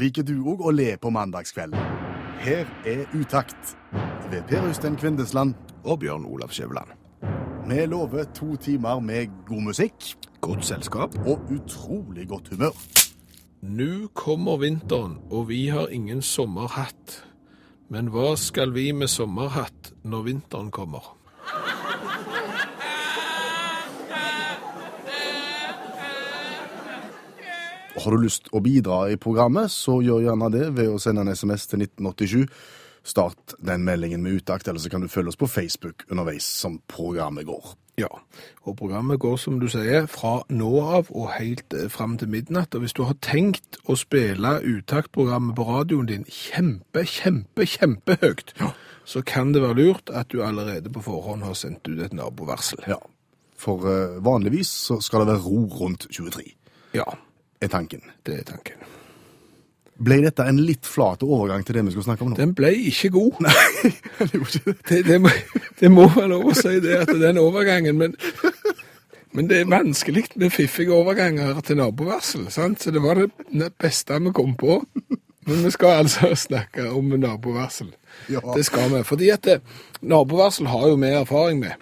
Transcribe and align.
Liker 0.00 0.24
du 0.24 0.38
òg 0.48 0.62
å 0.64 0.70
le 0.72 0.94
på 0.96 1.10
mandagskveld? 1.12 1.74
Her 2.40 2.68
er 2.88 3.02
Utakt 3.12 3.74
ved 4.30 4.46
Per 4.48 4.64
Øystein 4.64 4.96
Kvindesland. 4.96 5.52
Og 5.84 5.98
Bjørn 6.00 6.24
Olav 6.24 6.54
Skjæveland. 6.56 6.94
Vi 7.68 7.84
lover 7.86 8.24
to 8.34 8.56
timer 8.56 9.00
med 9.00 9.28
god 9.48 9.62
musikk 9.62 10.14
Godt 10.40 10.64
selskap. 10.64 11.18
og 11.26 11.40
utrolig 11.52 12.28
godt 12.28 12.48
humør. 12.48 12.76
Nå 13.62 14.08
kommer 14.14 14.56
vinteren, 14.56 15.18
og 15.30 15.48
vi 15.48 15.68
har 15.68 15.86
ingen 15.92 16.22
sommerhatt. 16.22 17.24
Men 17.90 18.08
hva 18.08 18.36
skal 18.36 18.72
vi 18.72 18.92
med 18.92 19.08
sommerhatt 19.08 19.92
når 20.04 20.22
vinteren 20.22 20.70
kommer? 20.70 21.19
Har 27.96 28.14
du 28.14 28.22
lyst 28.22 28.50
å 28.54 28.62
bidra 28.62 29.02
i 29.10 29.18
programmet, 29.20 29.72
så 29.72 29.98
gjør 30.04 30.22
gjerne 30.28 30.50
det 30.54 30.68
ved 30.76 30.92
å 30.92 31.00
sende 31.02 31.24
en 31.26 31.34
SMS 31.34 31.66
til 31.70 31.82
1987. 31.82 32.46
Start 33.10 33.54
den 33.64 33.84
meldingen 33.86 34.22
med 34.22 34.40
utakt, 34.40 34.68
eller 34.68 34.80
så 34.80 34.90
kan 34.92 35.00
du 35.00 35.08
følge 35.08 35.32
oss 35.32 35.40
på 35.40 35.48
Facebook 35.48 36.04
underveis 36.10 36.44
som 36.44 36.78
programmet 36.90 37.48
går. 37.48 37.72
Ja, 38.00 38.08
og 38.64 38.76
programmet 38.78 39.20
går, 39.20 39.36
som 39.36 39.58
du 39.60 39.66
sier, 39.68 40.06
fra 40.08 40.40
nå 40.48 40.70
av 40.80 41.10
og 41.10 41.32
helt 41.34 41.74
eh, 41.76 41.88
fram 41.92 42.16
til 42.20 42.30
midnatt. 42.32 42.74
Og 42.76 42.84
hvis 42.84 42.96
du 42.96 43.02
har 43.08 43.18
tenkt 43.24 43.80
å 43.84 43.96
spille 43.98 44.54
uttaktprogrammet 44.64 45.56
på 45.58 45.66
radioen 45.68 46.08
din 46.08 46.26
kjempe, 46.28 47.04
kjempe, 47.08 47.66
kjempehøyt, 47.68 48.54
så 49.04 49.24
kan 49.26 49.52
det 49.52 49.64
være 49.64 49.80
lurt 49.80 50.12
at 50.16 50.30
du 50.32 50.40
allerede 50.44 50.92
på 50.92 51.02
forhånd 51.04 51.44
har 51.44 51.58
sendt 51.58 51.88
ut 51.90 52.00
et 52.04 52.16
nabovarsel. 52.16 52.84
Ja, 52.88 53.00
for 53.60 53.84
eh, 53.90 54.20
vanligvis 54.24 54.70
så 54.86 55.00
skal 55.04 55.24
det 55.24 55.34
være 55.34 55.44
ro 55.48 55.66
rundt 55.82 56.08
23, 56.08 56.46
Ja, 56.96 57.06
er 57.60 57.68
tanken. 57.68 58.02
det 58.26 58.40
er 58.40 58.44
tanken. 58.48 58.80
Ble 60.00 60.16
dette 60.24 60.46
en 60.48 60.60
litt 60.64 60.88
flat 60.88 61.20
overgang 61.26 61.64
til 61.66 61.76
det 61.76 61.82
vi 61.84 61.92
skal 61.92 62.06
snakke 62.06 62.24
om 62.24 62.30
nå? 62.32 62.36
Den 62.38 62.54
ble 62.56 62.70
ikke 62.88 63.10
god. 63.12 63.42
Nei, 63.44 63.90
Det 64.18 64.30
gjorde 64.32 64.60
ikke 64.60 64.72
det. 64.72 64.76
Det, 64.88 65.00
det, 65.10 65.18
må, 65.20 65.32
det 65.80 65.90
må 65.92 66.06
være 66.14 66.30
lov 66.32 66.46
å 66.52 66.56
si 66.56 66.78
det, 66.80 67.02
at 67.02 67.12
den 67.20 67.40
overgangen, 67.40 68.00
men, 68.00 68.16
men 69.36 69.50
det 69.50 69.60
er 69.60 69.68
vanskelig 69.68 70.24
med 70.40 70.54
fiffige 70.56 70.96
overganger 70.96 71.60
til 71.66 71.82
nabovarsel, 71.82 72.48
sant? 72.54 72.80
Så 72.80 72.94
det 72.96 73.04
var 73.04 73.20
det 73.20 73.28
det 73.52 73.74
beste 73.76 74.16
vi 74.24 74.32
kom 74.36 74.56
på. 74.60 74.80
Men 75.50 75.64
vi 75.66 75.74
skal 75.74 76.06
altså 76.06 76.32
snakke 76.36 76.88
om 76.94 77.12
nabovarsel. 77.20 77.92
Ja. 78.32 78.40
Det 78.54 78.64
skal 78.68 78.88
vi, 78.94 79.04
fordi 79.04 79.30
at 79.34 79.44
det, 79.44 79.60
nabovarsel 80.00 80.68
har 80.72 80.88
jo 80.88 80.96
vi 81.00 81.12
erfaring 81.12 81.60
med. 81.60 81.76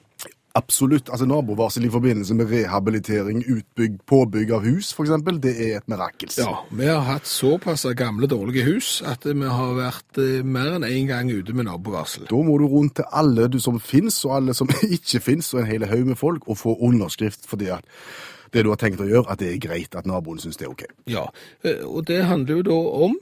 Absolutt. 0.58 1.10
altså 1.10 1.26
Nabovarsel 1.28 1.86
i 1.86 1.90
forbindelse 1.92 2.34
med 2.34 2.50
rehabilitering, 2.50 3.44
utbygg, 3.46 3.98
påbygg 4.06 4.52
av 4.56 4.64
hus 4.66 4.90
f.eks., 4.94 5.14
det 5.42 5.54
er 5.54 5.76
et 5.78 5.90
mirakels. 5.90 6.38
Ja, 6.40 6.64
vi 6.74 6.88
har 6.90 7.04
hatt 7.06 7.28
såpass 7.30 7.86
gamle, 7.98 8.26
dårlige 8.30 8.64
hus 8.66 8.98
at 9.06 9.26
vi 9.28 9.36
har 9.46 9.76
vært 9.78 10.20
eh, 10.22 10.40
mer 10.42 10.74
enn 10.78 10.88
én 10.88 11.06
gang 11.10 11.30
ute 11.30 11.54
med 11.54 11.68
nabovarsel. 11.68 12.26
Da 12.30 12.42
må 12.42 12.58
du 12.58 12.66
rundt 12.66 12.98
til 12.98 13.06
alle 13.12 13.46
du 13.52 13.60
som 13.62 13.78
finnes, 13.80 14.18
og 14.26 14.34
alle 14.40 14.56
som 14.58 14.70
ikke 14.98 15.22
finnes, 15.22 15.52
og 15.54 15.62
en 15.62 15.70
hel 15.70 15.86
haug 15.90 16.10
med 16.10 16.18
folk, 16.18 16.48
og 16.48 16.58
få 16.58 16.74
underskrift 16.88 17.46
fordi 17.48 17.70
at 17.74 17.86
det 18.52 18.64
du 18.64 18.72
har 18.72 18.80
tenkt 18.80 19.00
å 19.04 19.08
gjøre, 19.08 19.28
at 19.30 19.42
det 19.42 19.52
er 19.52 19.62
greit 19.62 19.94
at 19.98 20.08
naboen 20.08 20.40
syns 20.42 20.58
det 20.58 20.66
er 20.66 20.74
OK. 20.74 20.84
Ja, 21.10 21.28
eh, 21.62 21.84
og 21.86 22.08
det 22.10 22.22
handler 22.26 22.60
jo 22.60 22.68
da 22.70 22.78
om 23.06 23.18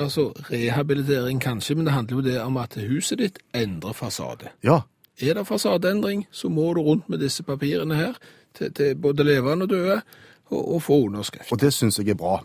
altså 0.00 0.30
rehabilitering 0.48 1.40
kanskje, 1.42 1.76
men 1.76 1.86
det 1.86 1.92
handler 1.92 2.16
jo 2.16 2.24
det 2.24 2.38
om 2.40 2.56
at 2.56 2.78
huset 2.80 3.20
ditt 3.20 3.38
endrer 3.54 3.92
fasade. 3.92 4.50
Ja, 4.64 4.82
Er 5.20 5.36
det 5.36 5.46
fasadeendring, 5.46 6.26
så 6.30 6.48
må 6.48 6.72
du 6.74 6.80
rundt 6.80 7.08
med 7.12 7.20
disse 7.20 7.42
papirene 7.42 7.98
her 7.98 8.18
til, 8.56 8.72
til 8.72 8.96
både 8.96 9.24
levende 9.24 9.68
og 9.68 9.70
døde 9.70 10.00
og, 10.50 10.74
og 10.74 10.82
få 10.82 11.04
underskrift. 11.06 11.52
og 11.52 11.60
det 11.60 11.72
syns 11.74 11.98
jeg 11.98 12.14
er 12.14 12.18
bra. 12.18 12.40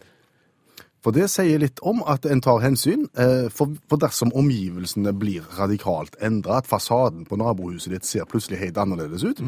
For 1.05 1.15
det 1.15 1.29
sier 1.31 1.61
litt 1.61 1.79
om 1.87 2.01
at 2.09 2.25
en 2.27 2.41
tar 2.43 2.59
hensyn, 2.59 3.05
eh, 3.15 3.47
for, 3.53 3.71
dersom 4.01 4.33
omgivelsene 4.35 5.13
blir 5.15 5.45
radikalt 5.55 6.17
endra, 6.19 6.57
at 6.59 6.67
fasaden 6.67 7.23
på 7.29 7.37
nabohuset 7.39 7.93
ditt 7.93 8.07
ser 8.07 8.25
plutselig 8.27 8.59
helt 8.59 8.79
annerledes 8.81 9.23
ut, 9.23 9.39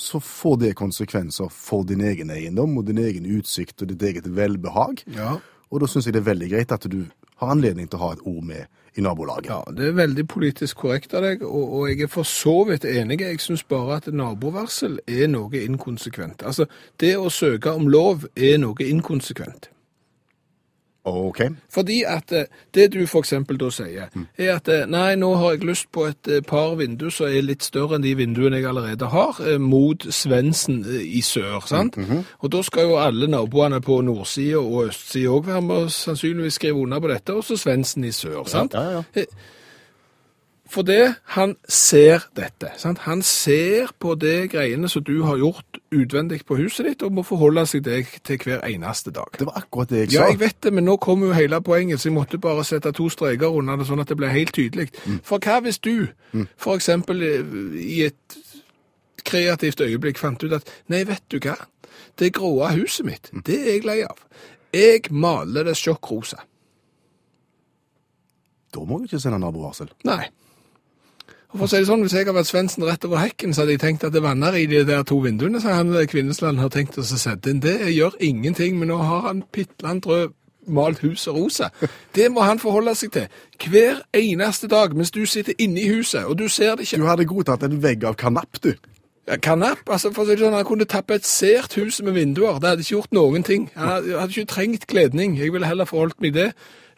så 0.00 0.18
får 0.18 0.56
det 0.64 0.72
konsekvenser 0.80 1.52
for 1.52 1.84
din 1.86 2.00
egen 2.00 2.32
eiendom 2.34 2.78
og 2.80 2.88
din 2.88 2.98
egen 2.98 3.28
utsikt 3.36 3.84
og 3.84 3.92
ditt 3.92 4.02
eget 4.02 4.26
velbehag. 4.26 5.04
Ja. 5.14 5.36
Og 5.70 5.84
da 5.84 5.86
syns 5.86 6.08
jeg 6.08 6.16
det 6.16 6.24
er 6.24 6.32
veldig 6.32 6.50
greit 6.50 6.72
at 6.72 6.88
du 6.90 7.04
har 7.36 7.52
anledning 7.54 7.86
til 7.86 8.00
å 8.00 8.08
ha 8.08 8.12
et 8.16 8.24
ord 8.24 8.42
med 8.50 8.66
i 8.96 9.02
nabolaget. 9.04 9.50
Ja, 9.50 9.60
det 9.76 9.88
er 9.88 9.98
veldig 9.98 10.26
politisk 10.30 10.84
korrekt 10.84 11.14
av 11.14 11.26
deg, 11.26 11.42
og, 11.42 11.74
og 11.78 11.90
jeg 11.90 12.06
er 12.06 12.12
for 12.12 12.28
så 12.28 12.56
vidt 12.68 12.86
enig. 12.88 13.20
Jeg 13.20 13.42
syns 13.42 13.64
bare 13.66 13.98
at 13.98 14.10
nabovarsel 14.12 15.00
er 15.10 15.26
noe 15.32 15.64
inkonsekvent. 15.64 16.46
Altså, 16.46 16.68
det 17.00 17.16
å 17.18 17.30
søke 17.32 17.74
om 17.74 17.88
lov 17.90 18.28
er 18.36 18.58
noe 18.62 18.86
inkonsekvent. 18.86 19.73
OK. 21.04 21.40
Fordi 21.70 22.02
at 22.08 22.32
eh, 22.32 22.44
det 22.74 22.92
du 22.94 23.02
eksempel 23.04 23.58
da 23.60 23.68
sier, 23.70 24.08
er 24.38 24.52
at 24.54 24.68
eh, 24.72 24.86
nei, 24.88 25.14
nå 25.20 25.34
har 25.36 25.54
jeg 25.54 25.66
lyst 25.68 25.90
på 25.92 26.06
et 26.08 26.30
eh, 26.30 26.40
par 26.44 26.76
vinduer 26.80 27.12
som 27.12 27.28
er 27.28 27.44
litt 27.44 27.64
større 27.66 27.98
enn 27.98 28.06
de 28.06 28.14
vinduene 28.16 28.60
jeg 28.60 28.70
allerede 28.70 29.10
har, 29.12 29.40
mot 29.60 30.06
Svendsen 30.10 30.80
i 31.04 31.20
sør, 31.24 31.60
sant? 31.68 31.98
Og 32.40 32.52
da 32.52 32.62
skal 32.64 32.88
jo 32.88 32.96
alle 33.02 33.28
naboene 33.28 33.82
på 33.84 34.00
nordsida 34.06 34.62
og 34.62 34.88
østsida 34.88 35.34
òg 35.34 35.50
være 35.50 35.66
med 35.66 35.88
og 35.88 35.92
sannsynligvis 35.92 36.60
skrive 36.60 36.80
under 36.86 37.04
på 37.04 37.12
dette, 37.12 37.36
og 37.36 37.44
så 37.44 37.58
Svendsen 37.60 38.08
i 38.08 38.12
sør, 38.14 38.44
sant? 38.48 38.74
Ja, 38.74 38.98
ja, 38.98 39.04
ja. 39.14 39.28
For 40.74 40.82
det, 40.82 41.14
han 41.36 41.52
ser 41.70 42.24
dette. 42.34 42.72
Sant? 42.80 43.04
Han 43.06 43.20
ser 43.22 43.92
på 44.02 44.16
det 44.18 44.50
greiene 44.50 44.88
som 44.90 45.04
du 45.06 45.20
har 45.22 45.38
gjort 45.38 45.78
utvendig 45.94 46.40
på 46.48 46.56
huset 46.58 46.88
ditt, 46.88 47.04
og 47.06 47.14
må 47.14 47.22
forholde 47.26 47.62
seg 47.70 47.84
deg 47.86 48.10
til 48.26 48.40
hver 48.42 48.64
eneste 48.66 49.12
dag. 49.14 49.30
Det 49.38 49.46
var 49.46 49.60
akkurat 49.62 49.92
det 49.92 50.00
jeg 50.00 50.10
sa. 50.10 50.16
Ja, 50.16 50.32
jeg 50.32 50.40
vet 50.40 50.58
det, 50.66 50.72
men 50.74 50.88
nå 50.88 50.96
kommer 51.02 51.30
jo 51.30 51.38
hele 51.38 51.60
poenget, 51.62 52.02
så 52.02 52.10
jeg 52.10 52.16
måtte 52.16 52.42
bare 52.42 52.66
sette 52.66 52.90
to 52.96 53.06
streker 53.12 53.54
under 53.54 53.78
det, 53.78 53.86
sånn 53.86 54.02
at 54.02 54.10
det 54.10 54.18
ble 54.18 54.32
helt 54.34 54.54
tydelig. 54.56 54.88
For 55.22 55.38
hva 55.38 55.60
hvis 55.62 55.78
du, 55.84 56.08
for 56.58 56.74
eksempel 56.74 57.22
i 57.22 58.02
et 58.08 58.38
kreativt 59.24 59.80
øyeblikk, 59.84 60.18
fant 60.18 60.42
ut 60.42 60.58
at 60.58 60.74
nei, 60.90 61.04
vet 61.06 61.22
du 61.30 61.38
hva, 61.38 61.54
det 62.18 62.34
gråe 62.34 62.74
huset 62.74 63.06
mitt, 63.06 63.30
det 63.46 63.60
er 63.62 63.76
jeg 63.76 63.86
lei 63.86 64.00
av. 64.06 64.18
Jeg 64.74 65.06
maler 65.14 65.70
det 65.70 65.78
sjokkrosa. 65.78 66.42
Da 68.74 68.82
må 68.82 68.98
du 68.98 69.06
ikke 69.06 69.22
sende 69.22 69.38
nabovarsel. 69.38 69.94
Nei. 70.08 70.24
Og 71.54 71.60
for 71.60 71.68
å 71.68 71.70
si 71.70 71.78
det 71.78 71.86
sånn, 71.86 72.00
Hvis 72.02 72.12
jeg 72.18 72.26
har 72.26 72.34
vært 72.34 72.48
Svendsen 72.50 72.82
rett 72.82 73.04
over 73.06 73.20
hekken, 73.22 73.54
så 73.54 73.62
hadde 73.62 73.76
jeg 73.76 73.80
tenkt 73.80 74.04
at 74.04 74.12
det 74.12 74.22
vanner 74.22 74.56
i 74.58 74.66
de 74.66 74.80
der 74.84 75.04
to 75.06 75.20
vinduene 75.22 75.60
som 75.62 75.70
han 75.70 75.94
eh, 75.94 76.06
Kvinnesland 76.10 76.58
har 76.58 76.68
tenkt 76.74 76.98
å 76.98 77.04
sette 77.06 77.50
inn. 77.50 77.60
Det 77.62 77.78
gjør 77.94 78.16
ingenting, 78.18 78.78
men 78.78 78.90
nå 78.90 78.96
har 78.98 79.28
han 79.28 79.44
Pitland 79.54 80.02
rød 80.06 80.34
malt 80.66 80.98
huset 81.04 81.30
rosa. 81.34 81.68
Det 82.14 82.26
må 82.32 82.42
han 82.42 82.58
forholde 82.58 82.94
seg 82.98 83.12
til 83.14 83.28
hver 83.70 84.00
eneste 84.16 84.66
dag 84.66 84.96
mens 84.96 85.12
du 85.14 85.22
sitter 85.26 85.54
inne 85.58 85.80
i 85.80 85.92
huset, 85.92 86.24
og 86.24 86.38
du 86.38 86.48
ser 86.48 86.74
det 86.74 86.88
ikke. 86.88 86.98
Du 87.04 87.06
hadde 87.06 87.28
godtatt 87.28 87.62
en 87.62 87.82
vegg 87.82 88.04
av 88.04 88.16
kanapp, 88.18 88.58
du. 88.64 88.72
Ja, 89.28 89.36
Kanapp, 89.40 89.86
altså 89.88 90.10
for 90.12 90.24
å 90.24 90.26
si 90.26 90.34
det 90.34 90.42
sånn, 90.44 90.52
Han 90.52 90.66
kunne 90.68 90.84
tapetsert 90.84 91.78
huset 91.78 92.04
med 92.04 92.12
vinduer. 92.12 92.58
Det 92.60 92.68
hadde 92.68 92.82
ikke 92.84 92.96
gjort 92.96 93.14
noen 93.16 93.42
ting. 93.42 93.70
Han 93.74 93.88
hadde, 93.88 94.18
hadde 94.20 94.34
ikke 94.34 94.52
trengt 94.52 94.86
kledning. 94.86 95.38
Jeg 95.38 95.52
ville 95.52 95.66
heller 95.66 95.88
forholdt 95.88 96.20
meg 96.20 96.34
det 96.34 96.50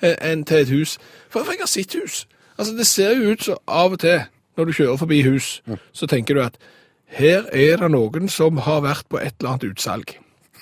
eh, 0.02 0.16
enn 0.26 0.42
til 0.44 0.64
et 0.64 0.72
hus. 0.72 0.96
For 1.30 1.44
for 1.44 1.54
jeg 1.54 1.62
har 1.62 1.70
sitt 1.70 1.94
hus. 1.94 2.24
Altså, 2.58 2.74
Det 2.74 2.86
ser 2.86 3.14
jo 3.14 3.30
ut 3.30 3.44
som 3.44 3.60
av 3.68 3.92
og 3.92 4.00
til, 4.02 4.24
når 4.56 4.68
du 4.68 4.76
kjører 4.80 5.00
forbi 5.00 5.22
hus, 5.26 5.60
så 5.92 6.08
tenker 6.10 6.36
du 6.36 6.44
at 6.44 6.60
her 7.16 7.46
er 7.54 7.78
det 7.82 7.90
noen 7.94 8.30
som 8.32 8.58
har 8.66 8.82
vært 8.82 9.06
på 9.08 9.20
et 9.22 9.36
eller 9.38 9.54
annet 9.54 9.68
utsalg. 9.70 10.16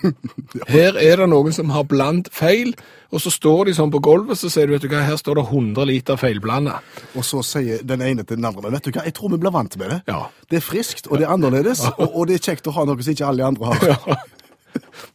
Her 0.68 0.98
er 1.00 1.20
det 1.20 1.26
noen 1.30 1.54
som 1.54 1.70
har 1.72 1.86
blandt 1.88 2.28
feil, 2.34 2.74
og 3.14 3.22
så 3.24 3.30
står 3.32 3.70
de 3.70 3.74
sånn 3.78 3.92
på 3.94 4.02
gulvet, 4.04 4.36
så 4.36 4.50
sier 4.52 4.68
du, 4.68 4.74
vet 4.74 4.84
du 4.84 4.90
hva, 4.90 5.04
her 5.06 5.16
står 5.16 5.38
det 5.38 5.44
100 5.46 5.88
liter 5.88 6.18
feilblanda. 6.20 6.80
Og 7.14 7.24
så 7.24 7.40
sier 7.46 7.80
den 7.86 8.02
ene 8.04 8.26
til 8.26 8.40
den 8.40 8.48
andre 8.48 8.72
Vet 8.74 8.88
du 8.88 8.92
hva, 8.92 9.06
jeg 9.06 9.16
tror 9.16 9.32
vi 9.32 9.40
blir 9.40 9.54
vant 9.54 9.78
med 9.80 9.94
det. 9.94 10.00
Ja. 10.10 10.26
Det 10.50 10.60
er 10.60 10.66
friskt, 10.66 11.08
og 11.08 11.20
det 11.20 11.28
er 11.28 11.34
annerledes, 11.36 11.86
og, 11.94 12.06
og 12.10 12.28
det 12.28 12.38
er 12.38 12.46
kjekt 12.50 12.68
å 12.68 12.74
ha 12.76 12.86
noe 12.88 13.00
som 13.00 13.14
ikke 13.14 13.30
alle 13.30 13.48
andre 13.48 13.72
har. 13.72 14.24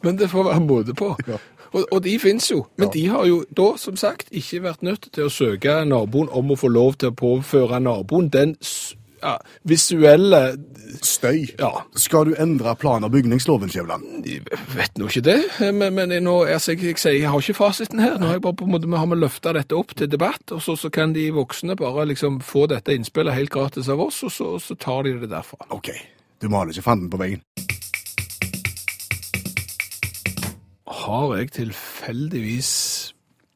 Men 0.05 0.19
det 0.19 0.31
får 0.31 0.47
være 0.47 0.63
måte 0.63 0.95
på. 0.97 1.11
Og, 1.73 1.85
og 1.91 2.03
de 2.03 2.17
finnes 2.19 2.51
jo. 2.51 2.65
Men 2.77 2.87
Ja. 2.87 2.93
de 2.93 3.05
har 3.07 3.25
jo 3.29 3.43
da, 3.57 3.73
som 3.77 3.95
sagt, 3.97 4.29
ikke 4.31 4.63
vært 4.63 4.81
nødt 4.83 5.09
til 5.13 5.23
å 5.27 5.33
søke 5.33 5.85
naboen 5.85 6.29
om 6.31 6.51
å 6.51 6.57
få 6.59 6.67
lov 6.71 6.95
til 6.97 7.09
å 7.11 7.15
påføre 7.15 7.79
naboen 7.83 8.29
den 8.33 8.55
ja, 9.21 9.37
visuelle 9.67 10.57
Støy. 11.05 11.43
Ja, 11.59 11.83
Skal 11.95 12.25
du 12.25 12.35
endre 12.41 12.71
plan- 12.75 13.03
og 13.03 13.11
bygningsloven, 13.13 13.69
Skjævland? 13.69 14.25
jeg 14.25 14.41
vet 14.75 14.97
nå 14.97 15.05
ikke 15.05 15.21
det, 15.21 15.35
men, 15.75 15.93
men 15.93 16.09
jeg 16.15 16.23
nå, 16.25 16.33
altså, 16.49 16.71
jeg, 16.73 16.95
jeg, 16.97 17.19
jeg 17.19 17.29
har 17.29 17.37
ikke 17.43 17.53
fasiten 17.59 17.99
her. 18.01 18.15
Nå 18.17 18.25
har 18.25 18.39
jeg 18.39 18.41
bare 18.41 18.65
måte, 18.71 18.89
har 18.97 19.05
vi 19.11 19.19
løfta 19.19 19.53
dette 19.53 19.77
opp 19.77 19.93
til 19.95 20.09
debatt, 20.09 20.49
og 20.55 20.63
så, 20.65 20.73
så 20.79 20.89
kan 20.89 21.13
de 21.13 21.27
voksne 21.35 21.75
bare 21.77 22.07
liksom 22.09 22.39
få 22.41 22.65
dette 22.71 22.95
innspillet 22.95 23.35
helt 23.37 23.53
gratis 23.53 23.89
av 23.91 24.01
oss, 24.01 24.23
og 24.25 24.31
så, 24.33 24.49
så 24.63 24.75
tar 24.81 25.03
de 25.05 25.13
det 25.21 25.29
derfra. 25.29 25.61
OK, 25.77 25.91
du 26.41 26.49
maler 26.49 26.73
ikke 26.73 26.87
fanden 26.89 27.11
på 27.13 27.21
veggen. 27.21 27.43
Har 30.89 31.35
jeg 31.37 31.51
tilfeldigvis 31.53 32.71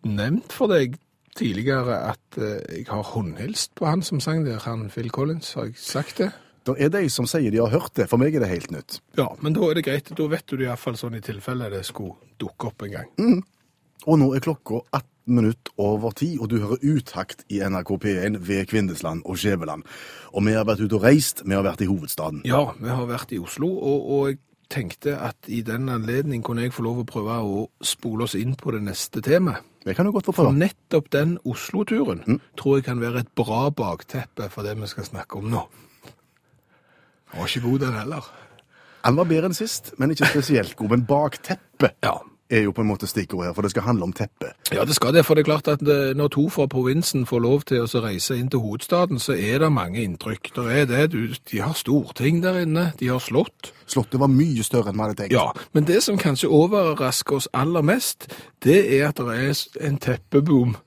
nevnt 0.06 0.54
for 0.54 0.70
deg 0.70 1.00
tidligere 1.34 1.96
at 2.12 2.38
eh, 2.38 2.60
jeg 2.78 2.88
har 2.92 3.08
håndhilst 3.10 3.74
på 3.80 3.88
han 3.90 4.04
som 4.06 4.22
sang 4.22 4.44
der, 4.46 4.62
han 4.68 4.86
Phil 4.94 5.10
Collins? 5.10 5.56
Har 5.58 5.72
jeg 5.72 5.80
sagt 5.82 6.22
det? 6.22 6.30
Det 6.64 6.76
er 6.80 6.92
de 6.94 7.08
som 7.12 7.26
sier 7.28 7.52
de 7.52 7.60
har 7.60 7.74
hørt 7.74 7.96
det. 7.98 8.06
For 8.12 8.22
meg 8.22 8.38
er 8.38 8.46
det 8.46 8.52
helt 8.52 8.70
nytt. 8.72 9.00
Ja, 9.18 9.32
men 9.42 9.58
da 9.58 9.66
er 9.68 9.80
det 9.80 9.86
greit. 9.88 10.14
Da 10.16 10.28
vet 10.32 10.46
du 10.48 10.56
det 10.60 10.70
iallfall 10.70 10.96
sånn 11.00 11.18
i 11.18 11.24
tilfelle 11.26 11.72
det 11.74 11.82
skulle 11.90 12.16
dukke 12.40 12.70
opp 12.70 12.86
en 12.86 12.94
gang. 12.94 13.42
Og 14.06 14.20
nå 14.22 14.30
er 14.36 14.46
klokka 14.46 14.84
18 14.94 15.10
minutter 15.34 15.74
over 15.80 16.12
10, 16.12 16.38
og 16.44 16.50
du 16.52 16.58
hører 16.60 16.82
utakt 16.84 17.46
i 17.52 17.62
NRK 17.64 17.94
P1 18.06 18.40
ved 18.44 18.66
Kvindesland 18.72 19.24
og 19.26 19.40
Skjæveland. 19.40 19.84
Og 20.36 20.46
vi 20.46 20.56
har 20.56 20.68
vært 20.68 20.84
ute 20.84 21.00
og 21.00 21.06
reist, 21.08 21.44
vi 21.48 21.56
har 21.56 21.64
vært 21.66 21.84
i 21.84 21.88
hovedstaden. 21.90 22.44
Ja, 22.48 22.66
vi 22.80 22.92
har 22.92 23.08
vært 23.08 23.32
i 23.36 23.40
Oslo, 23.40 23.70
og, 23.74 24.10
og 24.12 24.26
jeg 24.32 24.42
tenkte 24.74 25.16
at 25.22 25.50
i 25.52 25.62
den 25.66 25.88
anledning 25.94 26.44
kunne 26.46 26.66
jeg 26.66 26.74
få 26.76 26.86
lov 26.86 27.04
å 27.04 27.08
prøve 27.08 27.38
å 27.46 27.64
spole 27.86 28.26
oss 28.26 28.36
inn 28.40 28.58
på 28.60 28.74
det 28.76 28.82
neste 28.86 29.22
temaet. 29.24 29.64
Det 29.84 29.98
kan 29.98 30.08
du 30.08 30.14
godt 30.16 30.30
få 30.30 30.36
For 30.38 30.56
nettopp 30.56 31.10
den 31.12 31.36
Oslo-turen 31.44 32.22
tror 32.60 32.78
jeg 32.78 32.86
kan 32.88 33.02
være 33.04 33.26
et 33.26 33.34
bra 33.36 33.66
bakteppe 33.76 34.48
for 34.52 34.64
det 34.64 34.78
vi 34.80 34.88
skal 34.88 35.10
snakke 35.10 35.42
om 35.42 35.50
nå. 35.52 35.66
Den 37.34 37.42
var 37.42 37.50
ikke 37.50 37.66
god, 37.66 37.80
den 37.84 37.98
heller. 37.98 38.30
Han 39.04 39.18
var 39.20 39.28
bedre 39.28 39.50
enn 39.52 39.58
sist, 39.58 39.92
men 40.00 40.14
ikke 40.14 40.30
spesielt 40.32 40.78
god. 40.80 40.96
Men 40.96 41.08
bakteppet 41.10 41.98
Ja. 42.06 42.22
Er 42.50 42.66
jo 42.66 42.74
på 42.76 42.84
en 42.84 42.90
måte 42.90 43.08
stikkordet 43.08 43.50
her, 43.50 43.56
for 43.56 43.66
det 43.66 43.72
skal 43.72 43.86
handle 43.88 44.08
om 44.08 44.14
teppet. 44.14 44.54
Ja, 44.74 44.84
det 44.86 44.96
skal 44.96 45.14
det, 45.16 45.26
for 45.26 45.36
det 45.36 45.44
er 45.44 45.50
klart 45.50 45.70
at 45.72 45.82
eh, 45.82 46.14
når 46.18 46.32
to 46.36 46.48
fra 46.54 46.68
provinsen 46.70 47.26
får 47.26 47.42
lov 47.44 47.66
til 47.70 47.86
å 47.86 48.04
reise 48.04 48.38
inn 48.38 48.50
til 48.52 48.62
hovedstaden, 48.64 49.20
så 49.20 49.36
er 49.38 49.64
det 49.64 49.72
mange 49.74 50.04
inntrykk. 50.04 50.52
Det 50.56 50.66
er 50.82 50.88
det, 50.90 51.04
du, 51.16 51.34
de 51.52 51.62
har 51.64 51.76
storting 51.78 52.44
der 52.44 52.62
inne, 52.66 52.92
de 53.00 53.10
har 53.12 53.24
slott. 53.24 53.74
Slottet 53.90 54.20
var 54.22 54.32
mye 54.32 54.66
større 54.66 54.92
enn 54.92 55.00
vi 55.00 55.06
hadde 55.08 55.20
tenkt. 55.22 55.36
Ja, 55.36 55.50
men 55.74 55.88
det 55.90 56.04
som 56.06 56.20
kanskje 56.20 56.52
overrasker 56.54 57.40
oss 57.40 57.50
aller 57.54 57.86
mest, 57.86 58.30
det 58.66 58.82
er 59.00 59.10
at 59.10 59.22
det 59.24 59.40
er 59.40 59.88
en 59.88 60.00
teppeboom, 60.02 60.78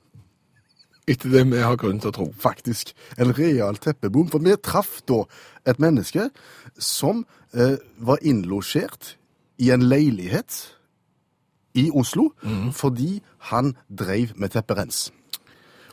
etter 1.07 1.31
det 1.31 1.45
vi 1.47 1.63
har 1.63 1.77
grunn 1.79 2.01
til 2.03 2.11
å 2.11 2.15
tro. 2.15 2.29
Faktisk. 2.35 2.91
En 3.17 3.31
real 3.35 3.79
teppebom. 3.79 4.27
For 4.31 4.43
vi 4.43 4.55
traff 4.59 4.99
da 5.07 5.21
et 5.67 5.79
menneske 5.79 6.29
som 6.77 7.23
eh, 7.55 7.79
var 8.03 8.19
innlosjert 8.27 9.15
i 9.63 9.71
en 9.73 9.87
leilighet 9.87 10.57
i 11.77 11.87
Oslo 11.93 12.29
fordi 12.75 13.19
han 13.51 13.75
dreiv 13.89 14.33
med 14.35 14.53
tepperens. 14.55 15.07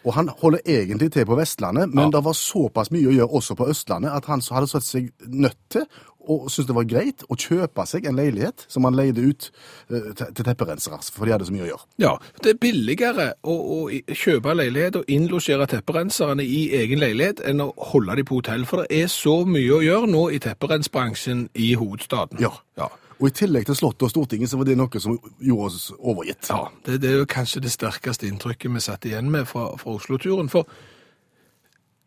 Og 0.04 0.12
han 0.18 0.28
holder 0.28 0.60
egentlig 0.68 1.12
til 1.14 1.24
på 1.24 1.36
Vestlandet, 1.38 1.88
men 1.94 2.10
Ja. 2.10 2.18
det 2.18 2.24
var 2.26 2.34
såpass 2.36 2.90
mye 2.92 3.08
å 3.08 3.14
gjøre 3.14 3.32
også 3.40 3.54
på 3.56 3.68
Østlandet 3.72 4.12
at 4.12 4.26
han 4.28 4.42
hadde 4.52 4.68
sett 4.68 4.84
seg 4.84 5.06
nødt 5.26 5.56
til 5.72 5.86
og 6.24 6.46
syntes 6.50 6.66
det 6.70 6.74
var 6.76 6.86
greit 6.88 7.22
å 7.28 7.36
kjøpe 7.36 7.84
seg 7.88 8.06
en 8.08 8.16
leilighet 8.16 8.62
som 8.72 8.84
han 8.88 8.96
leide 8.96 9.20
ut 9.20 9.50
eh, 9.92 10.06
til 10.16 10.44
tepperensere, 10.46 10.96
for 11.12 11.24
de 11.28 11.34
hadde 11.34 11.44
så 11.48 11.52
mye 11.52 11.66
å 11.66 11.68
gjøre. 11.68 11.84
Ja, 12.00 12.12
det 12.42 12.54
er 12.54 12.60
billigere 12.62 13.26
å, 13.44 13.52
å 13.52 13.78
kjøpe 14.08 14.54
leilighet 14.56 14.96
og 15.02 15.04
innlosjere 15.12 15.66
tepperenserne 15.68 16.44
i 16.44 16.62
egen 16.80 17.02
leilighet 17.02 17.42
enn 17.44 17.60
å 17.60 17.74
holde 17.92 18.16
dem 18.16 18.28
på 18.28 18.38
hotell, 18.40 18.64
for 18.68 18.84
det 18.84 19.02
er 19.04 19.12
så 19.12 19.42
mye 19.44 19.76
å 19.76 19.82
gjøre 19.84 20.08
nå 20.14 20.22
i 20.32 20.40
tepperensbransjen 20.44 21.48
i 21.60 21.74
hovedstaden. 21.76 22.40
Ja. 22.40 22.52
Ja. 22.80 22.88
Og 23.20 23.28
i 23.28 23.34
tillegg 23.34 23.68
til 23.68 23.76
Slottet 23.78 24.08
og 24.08 24.10
Stortinget 24.10 24.50
så 24.50 24.58
var 24.58 24.66
det 24.68 24.76
noe 24.78 25.00
som 25.02 25.16
gjorde 25.38 25.68
oss 25.68 25.86
overgitt. 25.98 26.48
Ja, 26.50 26.66
det, 26.86 26.98
det 27.02 27.10
er 27.12 27.22
jo 27.22 27.30
kanskje 27.30 27.62
det 27.64 27.72
sterkeste 27.74 28.28
inntrykket 28.28 28.74
vi 28.74 28.82
satt 28.82 29.06
igjen 29.08 29.30
med 29.30 29.46
fra, 29.50 29.68
fra 29.78 29.94
Oslo-turen. 29.94 30.50
For 30.52 30.68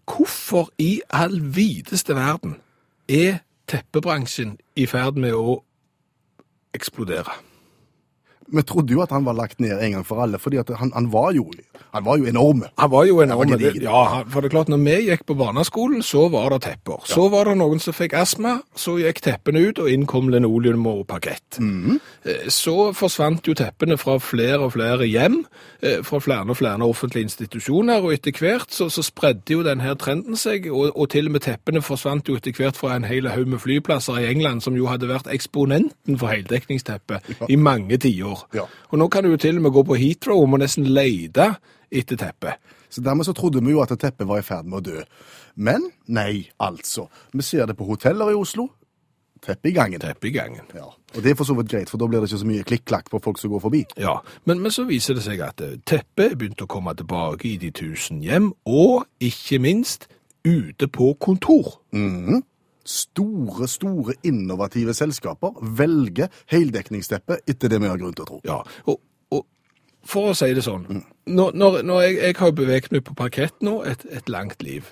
hvorfor 0.07 0.71
i 0.83 0.99
all 1.09 1.39
videste 1.55 2.15
verden 2.15 2.57
er 3.07 3.41
teppebransjen 3.71 4.57
i 4.75 4.87
ferd 4.87 5.19
med 5.19 5.35
å 5.35 5.61
eksplodere? 6.75 7.39
Vi 8.53 8.61
trodde 8.63 8.93
jo 8.93 9.01
at 9.03 9.11
han 9.11 9.25
var 9.27 9.33
lagt 9.35 9.59
ned 9.59 9.75
en 9.83 9.91
gang 9.97 10.05
for 10.07 10.21
alle, 10.23 10.39
fordi 10.39 10.61
han, 10.79 10.91
han, 10.95 11.09
var, 11.11 11.33
jo, 11.35 11.49
han 11.93 12.05
var 12.05 12.17
jo 12.21 12.25
enorm. 12.29 12.61
Han 12.79 12.91
var 12.91 13.03
jo 13.09 13.19
en 13.19 13.31
enorm. 13.31 13.49
Ja, 13.83 14.23
for 14.31 14.41
det 14.41 14.47
er 14.51 14.53
klart, 14.55 14.69
når 14.71 14.77
vi 14.85 14.93
gikk 15.09 15.25
på 15.27 15.35
barneskolen, 15.35 16.03
så 16.03 16.29
var 16.31 16.49
det 16.55 16.61
tepper. 16.63 17.01
Så 17.09 17.27
var 17.33 17.49
det 17.51 17.57
noen 17.59 17.81
som 17.83 17.93
fikk 17.97 18.15
astma, 18.15 18.61
så 18.75 18.95
gikk 19.01 19.19
teppene 19.25 19.65
ut, 19.67 19.81
og 19.83 19.89
inn 19.91 20.05
kom 20.07 20.29
linoleum 20.31 20.85
og 20.87 21.03
parkett. 21.09 21.59
Eh, 21.59 22.47
Så 22.47 22.93
forsvant 22.95 23.43
jo 23.47 23.53
teppene 23.57 23.97
fra 23.99 24.15
flere 24.23 24.59
og 24.63 24.73
flere 24.77 25.07
hjem, 25.07 25.41
eh, 25.81 25.99
fra 26.03 26.19
flere 26.23 26.47
og 26.49 26.57
flere 26.57 26.79
offentlige 26.87 27.23
institusjoner, 27.27 27.99
og 28.03 28.13
etter 28.13 28.31
hvert 28.31 28.71
så, 28.71 28.87
så 28.89 29.03
spredde 29.03 29.53
jo 29.57 29.63
denne 29.67 29.95
trenden 29.99 30.35
seg, 30.39 30.67
og, 30.71 30.91
og 30.95 31.09
til 31.11 31.27
og 31.27 31.35
med 31.35 31.41
teppene 31.43 31.81
forsvant 31.83 32.27
jo 32.31 32.35
etter 32.39 32.55
hvert 32.55 32.77
fra 32.79 32.95
en 32.95 33.03
hel 33.07 33.27
haug 33.27 33.47
med 33.47 33.59
flyplasser 33.59 34.19
i 34.23 34.31
England, 34.31 34.61
som 34.63 34.75
jo 34.77 34.87
hadde 34.87 35.07
vært 35.11 35.27
eksponenten 35.33 36.17
for 36.17 36.31
heldekningsteppe 36.31 37.19
i 37.49 37.55
mange 37.59 37.97
tiår. 37.97 38.36
Ja. 38.55 38.65
Og 38.91 39.01
nå 39.01 39.09
kan 39.13 39.25
du 39.25 39.31
jo 39.33 39.41
til 39.41 39.59
og 39.59 39.67
med 39.67 39.75
gå 39.75 39.83
på 39.87 39.99
Heathrow 39.99 40.43
og 40.43 40.51
må 40.53 40.61
nesten 40.61 40.87
leide 40.87 41.53
etter 41.91 42.19
teppet. 42.19 42.57
Så 42.89 43.03
dermed 43.03 43.27
så 43.27 43.35
trodde 43.35 43.63
vi 43.63 43.73
jo 43.73 43.83
at 43.83 43.91
teppet 43.99 44.27
var 44.27 44.39
i 44.39 44.47
ferd 44.47 44.67
med 44.67 44.79
å 44.79 44.85
dø. 44.85 45.03
Men 45.55 45.89
nei, 46.07 46.47
altså. 46.63 47.07
Vi 47.33 47.43
ser 47.43 47.67
det 47.67 47.75
på 47.77 47.87
hoteller 47.87 48.31
i 48.31 48.37
Oslo. 48.37 48.69
Teppe 49.43 49.69
i 49.69 49.73
gangen. 49.75 50.01
Teppe 50.01 50.27
i 50.27 50.31
gangen. 50.31 50.65
Ja. 50.75 50.87
Og 51.15 51.23
det 51.23 51.31
er 51.31 51.37
for 51.39 51.47
så 51.47 51.55
vidt 51.57 51.69
greit, 51.71 51.89
for 51.89 52.01
da 52.01 52.07
blir 52.09 52.21
det 52.21 52.29
ikke 52.29 52.41
så 52.41 52.49
mye 52.49 52.65
klikk-klakk 52.67 53.09
på 53.11 53.21
folk 53.23 53.39
som 53.39 53.51
går 53.53 53.63
forbi. 53.63 53.83
Ja, 54.01 54.17
men, 54.49 54.61
men 54.63 54.73
så 54.73 54.87
viser 54.87 55.17
det 55.17 55.23
seg 55.25 55.41
at 55.45 55.61
eh, 55.63 55.77
teppet 55.87 56.33
er 56.33 56.37
begynt 56.39 56.63
å 56.63 56.69
komme 56.69 56.93
tilbake 56.97 57.47
i 57.51 57.57
de 57.61 57.71
tusen 57.75 58.23
hjem, 58.25 58.51
og 58.65 59.05
ikke 59.23 59.61
minst 59.63 60.09
ute 60.47 60.89
på 60.91 61.13
kontor. 61.23 61.77
Store, 62.87 63.67
store 63.67 64.15
innovative 64.27 64.95
selskaper 64.95 65.59
velger 65.77 66.31
heldekningsteppe 66.53 67.41
etter 67.43 67.73
det 67.73 67.81
vi 67.83 67.91
har 67.91 67.99
grunn 67.99 68.15
til 68.15 68.23
å 68.23 68.31
tro. 68.31 68.41
Ja, 68.47 68.61
og, 68.87 69.01
og 69.35 69.43
for 70.07 70.31
å 70.31 70.35
si 70.37 70.47
det 70.55 70.63
sånn, 70.63 70.85
når, 71.27 71.55
når, 71.59 71.73
når 71.83 72.01
jeg, 72.05 72.13
jeg 72.21 72.35
har 72.39 72.51
beveget 72.55 72.93
meg 72.95 73.01
på 73.03 73.15
parkett 73.17 73.57
nå 73.65 73.81
et, 73.87 74.05
et 74.15 74.29
langt 74.31 74.61
liv, 74.63 74.87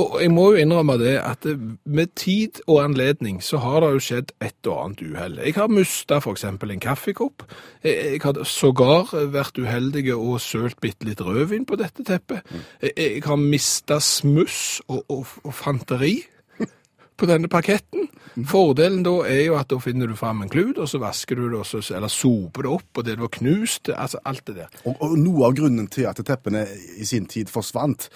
og 0.00 0.16
jeg 0.22 0.30
må 0.32 0.46
jo 0.54 0.62
innrømme 0.62 0.96
det 1.00 1.16
at 1.20 1.44
med 1.84 2.14
tid 2.16 2.62
og 2.64 2.80
anledning 2.86 3.42
så 3.44 3.60
har 3.60 3.82
det 3.84 3.90
jo 3.92 4.04
skjedd 4.06 4.32
et 4.40 4.70
og 4.70 4.78
annet 4.80 5.02
uheld. 5.04 5.42
Jeg 5.44 5.56
har 5.58 6.22
for 6.24 6.32
eksempel 6.32 6.72
en 6.72 6.80
kaffekopp. 6.80 7.44
Jeg, 7.84 8.14
jeg 8.14 8.22
har 8.24 8.40
sågar 8.48 9.12
vært 9.34 9.60
uheldig 9.60 10.06
og 10.14 10.40
sølt 10.40 10.80
bitte 10.80 11.08
litt 11.08 11.20
rødvin 11.20 11.68
på 11.68 11.76
dette 11.80 12.06
teppet. 12.06 12.46
Jeg, 12.80 12.96
jeg 12.96 13.26
har 13.26 13.40
mistet 13.40 14.04
smuss 14.06 14.80
og, 14.88 15.04
og, 15.12 15.36
og 15.44 15.54
fanteri 15.56 16.16
på 17.16 17.26
denne 17.30 17.48
parketten. 17.52 18.08
Fordelen 18.46 19.02
da 19.06 19.14
er 19.24 19.42
jo 19.46 19.54
at 19.56 19.70
da 19.72 19.78
finner 19.80 20.10
du 20.10 20.16
fram 20.18 20.42
en 20.44 20.50
klut, 20.52 20.76
og 20.82 20.88
så 20.90 21.00
vasker 21.00 21.38
du 21.40 21.46
det, 21.54 21.62
så, 21.68 21.80
eller 21.96 22.12
soper 22.12 22.66
det 22.66 22.72
opp, 22.74 22.90
og 23.00 23.06
det 23.06 23.18
var 23.20 23.30
knust, 23.38 23.88
altså 23.94 24.20
alt 24.28 24.44
det 24.50 24.58
der. 24.58 24.80
Og, 24.84 24.96
og 25.00 25.14
noe 25.20 25.46
av 25.48 25.54
grunnen 25.56 25.86
til 25.88 26.08
at 26.10 26.20
teppene 26.26 26.66
i 27.00 27.06
sin 27.08 27.26
tid 27.32 27.48
forsvant, 27.52 28.10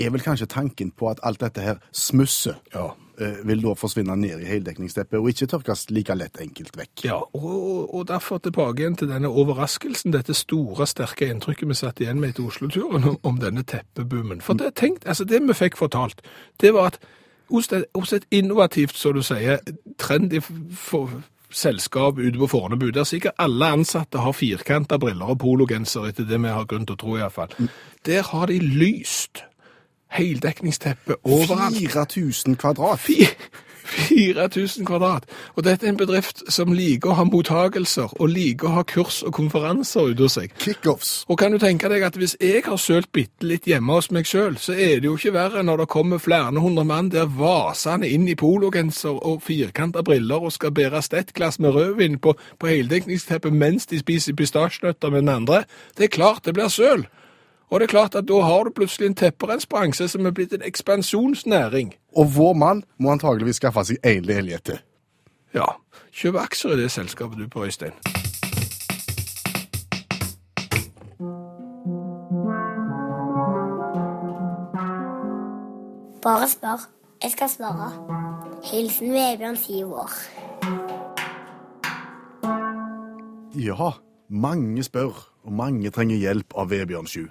er 0.00 0.08
vel 0.10 0.22
kanskje 0.24 0.48
tanken 0.48 0.90
på 0.96 1.10
at 1.10 1.20
alt 1.22 1.40
dette 1.44 1.60
her 1.62 1.80
smusset 1.92 2.56
Ja. 2.74 2.90
eh, 3.20 3.40
vil 3.46 3.60
da 3.62 3.74
forsvinne 3.76 4.16
ned 4.16 4.40
i 4.40 4.48
heldekningsteppet, 4.48 5.20
og 5.20 5.28
ikke 5.30 5.46
tørkes 5.52 5.86
like 5.92 6.16
lett 6.16 6.40
enkelt 6.40 6.76
vekk. 6.80 7.04
Ja, 7.04 7.18
og, 7.20 7.92
og 7.94 8.06
derfor 8.08 8.40
tilbake 8.44 8.82
igjen 8.82 8.96
til 8.96 9.08
denne 9.12 9.28
overraskelsen, 9.28 10.12
dette 10.16 10.34
store, 10.36 10.88
sterke 10.88 11.28
inntrykket 11.28 11.68
vi 11.68 11.76
satt 11.78 12.00
igjen 12.00 12.20
med 12.20 12.32
etter 12.32 12.48
Oslo-turen 12.48 13.04
om, 13.12 13.18
om 13.22 13.40
denne 13.40 13.64
teppeboomen. 13.68 14.40
For 14.44 14.58
det, 14.58 14.74
tenkt, 14.80 15.04
altså 15.06 15.28
det 15.28 15.42
vi 15.44 15.56
fikk 15.60 15.76
fortalt, 15.80 16.24
det 16.60 16.72
var 16.76 16.94
at 16.94 17.00
hos 17.50 17.72
et, 17.72 17.84
hos 17.94 18.12
et 18.12 18.24
innovativt, 18.30 18.96
så 18.96 19.12
du 19.12 19.22
sier, 19.22 19.58
trendy 19.98 20.40
selskap 21.52 22.18
ute 22.18 22.38
på 22.38 22.46
Fornebu, 22.46 22.90
der 22.90 23.04
sikkert 23.04 23.36
alle 23.38 23.66
ansatte 23.76 24.18
har 24.18 24.32
firkanta 24.32 24.96
briller 24.98 25.34
og 25.34 25.38
pologenser, 25.38 26.08
etter 26.08 26.24
det 26.28 26.40
vi 26.42 26.52
har 26.52 26.68
grunn 26.68 26.86
til 26.88 26.96
å 26.96 27.00
tro 27.00 27.16
iallfall. 27.18 27.52
Der 28.06 28.22
har 28.32 28.46
de 28.48 28.58
lyst 28.58 29.44
heldekningsteppe 30.12 31.16
overalt. 31.24 31.76
4000 31.76 32.56
kvadrat. 32.56 33.00
Fi- 33.84 34.32
4000 34.32 34.86
kvadrat. 34.86 35.24
Og 35.56 35.64
dette 35.64 35.86
er 35.86 35.92
en 35.92 35.96
bedrift 36.00 36.42
som 36.52 36.72
liker 36.72 37.12
å 37.12 37.16
ha 37.18 37.24
mottagelser, 37.28 38.12
og 38.20 38.28
liker 38.32 38.68
å 38.68 38.74
ha 38.78 38.82
kurs 38.88 39.22
og 39.26 39.32
konferanser 39.36 40.12
ute 40.12 40.26
hos 40.26 40.36
seg. 40.38 40.52
Kickoffs. 40.62 41.12
Og 41.28 41.38
kan 41.40 41.52
du 41.54 41.58
tenke 41.62 41.90
deg 41.92 42.04
at 42.06 42.16
hvis 42.18 42.36
jeg 42.40 42.64
har 42.66 42.80
sølt 42.80 43.10
bitte 43.12 43.46
litt 43.48 43.66
hjemme 43.68 43.96
hos 43.98 44.10
meg 44.14 44.28
sjøl, 44.28 44.58
så 44.60 44.72
er 44.76 45.00
det 45.02 45.08
jo 45.10 45.16
ikke 45.18 45.34
verre 45.36 45.64
når 45.66 45.84
det 45.84 45.88
kommer 45.92 46.22
flere 46.22 46.52
hundre 46.62 46.84
mann 46.88 47.10
der 47.12 47.26
vasende 47.26 48.08
inn 48.08 48.28
i 48.28 48.36
pologenser 48.38 49.16
og 49.18 49.42
firkanta 49.46 50.02
briller 50.06 50.42
og 50.42 50.52
skal 50.54 50.72
bære 50.74 51.02
stettglass 51.02 51.58
med 51.62 51.74
rødvin 51.76 52.18
på, 52.22 52.34
på 52.58 52.70
heldekningsteppet 52.70 53.52
mens 53.52 53.86
de 53.90 53.98
spiser 54.02 54.36
pistasjenøtter 54.38 55.10
med 55.10 55.24
den 55.24 55.34
andre. 55.34 55.64
Det 55.98 56.08
er 56.08 56.16
klart 56.16 56.44
det 56.46 56.54
blir 56.56 56.70
søl. 56.72 57.06
Og 57.72 57.80
det 57.80 57.86
er 57.86 57.90
klart 57.90 58.14
at 58.14 58.28
da 58.28 58.40
har 58.44 58.64
du 58.64 58.70
plutselig 58.70 59.06
en 59.06 59.14
tepperensbransje 59.16 60.08
som 60.12 60.26
er 60.28 60.34
blitt 60.36 60.52
en 60.52 60.64
ekspansjonsnæring. 60.64 61.94
Og 62.16 62.34
vår 62.36 62.52
mann 62.52 62.82
må 63.00 63.14
antageligvis 63.14 63.56
skaffe 63.56 63.84
seg 63.88 63.96
én 64.04 64.26
leilighet 64.28 64.66
til. 64.68 64.82
Ja, 65.56 65.64
kjøp 66.12 66.36
aksjer 66.42 66.76
i 66.76 66.82
det 66.82 66.90
selskapet 66.92 67.40
du 67.40 67.48
på, 67.48 67.64
Øystein. 67.64 67.96
Bare 76.22 76.48
spør. 76.48 76.88
Jeg 77.22 77.30
skal 77.30 77.48
svare. 77.48 77.88
Hilsen 78.64 79.12
Vebjørn, 79.16 79.56
syv 79.56 79.94
år. 79.94 80.12
Ja, 83.56 83.90
mange 84.28 84.82
spør, 84.82 85.31
og 85.42 85.54
mange 85.58 85.90
trenger 85.94 86.20
hjelp 86.20 86.54
av 86.58 86.70
Vebjørn 86.70 87.08
Sju. 87.10 87.24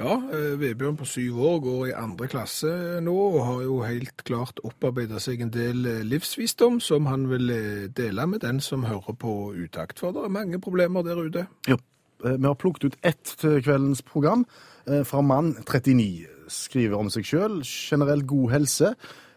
Ja, 0.00 0.16
eh, 0.34 0.54
Vebjørn 0.60 0.98
på 0.98 1.06
syv 1.08 1.38
år 1.42 1.60
går 1.62 1.86
i 1.90 1.94
andre 1.96 2.28
klasse 2.30 2.72
nå, 3.04 3.14
og 3.14 3.44
har 3.46 3.62
jo 3.64 3.78
helt 3.86 4.24
klart 4.26 4.60
opparbeidet 4.66 5.22
seg 5.22 5.42
en 5.42 5.52
del 5.54 5.86
eh, 5.86 6.02
livsvisdom 6.06 6.80
som 6.82 7.08
han 7.10 7.28
vil 7.30 7.52
eh, 7.54 7.86
dele 7.94 8.26
med 8.28 8.42
den 8.44 8.60
som 8.60 8.86
hører 8.88 9.16
på 9.18 9.54
utakt. 9.54 10.02
For 10.02 10.14
det 10.14 10.26
er 10.26 10.34
mange 10.34 10.60
problemer 10.62 11.06
der 11.06 11.22
ute. 11.22 11.46
Ja. 11.68 11.78
Vi 12.22 12.46
har 12.46 12.54
plukket 12.54 12.84
ut 12.84 12.96
ett 13.02 13.32
til 13.40 13.56
kveldens 13.66 13.98
program 14.06 14.44
fra 14.86 15.20
mann 15.26 15.56
39. 15.66 16.28
Skriver 16.46 16.94
om 16.94 17.08
seg 17.10 17.26
sjøl. 17.26 17.56
Generelt 17.66 18.28
god 18.30 18.52
helse. 18.52 18.92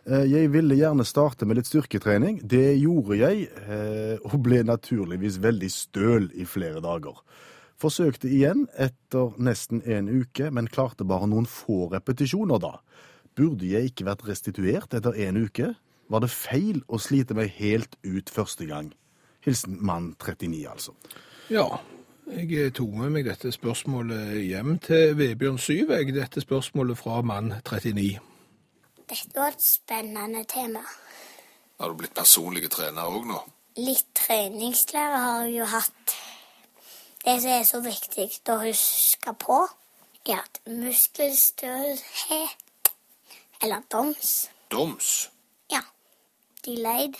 Jeg 0.05 0.51
ville 0.53 0.77
gjerne 0.77 1.01
starte 1.01 1.47
med 1.49 1.57
litt 1.57 1.65
styrketrening. 1.65 2.43
Det 2.45 2.75
gjorde 2.77 3.17
jeg, 3.17 3.47
og 4.21 4.37
ble 4.45 4.61
naturligvis 4.69 5.41
veldig 5.41 5.71
støl 5.73 6.29
i 6.37 6.45
flere 6.45 6.83
dager. 6.85 7.17
Forsøkte 7.81 8.29
igjen 8.31 8.65
etter 8.79 9.33
nesten 9.41 9.81
en 9.83 10.07
uke, 10.07 10.47
men 10.51 10.71
klarte 10.71 11.07
bare 11.07 11.27
noen 11.27 11.47
få 11.49 11.89
repetisjoner 11.91 12.61
da. 12.63 12.77
Burde 13.35 13.67
jeg 13.67 13.91
ikke 13.91 14.07
vært 14.07 14.23
restituert 14.29 14.95
etter 14.95 15.17
en 15.27 15.41
uke? 15.43 15.73
Var 16.07 16.21
det 16.23 16.31
feil 16.31 16.83
å 16.87 16.99
slite 17.01 17.35
meg 17.35 17.51
helt 17.57 17.97
ut 18.05 18.31
første 18.31 18.67
gang? 18.69 18.93
Hilsen 19.45 19.75
mann 19.85 20.13
39, 20.21 20.61
altså. 20.71 20.95
Ja, 21.51 21.67
jeg 22.25 22.71
tok 22.73 22.93
med 22.97 23.11
meg 23.13 23.27
dette 23.27 23.51
spørsmålet 23.53 24.39
hjem 24.47 24.79
til 24.81 25.11
Vebjørn 25.19 25.59
Syv, 25.61 25.91
jeg, 25.93 26.13
dette 26.15 26.41
spørsmålet 26.41 26.97
fra 26.97 27.19
mann 27.21 27.51
39. 27.59 28.15
Dette 29.05 29.35
var 29.37 29.53
et 29.53 29.61
spennende 29.61 30.41
tema. 30.49 30.81
Har 31.77 31.91
du 31.91 31.99
blitt 31.99 32.15
personlig 32.17 32.71
trener 32.73 33.11
òg 33.11 33.27
nå? 33.29 33.41
Litt 33.77 34.07
treningslære 34.17 35.19
har 35.21 35.43
jeg 35.45 35.59
jo 35.59 35.67
hatt. 35.75 36.15
Det 37.25 37.41
som 37.41 37.51
er 37.51 37.63
så 37.65 37.79
viktig 37.81 38.25
å 38.53 38.55
huske 38.61 39.31
på, 39.41 39.55
er 40.29 40.43
at 40.43 40.59
muskelstølhet, 40.69 42.91
eller 43.65 43.81
DOMS, 43.89 44.33
Doms? 44.69 45.29
ja, 45.71 45.81
delayed 46.65 47.15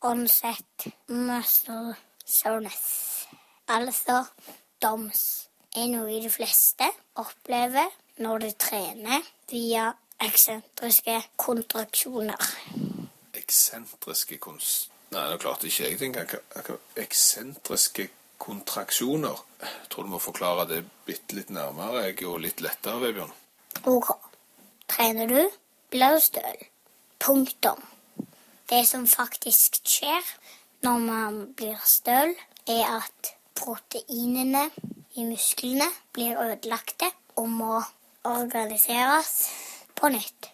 onset 0.00 0.86
muscle 1.12 1.94
soreness, 2.24 3.26
altså 3.68 4.24
DOMS, 4.80 5.48
er 5.76 5.92
noe 5.92 6.22
de 6.24 6.30
fleste 6.32 6.88
opplever 7.20 7.92
når 8.16 8.38
de 8.46 8.50
trener 8.64 9.28
via 9.52 9.90
eksentriske 10.24 11.18
kontraksjoner. 11.36 12.48
Eksentriske 13.36 14.40
kons... 14.40 14.88
Nei, 15.10 15.26
nå 15.28 15.36
klarte 15.42 15.68
ikke 15.68 15.84
jeg 15.84 15.98
det 16.00 16.06
engang. 16.06 16.28
Eksentriske 16.96 18.08
kontraksjoner. 18.40 19.44
Jeg 19.60 19.88
tror 19.92 20.06
du 20.06 20.12
må 20.14 20.20
forklare 20.22 20.66
det 20.70 20.80
bitte 21.06 21.36
litt 21.36 21.52
nærmere 21.54 22.06
jeg, 22.08 22.24
og 22.28 22.40
litt 22.44 22.62
lettere, 22.64 23.00
Vebjørn. 23.02 23.32
Ok. 23.90 24.12
Trener 24.90 25.30
du, 25.30 25.40
blir 25.92 26.16
du 26.16 26.22
støl. 26.24 26.64
Punktum. 27.20 27.82
Det 28.70 28.84
som 28.88 29.06
faktisk 29.10 29.80
skjer 29.84 30.24
når 30.86 31.02
man 31.04 31.40
blir 31.58 31.80
støl, 31.84 32.32
er 32.70 32.86
at 33.00 33.34
proteinene 33.58 34.68
i 35.18 35.26
musklene 35.26 35.88
blir 36.14 36.38
ødelagte 36.38 37.10
og 37.36 37.48
må 37.50 37.80
organiseres 38.24 39.34
på 39.98 40.12
nytt. 40.14 40.52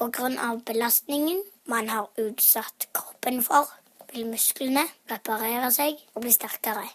Av 0.00 0.60
belastningen 0.64 1.42
man 1.66 1.90
har 1.90 2.06
utsatt 2.22 2.88
kroppen 2.94 3.42
for, 3.42 3.66
vil 4.12 4.28
musklene 4.30 4.86
reparere 5.10 5.72
seg 5.74 5.98
og 6.14 6.22
bli 6.22 6.32
sterkere. 6.32 6.86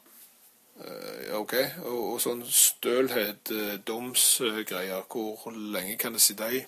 Eh, 0.84 1.36
OK. 1.38 1.54
Og, 1.86 2.02
og 2.14 2.20
sånn 2.24 2.44
stølhet, 2.48 3.52
eh, 3.54 3.78
domsgreier, 3.88 5.06
hvor 5.10 5.54
lenge 5.54 5.98
kan 6.02 6.16
det 6.16 6.24
sitte 6.24 6.50
i? 6.52 6.64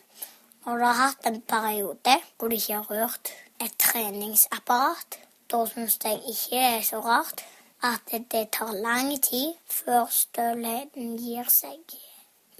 Når 0.65 0.77
du 0.79 0.85
har 0.87 0.99
hatt 1.01 1.27
en 1.29 1.41
periode 1.45 2.15
hvor 2.37 2.49
du 2.49 2.55
ikke 2.57 2.79
har 2.79 2.87
rørt 2.89 3.33
et 3.61 3.75
treningsapparat, 3.81 5.19
da 5.51 5.59
syns 5.69 5.99
jeg 6.03 6.21
ikke 6.31 6.55
det 6.55 6.69
er 6.79 6.85
så 6.87 7.01
rart 7.05 7.43
at 7.85 8.13
det 8.31 8.47
tar 8.55 8.71
lang 8.73 9.11
tid 9.21 9.53
før 9.69 10.07
stølheten 10.09 11.17
gir 11.21 11.51
seg. 11.53 11.83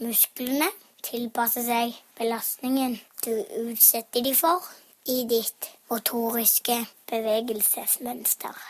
Musklene 0.04 0.68
tilpasser 1.06 1.66
seg 1.66 1.96
belastningen 2.20 3.00
du 3.26 3.34
utsetter 3.64 4.22
dem 4.26 4.38
for 4.38 4.68
i 5.10 5.24
ditt 5.30 5.72
motoriske 5.90 6.78
bevegelsesmønster. 7.10 8.62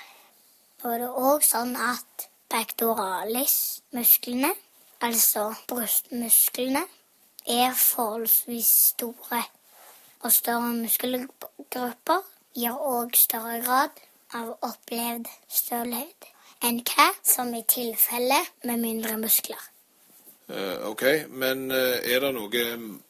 Er 0.86 0.98
det 1.02 1.12
òg 1.12 1.44
sånn 1.44 1.76
at 1.76 2.30
pectoralis-musklene, 2.50 4.54
altså 5.02 5.54
brystmusklene, 5.68 6.84
er 7.46 7.74
forholdsvis 7.74 8.94
store, 8.94 9.44
og 10.20 10.32
større 10.32 10.74
muskelgrupper 10.74 12.22
gir 12.56 12.74
òg 12.74 13.14
større 13.20 13.62
grad 13.66 14.02
av 14.34 14.56
opplevd 14.66 15.30
stølhet 15.52 16.32
enn 16.66 16.82
hva 16.88 17.12
som 17.24 17.54
er 17.54 17.66
tilfellet 17.70 18.66
med 18.66 18.82
mindre 18.82 19.18
muskler. 19.22 19.62
Eh, 20.48 20.88
OK, 20.88 21.04
men 21.30 21.72
eh, 21.74 22.06
er 22.14 22.22
det 22.22 22.32
noe 22.36 22.66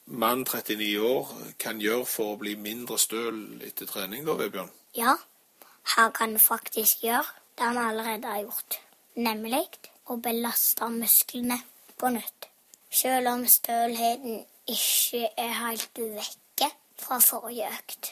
mann 0.08 0.44
39 0.44 0.92
år 1.04 1.32
kan 1.60 1.80
gjøre 1.80 2.08
for 2.08 2.32
å 2.32 2.38
bli 2.40 2.54
mindre 2.56 2.96
støl 3.00 3.60
etter 3.64 3.88
trening, 3.88 4.24
da, 4.24 4.38
Vebjørn? 4.40 4.70
Ja, 4.96 5.18
han 5.96 6.14
kan 6.16 6.38
faktisk 6.40 7.04
gjøre 7.04 7.28
det 7.58 7.68
han 7.68 7.80
allerede 7.80 8.32
har 8.32 8.46
gjort, 8.46 8.78
nemlig 9.16 9.66
å 10.06 10.18
belaste 10.22 10.88
musklene 10.92 11.58
på 11.98 12.12
nytt. 12.14 12.50
Selv 12.92 13.32
om 13.32 13.42
stølheten 13.50 14.44
ikke 14.70 15.26
er 15.36 15.52
helt 15.60 15.98
vekke 15.98 16.70
fra 17.00 17.18
forrige 17.22 17.68
økt. 17.72 18.10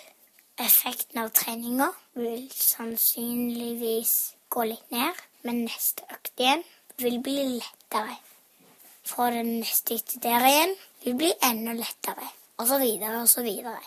Effekten 0.60 1.22
av 1.22 1.32
treninga 1.34 1.88
vil 2.18 2.44
sannsynligvis 2.52 4.14
gå 4.54 4.66
litt 4.70 4.92
ned, 4.94 5.18
men 5.42 5.64
neste 5.66 6.06
økt 6.14 6.40
igjen 6.40 6.62
vil 7.00 7.18
bli 7.24 7.40
lettere. 7.56 8.18
For 9.04 9.34
den 9.34 9.58
neste 9.60 9.98
etter 9.98 10.22
der 10.24 10.46
igjen 10.48 10.76
vil 11.04 11.18
bli 11.20 11.32
enda 11.44 11.74
lettere, 11.76 12.28
og 12.58 12.70
så 12.70 12.78
videre 12.80 13.24
og 13.24 13.28
så 13.28 13.42
videre. 13.44 13.82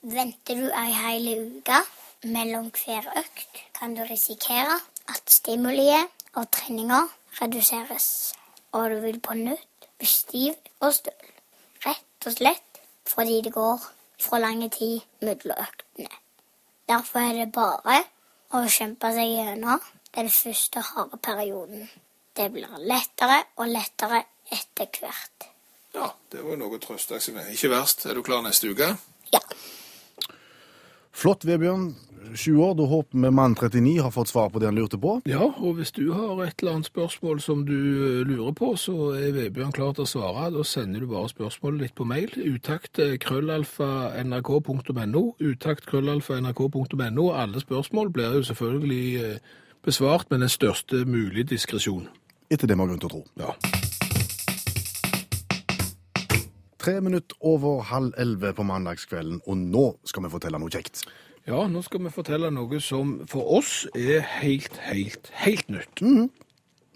Venter 0.00 0.62
du 0.62 0.70
ei 0.70 0.94
hel 0.96 1.26
uke 1.34 1.82
mellom 2.30 2.70
hver 2.76 3.10
økt, 3.20 3.60
kan 3.76 3.96
du 3.96 4.04
risikere 4.08 4.78
at 5.10 5.34
stimuliet 5.34 6.19
av 6.36 6.46
treninga 6.54 7.00
reduseres, 7.40 8.34
og 8.72 8.90
du 8.90 9.00
vil 9.04 9.20
på 9.20 9.34
nytt 9.38 9.88
bli 9.98 10.08
stiv 10.08 10.54
og 10.80 10.94
støl. 10.94 11.30
Rett 11.86 12.26
og 12.26 12.36
slett 12.36 12.82
fordi 13.10 13.40
det 13.44 13.52
går 13.54 13.86
for 14.20 14.38
lang 14.38 14.62
tid 14.72 15.00
mellom 15.20 15.62
øktene. 15.64 16.10
Derfor 16.88 17.22
er 17.22 17.32
det 17.38 17.52
bare 17.54 18.02
å 18.54 18.64
kjempe 18.66 19.12
seg 19.14 19.34
gjennom 19.36 19.82
den 20.14 20.30
første 20.30 20.82
harde 20.92 21.18
perioden. 21.22 21.88
Det 22.36 22.48
blir 22.52 22.70
lettere 22.86 23.42
og 23.56 23.70
lettere 23.70 24.24
etter 24.50 24.90
hvert. 25.00 25.48
Ja, 25.94 26.12
det 26.30 26.42
var 26.46 26.58
noe 26.58 26.78
å 26.78 26.82
trøste 26.82 27.18
seg 27.22 27.34
med. 27.34 27.50
Ikke 27.54 27.70
verst. 27.72 28.06
Er 28.06 28.14
du 28.14 28.22
klar 28.26 28.42
neste 28.46 28.70
uke? 28.70 28.92
Ja. 29.34 29.42
Flott, 31.10 31.46
Vebjørn. 31.46 31.90
Sju 32.34 32.56
år. 32.56 32.74
Da 32.74 32.86
håper 32.86 33.18
vi 33.18 33.30
mann 33.30 33.54
39 33.54 34.02
har 34.02 34.10
fått 34.10 34.28
svar 34.28 34.50
på 34.50 34.58
det 34.58 34.68
han 34.68 34.78
lurte 34.78 34.98
på. 35.00 35.16
Ja, 35.28 35.50
og 35.56 35.78
hvis 35.78 35.92
du 35.96 36.12
har 36.12 36.42
et 36.44 36.60
eller 36.60 36.78
annet 36.78 36.90
spørsmål 36.90 37.40
som 37.40 37.64
du 37.68 37.76
eh, 37.76 38.20
lurer 38.28 38.52
på, 38.56 38.72
så 38.76 39.12
er 39.18 39.34
Vebjørn 39.36 39.74
klar 39.76 39.94
til 39.96 40.06
å 40.06 40.10
svare. 40.10 40.50
Da 40.54 40.64
sender 40.66 41.02
du 41.02 41.10
bare 41.10 41.32
spørsmålet 41.32 41.86
ditt 41.86 41.96
på 41.98 42.06
mail. 42.08 42.34
Utakt 42.36 43.00
eh, 43.02 43.16
krøllalfa 43.22 44.12
nrk.no. 44.24 45.24
Utakt 45.40 45.88
krøllalfa 45.90 46.40
nrk.no. 46.40 47.30
Alle 47.32 47.64
spørsmål 47.64 48.12
blir 48.14 48.40
jo 48.40 48.46
selvfølgelig 48.52 49.06
eh, 49.24 49.54
besvart 49.86 50.30
med 50.30 50.44
den 50.44 50.52
største 50.52 51.04
mulige 51.08 51.54
diskresjon. 51.56 52.08
Etter 52.50 52.66
det 52.66 52.76
vi 52.76 52.84
har 52.84 52.92
grunn 52.92 53.02
til 53.02 53.10
å 53.10 53.16
tro. 53.16 53.24
Ja. 53.40 53.89
Tre 56.80 57.00
minutter 57.00 57.36
over 57.40 57.82
halv 57.82 58.14
elleve 58.16 58.54
på 58.56 58.64
mandagskvelden, 58.64 59.42
og 59.46 59.56
nå 59.56 59.82
skal 60.08 60.24
vi 60.24 60.30
fortelle 60.32 60.58
noe 60.58 60.72
kjekt. 60.72 61.02
ja, 61.46 61.66
nå 61.68 61.82
skal 61.82 62.00
vi 62.04 62.10
fortelle 62.14 62.48
noe 62.50 62.80
som 62.80 63.18
for 63.28 63.44
oss 63.58 63.86
er 63.94 64.20
helt, 64.40 64.78
helt, 64.88 65.28
helt 65.42 65.68
nytt. 65.68 66.00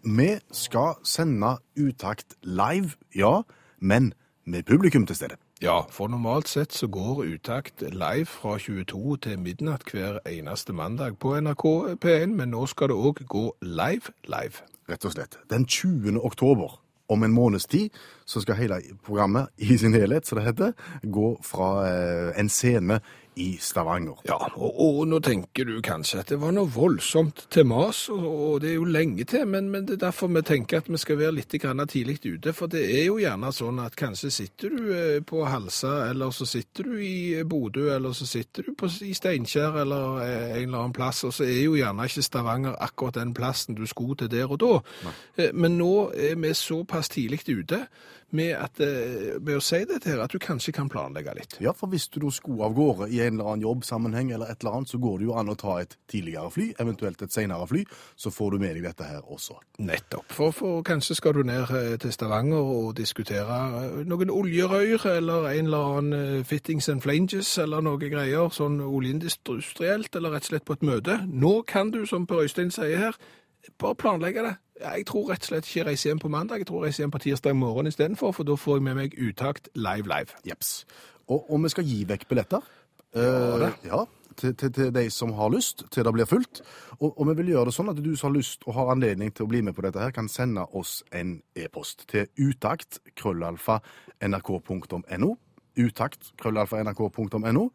Vi 0.05 0.29
skal 0.53 0.95
sende 1.05 1.59
Utakt 1.77 2.37
live, 2.43 2.97
ja, 3.15 3.43
men 3.79 4.15
med 4.47 4.63
publikum 4.63 5.07
til 5.07 5.17
stede. 5.17 5.37
Ja, 5.61 5.83
for 5.91 6.09
normalt 6.09 6.49
sett 6.49 6.73
så 6.73 6.89
går 6.89 7.25
Utakt 7.35 7.83
live 7.83 8.27
fra 8.27 8.57
22 8.59 9.17
til 9.17 9.39
midnatt 9.39 9.85
hver 9.93 10.19
eneste 10.25 10.73
mandag 10.73 11.19
på 11.19 11.37
NRK 11.41 11.65
P1, 12.05 12.33
men 12.33 12.57
nå 12.57 12.65
skal 12.67 12.89
det 12.89 12.97
òg 12.97 13.21
gå 13.29 13.45
live 13.61 14.17
live. 14.25 14.65
Rett 14.89 15.05
og 15.05 15.13
slett. 15.13 15.39
Den 15.51 15.65
20. 15.69 16.21
oktober, 16.25 16.81
om 17.09 17.23
en 17.23 17.33
måneds 17.33 17.67
tid, 17.67 17.91
så 18.25 18.41
skal 18.41 18.57
hele 18.57 18.81
programmet 19.05 19.51
i 19.57 19.77
sin 19.79 19.95
helhet, 19.95 20.27
som 20.27 20.39
det 20.39 20.47
heter, 20.47 20.73
gå 21.03 21.35
fra 21.45 21.71
eh, 21.89 22.41
en 22.41 22.49
scene 22.49 23.01
i 23.35 23.57
Stavanger. 23.61 24.21
Ja, 24.29 24.39
og, 24.55 24.81
og 24.81 25.01
nå 25.09 25.19
tenker 25.25 25.67
du 25.67 25.79
kanskje 25.85 26.21
at 26.23 26.31
det 26.33 26.39
var 26.43 26.55
noe 26.55 26.71
voldsomt 26.71 27.47
til 27.53 27.67
mas, 27.69 28.05
og, 28.13 28.25
og 28.25 28.61
det 28.63 28.71
er 28.73 28.77
jo 28.79 28.87
lenge 28.89 29.27
til, 29.29 29.47
men, 29.51 29.71
men 29.73 29.89
det 29.89 29.97
er 29.97 30.05
derfor 30.07 30.31
vi 30.35 30.45
tenker 30.47 30.83
at 30.83 30.91
vi 30.91 31.01
skal 31.01 31.19
være 31.19 31.35
litt 31.41 31.55
tidlig 31.55 32.19
ute. 32.25 32.53
For 32.55 32.71
det 32.71 32.85
er 32.85 33.05
jo 33.09 33.19
gjerne 33.23 33.51
sånn 33.55 33.81
at 33.83 33.99
kanskje 33.99 34.31
sitter 34.35 34.75
du 34.75 34.95
eh, 34.95 35.21
på 35.27 35.45
Halsa, 35.49 36.11
eller 36.11 36.31
så 36.35 36.47
sitter 36.49 36.91
du 36.91 36.97
i 37.03 37.43
Bodø, 37.45 37.89
eller 37.95 38.15
så 38.15 38.27
sitter 38.27 38.69
du 38.69 38.75
på, 38.79 38.91
i 39.03 39.15
Steinkjer 39.15 39.81
eller 39.83 40.23
eh, 40.25 40.49
en 40.61 40.69
eller 40.69 40.85
annen 40.85 40.97
plass, 40.97 41.25
og 41.27 41.35
så 41.35 41.47
er 41.49 41.65
jo 41.65 41.79
gjerne 41.79 42.09
ikke 42.09 42.25
Stavanger 42.25 42.79
akkurat 42.85 43.19
den 43.19 43.35
plassen 43.35 43.79
du 43.79 43.87
skulle 43.91 44.19
til 44.23 44.31
der 44.33 44.51
og 44.51 44.61
da. 44.63 44.75
Nei. 45.05 45.15
Men 45.55 45.79
nå 45.79 45.93
er 46.15 46.37
vi 46.41 46.55
såpass 46.55 47.11
tidlig 47.13 47.43
ute 47.51 47.85
med, 48.35 48.53
at, 48.59 48.81
eh, 48.83 49.37
med 49.41 49.59
å 49.59 49.63
si 49.63 49.81
dette 49.89 50.11
her, 50.11 50.23
at 50.25 50.33
du 50.35 50.41
kanskje 50.43 50.75
kan 50.75 50.91
planlegge 50.93 51.35
litt. 51.37 51.57
Ja, 51.63 51.73
for 51.77 51.93
hvis 51.93 52.09
du 52.13 52.21
da 52.23 52.31
skulle 52.35 52.67
av 52.67 52.75
gårde 52.77 53.09
i 53.13 53.21
en 53.25 53.39
eller 53.39 53.53
annen 53.53 53.65
jobbsammenheng 53.67 54.33
eller 54.35 54.51
et 54.51 54.63
eller 54.63 54.79
annet, 54.79 54.91
så 54.91 55.01
går 55.03 55.19
det 55.21 55.29
jo 55.29 55.37
an 55.39 55.53
å 55.53 55.57
ta 55.59 55.79
et 55.83 55.97
tidligere 56.11 56.51
fly, 56.55 56.67
eventuelt 56.83 57.23
et 57.23 57.35
senere 57.35 57.69
fly, 57.71 57.85
så 58.17 58.33
får 58.35 58.55
du 58.55 58.59
med 58.65 58.77
deg 58.77 58.89
dette 58.89 59.09
her 59.09 59.23
også. 59.23 59.59
Nettopp. 59.85 60.35
For, 60.35 60.55
for 60.55 60.83
kanskje 60.87 61.19
skal 61.19 61.39
du 61.39 61.45
ned 61.47 61.71
eh, 61.71 61.95
til 62.03 62.15
Stavanger 62.15 62.73
og 62.75 62.95
diskutere 62.99 63.61
eh, 63.85 64.03
noen 64.09 64.33
oljerøyr, 64.35 65.07
eller 65.15 65.51
en 65.53 65.71
eller 65.71 65.95
annen 66.01 66.45
fittings 66.49 66.91
and 66.93 67.05
flanges, 67.05 67.57
eller 67.63 67.85
noe 67.85 68.01
greier, 68.03 68.51
sånn 68.55 68.81
oljeindustrielt, 68.85 70.15
eller 70.15 70.35
rett 70.35 70.49
og 70.49 70.53
slett 70.55 70.69
på 70.69 70.79
et 70.79 70.87
møte. 70.87 71.21
Nå 71.31 71.61
kan 71.71 71.95
du, 71.95 72.05
som 72.09 72.27
Per 72.27 72.45
Øystein 72.45 72.73
sier 72.75 73.01
her, 73.01 73.19
bare 73.79 73.99
planlegge 74.01 74.45
det. 74.47 74.55
Jeg 74.83 75.07
tror 75.07 75.29
rett 75.31 75.45
og 75.45 75.51
slett 75.53 75.69
ikke 75.69 75.79
jeg 75.79 75.87
reiser 75.87 76.11
hjem 76.11 76.23
på 76.25 76.31
mandag, 76.33 76.63
jeg 76.63 76.67
tror 76.67 76.83
jeg 76.83 76.91
reiser 76.91 77.05
hjem 77.05 77.15
på 77.15 77.23
tirsdag 77.23 77.57
morgen 77.57 77.87
istedenfor, 77.87 78.35
for 78.35 78.47
da 78.49 78.57
får 78.59 78.81
jeg 78.81 78.87
med 78.89 78.99
meg 78.99 79.15
uttakt 79.23 79.71
live 79.79 80.11
live. 80.11 80.35
Jeps. 80.49 80.83
Og, 81.29 81.47
og 81.47 81.63
vi 81.63 81.73
skal 81.73 81.87
gi 81.89 82.03
vekk 82.09 82.27
billetter. 82.29 82.67
Uh, 83.15 83.71
ja, 83.87 84.01
til, 84.37 84.57
til, 84.59 84.73
til 84.75 84.91
de 84.95 85.05
som 85.11 85.33
har 85.39 85.53
lyst, 85.55 85.85
til 85.95 86.05
det 86.05 86.13
blir 86.17 86.29
fullt. 86.29 86.63
Og, 86.99 87.13
og 87.21 87.29
vi 87.29 87.37
vil 87.41 87.53
gjøre 87.55 87.71
det 87.71 87.77
sånn 87.77 87.93
at 87.93 88.03
du 88.03 88.13
som 88.17 88.31
har 88.31 88.37
lyst 88.39 88.67
og 88.67 88.75
har 88.79 88.93
anledning 88.95 89.33
til 89.35 89.47
å 89.47 89.51
bli 89.51 89.63
med 89.65 89.77
på 89.77 89.85
dette 89.87 90.03
her, 90.03 90.15
kan 90.15 90.29
sende 90.31 90.67
oss 90.75 91.03
en 91.15 91.39
e-post 91.55 92.07
til 92.11 92.29
utakt 92.41 93.01
krøllalfa 93.19 93.81
nrk.no. 94.25 95.33
Utakt 95.79 96.31
krøllalfa 96.43 96.83
nrk.no. 96.85 97.69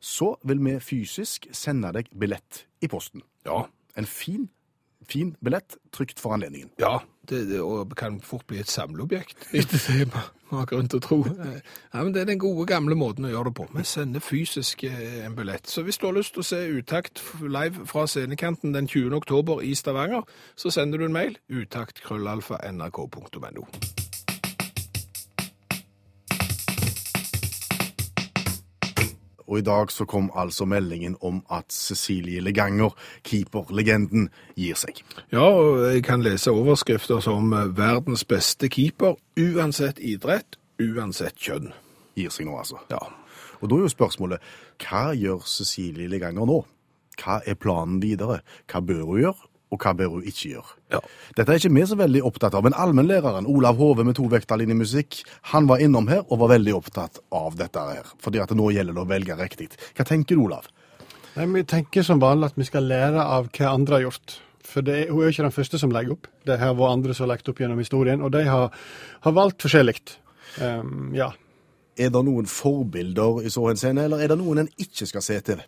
Så 0.00 0.34
vil 0.48 0.64
vi 0.64 0.76
fysisk 0.80 1.48
sende 1.56 1.92
deg 1.96 2.10
billett 2.16 2.66
i 2.80 2.90
posten. 2.92 3.24
Ja. 3.46 3.64
En 3.96 4.08
fin, 4.08 4.48
fin 5.08 5.34
billett 5.44 5.76
trygt 5.94 6.20
for 6.20 6.36
anledningen. 6.36 6.70
Ja, 6.82 7.00
det, 7.28 7.44
det 7.50 7.96
kan 7.98 8.20
fort 8.20 8.46
bli 8.46 8.60
et 8.62 8.70
samleobjekt, 8.70 9.48
etter 9.52 9.82
det 9.88 10.06
vi 10.46 10.56
har 10.56 10.66
grunn 10.70 10.88
til 10.88 11.00
å 11.00 11.02
tro. 11.02 11.18
Ja, 11.26 12.02
men 12.02 12.12
Det 12.14 12.20
er 12.22 12.28
den 12.30 12.38
gode, 12.38 12.66
gamle 12.70 12.94
måten 12.94 13.26
å 13.26 13.32
gjøre 13.32 13.50
det 13.50 13.54
på. 13.58 13.66
Vi 13.74 13.84
sender 13.84 14.22
fysisk 14.22 14.84
eh, 14.86 15.26
en 15.26 15.34
billett. 15.34 15.66
Så 15.66 15.82
hvis 15.82 15.98
du 15.98 16.06
har 16.06 16.14
lyst 16.14 16.36
til 16.36 16.44
å 16.44 16.46
se 16.46 16.62
Utakt 16.76 17.22
live 17.42 17.86
fra 17.86 18.06
scenekanten 18.06 18.74
den 18.74 18.86
20. 18.86 19.14
oktober 19.16 19.62
i 19.62 19.74
Stavanger, 19.74 20.22
så 20.56 20.70
sender 20.70 20.98
du 20.98 21.08
en 21.08 21.16
mail 21.16 21.38
utakt 21.50 22.02
Og 29.46 29.58
i 29.58 29.64
dag 29.66 29.90
så 29.94 30.04
kom 30.04 30.30
altså 30.34 30.66
meldingen 30.66 31.16
om 31.20 31.42
at 31.50 31.72
Cecilie 31.72 32.40
Leganger, 32.40 32.94
keeperlegenden, 33.24 34.28
gir 34.56 34.78
seg. 34.78 35.02
Ja, 35.32 35.46
og 35.46 35.84
jeg 35.86 36.04
kan 36.06 36.24
lese 36.24 36.50
overskrifter 36.50 37.20
som 37.20 37.52
eh, 37.52 37.68
'Verdens 37.76 38.24
beste 38.24 38.68
keeper', 38.68 39.16
uansett 39.38 39.98
idrett, 39.98 40.58
uansett 40.80 41.36
kjønn. 41.38 41.72
Gir 42.16 42.30
seg 42.30 42.46
nå, 42.46 42.58
altså. 42.58 42.80
Ja. 42.90 43.02
Og 43.60 43.70
da 43.70 43.76
er 43.76 43.86
jo 43.86 43.88
spørsmålet, 43.88 44.38
hva 44.82 45.12
gjør 45.16 45.44
Cecilie 45.46 46.08
Leganger 46.08 46.46
nå? 46.46 46.64
Hva 47.16 47.40
er 47.46 47.54
planen 47.54 48.02
videre? 48.02 48.40
Hva 48.68 48.80
bør 48.80 49.04
hun 49.04 49.20
gjøre, 49.20 49.48
og 49.72 49.82
hva 49.82 49.92
bør 49.98 50.12
hun 50.14 50.26
ikke 50.28 50.52
gjøre? 50.52 50.74
Ja. 50.94 51.00
Dette 51.36 51.52
er 51.52 51.58
ikke 51.60 51.74
vi 51.74 51.84
så 51.90 51.98
veldig 51.98 52.22
opptatt 52.28 52.54
av, 52.54 52.62
men 52.66 52.76
allmennlæreren 52.78 53.48
Olav 53.50 53.76
Hove 53.80 54.04
med 54.06 54.14
to 54.18 54.28
i 54.30 54.66
musikk, 54.78 55.22
han 55.52 55.66
var 55.66 55.78
innom 55.82 56.08
her 56.08 56.22
og 56.30 56.38
var 56.38 56.54
veldig 56.54 56.74
opptatt 56.74 57.18
av 57.32 57.56
dette 57.56 57.78
her, 57.78 58.06
fordi 58.22 58.38
at 58.42 58.50
nå 58.54 58.70
gjelder 58.70 58.94
det 58.94 59.02
å 59.02 59.08
velge 59.08 59.36
riktig. 59.36 59.68
Hva 59.96 60.04
tenker 60.04 60.36
du, 60.36 60.42
Olav? 60.42 60.68
Nei, 61.36 61.46
Vi 61.46 61.64
tenker 61.64 62.02
som 62.02 62.20
vanlig 62.20 62.46
at 62.52 62.56
vi 62.56 62.64
skal 62.64 62.86
lære 62.88 63.20
av 63.22 63.48
hva 63.50 63.72
andre 63.74 63.94
har 63.98 64.06
gjort. 64.06 64.38
For 64.66 64.82
det, 64.82 64.94
er- 65.06 65.10
hun 65.12 65.20
er 65.22 65.26
jo 65.28 65.32
ikke 65.34 65.42
den 65.46 65.52
første 65.52 65.78
som 65.78 65.90
legger 65.90 66.12
opp. 66.12 66.26
Det 66.46 66.58
har 66.58 66.74
vært 66.74 66.92
andre 66.92 67.14
som 67.14 67.24
har 67.28 67.36
lagt 67.36 67.48
opp 67.48 67.58
gjennom 67.58 67.78
historien, 67.78 68.22
og 68.22 68.32
de 68.32 68.44
har, 68.44 68.70
har 69.20 69.32
valgt 69.32 69.62
forskjellig. 69.62 70.00
Um, 70.60 71.12
ja. 71.14 71.32
Er 71.96 72.10
det 72.10 72.24
noen 72.24 72.46
forbilder 72.46 73.42
i 73.46 73.50
så 73.52 73.68
henseende, 73.68 74.04
eller 74.04 74.20
er 74.20 74.28
det 74.28 74.38
noen 74.38 74.58
en 74.64 74.68
ikke 74.78 75.06
skal 75.06 75.22
se 75.22 75.38
til? 75.40 75.62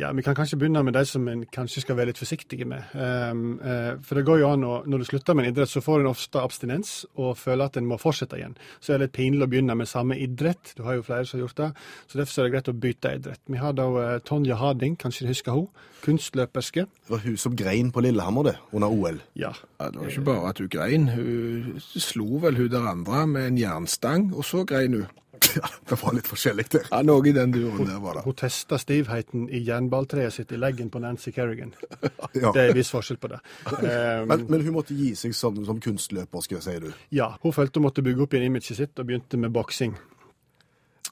Ja, 0.00 0.10
vi 0.16 0.22
kan 0.24 0.34
kanskje 0.34 0.56
begynne 0.58 0.82
med 0.86 0.94
de 0.96 1.02
som 1.06 1.26
en 1.28 1.42
kanskje 1.52 1.82
skal 1.84 1.98
være 1.98 2.10
litt 2.10 2.20
forsiktige 2.20 2.66
med. 2.68 2.92
Um, 2.94 3.58
eh, 3.60 3.92
for 4.04 4.16
det 4.16 4.24
går 4.26 4.40
jo 4.40 4.48
an 4.48 4.64
å, 4.64 4.72
når 4.88 5.02
du 5.02 5.08
slutter 5.10 5.36
med 5.36 5.46
en 5.46 5.52
idrett, 5.52 5.70
så 5.72 5.82
får 5.84 6.00
en 6.00 6.10
ofte 6.10 6.40
abstinens 6.40 6.92
og 7.20 7.36
føler 7.38 7.68
at 7.68 7.76
en 7.76 7.88
må 7.90 7.98
fortsette 8.00 8.38
igjen. 8.38 8.56
Så 8.80 8.94
er 8.94 8.98
det 9.00 9.10
litt 9.10 9.18
pinlig 9.18 9.46
å 9.46 9.50
begynne 9.52 9.76
med 9.76 9.90
samme 9.90 10.16
idrett. 10.16 10.72
Du 10.78 10.84
har 10.86 10.96
jo 10.98 11.04
flere 11.06 11.28
som 11.28 11.38
har 11.38 11.46
gjort 11.46 11.60
det. 11.60 11.70
Så 12.08 12.20
derfor 12.20 12.40
er 12.40 12.48
det 12.48 12.54
greit 12.56 12.72
å 12.72 12.76
bytte 12.86 13.14
idrett. 13.20 13.42
Vi 13.50 13.60
har 13.60 13.76
da 13.76 13.88
eh, 14.04 14.16
Tonja 14.24 14.58
Harding, 14.60 14.96
kanskje 15.00 15.26
du 15.26 15.32
husker 15.34 15.58
hun. 15.58 15.68
Kunstløperske. 16.00 16.86
Det 16.88 17.12
var 17.12 17.24
hun 17.26 17.36
som 17.40 17.56
grein 17.56 17.92
på 17.92 18.04
Lillehammer, 18.04 18.50
det, 18.50 18.56
under 18.72 18.88
OL. 18.88 19.20
Ja. 19.36 19.52
Ja, 19.78 19.90
Det 19.90 20.00
var 20.00 20.12
ikke 20.14 20.28
bare 20.30 20.52
at 20.54 20.64
hun 20.64 20.72
grein, 20.72 21.08
hun 21.12 21.80
slo 21.80 22.40
vel 22.40 22.56
hun 22.56 22.70
der 22.72 22.88
andre 22.88 23.26
med 23.28 23.50
en 23.50 23.58
jernstang, 23.60 24.30
og 24.32 24.48
så 24.48 24.64
grein 24.64 25.02
hun. 25.02 25.08
Ja, 25.56 25.68
det 25.88 25.96
var 25.98 26.14
litt 26.14 26.28
forskjellig 26.30 26.66
der. 26.70 26.84
Ja, 26.90 27.00
Noe 27.06 27.26
i 27.26 27.32
den 27.34 27.52
duren 27.54 27.88
der 27.88 27.98
var 28.02 28.18
det. 28.18 28.24
Hun 28.26 28.36
testa 28.38 28.78
stivheten 28.78 29.48
i 29.50 29.62
jernballtreet 29.66 30.34
sitt 30.36 30.52
i 30.54 30.58
leggen 30.60 30.90
på 30.92 31.02
Nancy 31.02 31.32
Kerrigan. 31.34 31.74
Ja. 32.30 32.52
Det 32.54 32.60
er 32.62 32.68
en 32.70 32.76
viss 32.76 32.92
forskjell 32.92 33.18
på 33.18 33.26
det. 33.32 33.40
Um, 33.66 34.28
Men, 34.30 34.44
men 34.52 34.62
hun 34.62 34.74
måtte 34.76 34.94
gi 34.94 35.08
seg 35.18 35.32
som, 35.34 35.56
som 35.66 35.80
kunstløper, 35.82 36.44
skal 36.44 36.60
jeg 36.60 36.62
si 36.62 36.74
du. 36.84 36.92
ja, 37.16 37.32
hun 37.42 37.52
følte 37.52 37.80
hun 37.80 37.88
måtte 37.88 38.04
bygge 38.06 38.22
opp 38.22 38.36
igjen 38.36 38.46
imaget 38.46 38.78
sitt, 38.78 38.92
og 39.02 39.08
begynte 39.08 39.40
med 39.40 39.50
boksing. 39.52 39.96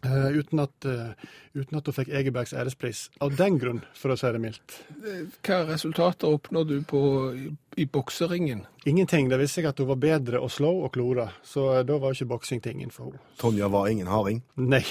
Eh, 0.03 0.27
uten, 0.39 0.61
at, 0.63 0.85
uh, 0.87 1.11
uten 1.59 1.79
at 1.79 1.89
hun 1.89 1.95
fikk 1.97 2.11
Egebergs 2.15 2.53
ærespris. 2.55 3.09
Av 3.25 3.35
den 3.35 3.57
grunn, 3.59 3.81
for 3.99 4.15
å 4.15 4.17
si 4.19 4.31
det 4.35 4.41
mildt. 4.43 4.77
Hva 5.47 5.65
resultater 5.67 6.31
oppnår 6.31 6.69
du 6.69 6.77
på, 6.87 7.01
i, 7.35 7.49
i 7.83 7.87
bokseringen? 7.91 8.63
Ingenting. 8.87 9.27
Det 9.33 9.41
visste 9.43 9.65
jeg 9.65 9.73
at 9.73 9.83
hun 9.83 9.91
var 9.91 9.99
bedre 10.05 10.43
å 10.43 10.51
slå 10.53 10.71
og 10.85 10.93
klore, 10.95 11.33
så 11.43 11.67
uh, 11.81 11.83
da 11.87 11.99
var 11.99 12.15
ikke 12.15 12.31
boksing 12.37 12.63
tingen 12.63 12.95
for 12.95 13.11
henne. 13.11 13.23
Tonja 13.43 13.71
var 13.75 13.91
ingen 13.91 14.11
harding. 14.11 14.45
Nei. 14.63 14.85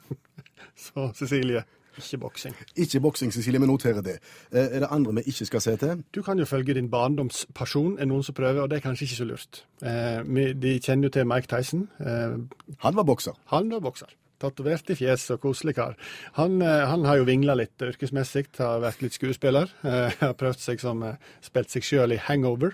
så 0.86 1.10
Cecilie, 1.18 1.66
ikke 1.98 2.18
boksing. 2.18 2.54
Ikke 2.76 3.00
boksing, 3.00 3.32
Cecilie, 3.32 3.60
vi 3.60 3.66
noterer 3.66 4.00
det. 4.02 4.18
Eh, 4.52 4.58
Er 4.76 4.78
det 4.80 4.88
andre 4.90 5.14
vi 5.14 5.20
ikke 5.26 5.46
skal 5.46 5.60
se 5.60 5.76
til? 5.76 6.04
Du 6.14 6.22
kan 6.22 6.38
jo 6.38 6.44
følge 6.44 6.74
din 6.74 6.90
barndomspasjon, 6.90 7.98
er 7.98 8.04
noen 8.06 8.22
som 8.22 8.34
prøver, 8.34 8.62
og 8.62 8.70
det 8.70 8.76
er 8.76 8.80
kanskje 8.88 9.04
ikke 9.04 9.16
så 9.16 9.24
lurt. 9.24 9.64
Eh, 9.82 10.54
de 10.62 10.78
kjenner 10.80 11.08
jo 11.08 11.08
til 11.10 11.26
Mike 11.26 11.46
Tyson. 11.56 11.88
Eh, 12.00 12.38
Han 12.78 12.96
var 12.96 13.02
bokser. 13.02 13.32
Han 13.46 13.70
var 13.70 13.80
bokser. 13.80 14.06
Tatovert 14.44 14.92
i 14.92 14.98
fjeset 14.98 15.36
og 15.38 15.42
koselig 15.46 15.76
kar. 15.78 15.96
Han, 16.38 16.60
eh, 16.62 16.84
han 16.90 17.06
har 17.08 17.20
jo 17.20 17.28
vingla 17.28 17.56
litt 17.58 17.80
yrkesmessig, 17.82 18.46
har 18.60 18.84
vært 18.84 19.04
litt 19.04 19.16
skuespiller. 19.16 19.72
Eh, 19.94 20.10
har 20.18 20.32
prøvd 20.34 20.58
seg 20.58 20.80
som 20.82 21.02
eh, 21.06 21.18
spilt 21.44 21.70
seg 21.70 21.84
sjøl 21.86 22.14
i 22.16 22.18
Hangover. 22.18 22.72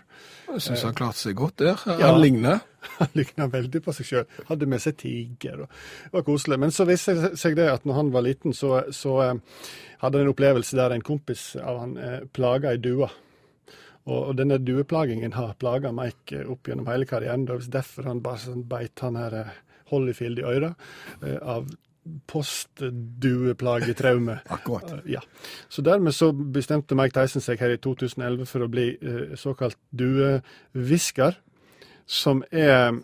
Jeg 0.48 0.62
syns 0.64 0.84
han 0.86 0.96
klarte 0.96 1.20
seg 1.20 1.36
godt 1.36 1.58
der. 1.60 1.82
Ja. 1.86 2.10
Han 2.10 2.20
ligna. 2.22 2.58
Han 2.98 3.10
ligna 3.12 3.46
veldig 3.52 3.82
på 3.84 3.92
seg 3.92 4.08
sjøl. 4.08 4.26
Hadde 4.48 4.68
med 4.70 4.80
seg 4.80 4.96
tiger 5.00 5.66
og 5.66 5.68
det 5.68 6.14
var 6.14 6.26
koselig. 6.26 6.58
Men 6.62 6.72
så 6.72 6.86
viste 6.88 7.14
det 7.18 7.32
seg 7.40 7.56
det 7.58 7.68
at 7.72 7.84
når 7.88 7.98
han 7.98 8.12
var 8.14 8.24
liten, 8.24 8.56
så, 8.56 8.86
så 8.94 9.16
eh, 9.24 9.34
hadde 10.00 10.20
han 10.20 10.26
en 10.26 10.32
opplevelse 10.32 10.78
der 10.78 10.94
en 10.96 11.04
kompis 11.04 11.52
av 11.60 11.82
han 11.82 11.96
eh, 12.00 12.22
plaga 12.32 12.72
ei 12.72 12.80
due. 12.82 13.08
Og, 14.08 14.20
og 14.20 14.36
denne 14.38 14.58
dueplagingen 14.64 15.36
har 15.36 15.58
plaga 15.60 15.92
Mike 15.94 16.46
opp 16.50 16.70
gjennom 16.70 16.88
hele 16.90 17.08
karrieren. 17.08 17.44
Det 17.46 17.58
var 17.58 17.74
derfor 17.80 18.08
han 18.10 18.22
bare 18.24 18.44
sånn 18.46 18.64
beit 18.68 19.04
han 19.04 19.18
her 19.20 19.36
eh, 19.42 19.58
Holyfield 19.90 20.38
i 20.38 20.42
øret 20.46 20.74
eh, 21.22 21.38
av 21.42 21.66
postdueplagetraume. 22.26 24.38
Akkurat. 24.56 24.92
Eh, 24.92 24.98
Ja. 25.16 25.20
Så 25.68 25.82
dermed 25.82 26.12
så 26.14 26.32
bestemte 26.32 26.94
Mike 26.98 27.14
Tyson 27.20 27.42
seg 27.44 27.58
her 27.60 27.70
i 27.74 27.78
2011 27.82 28.46
for 28.48 28.60
å 28.64 28.68
bli 28.72 28.88
eh, 29.00 29.34
såkalt 29.38 29.76
duehvisker, 29.92 31.32
som 32.06 32.42
er 32.50 33.00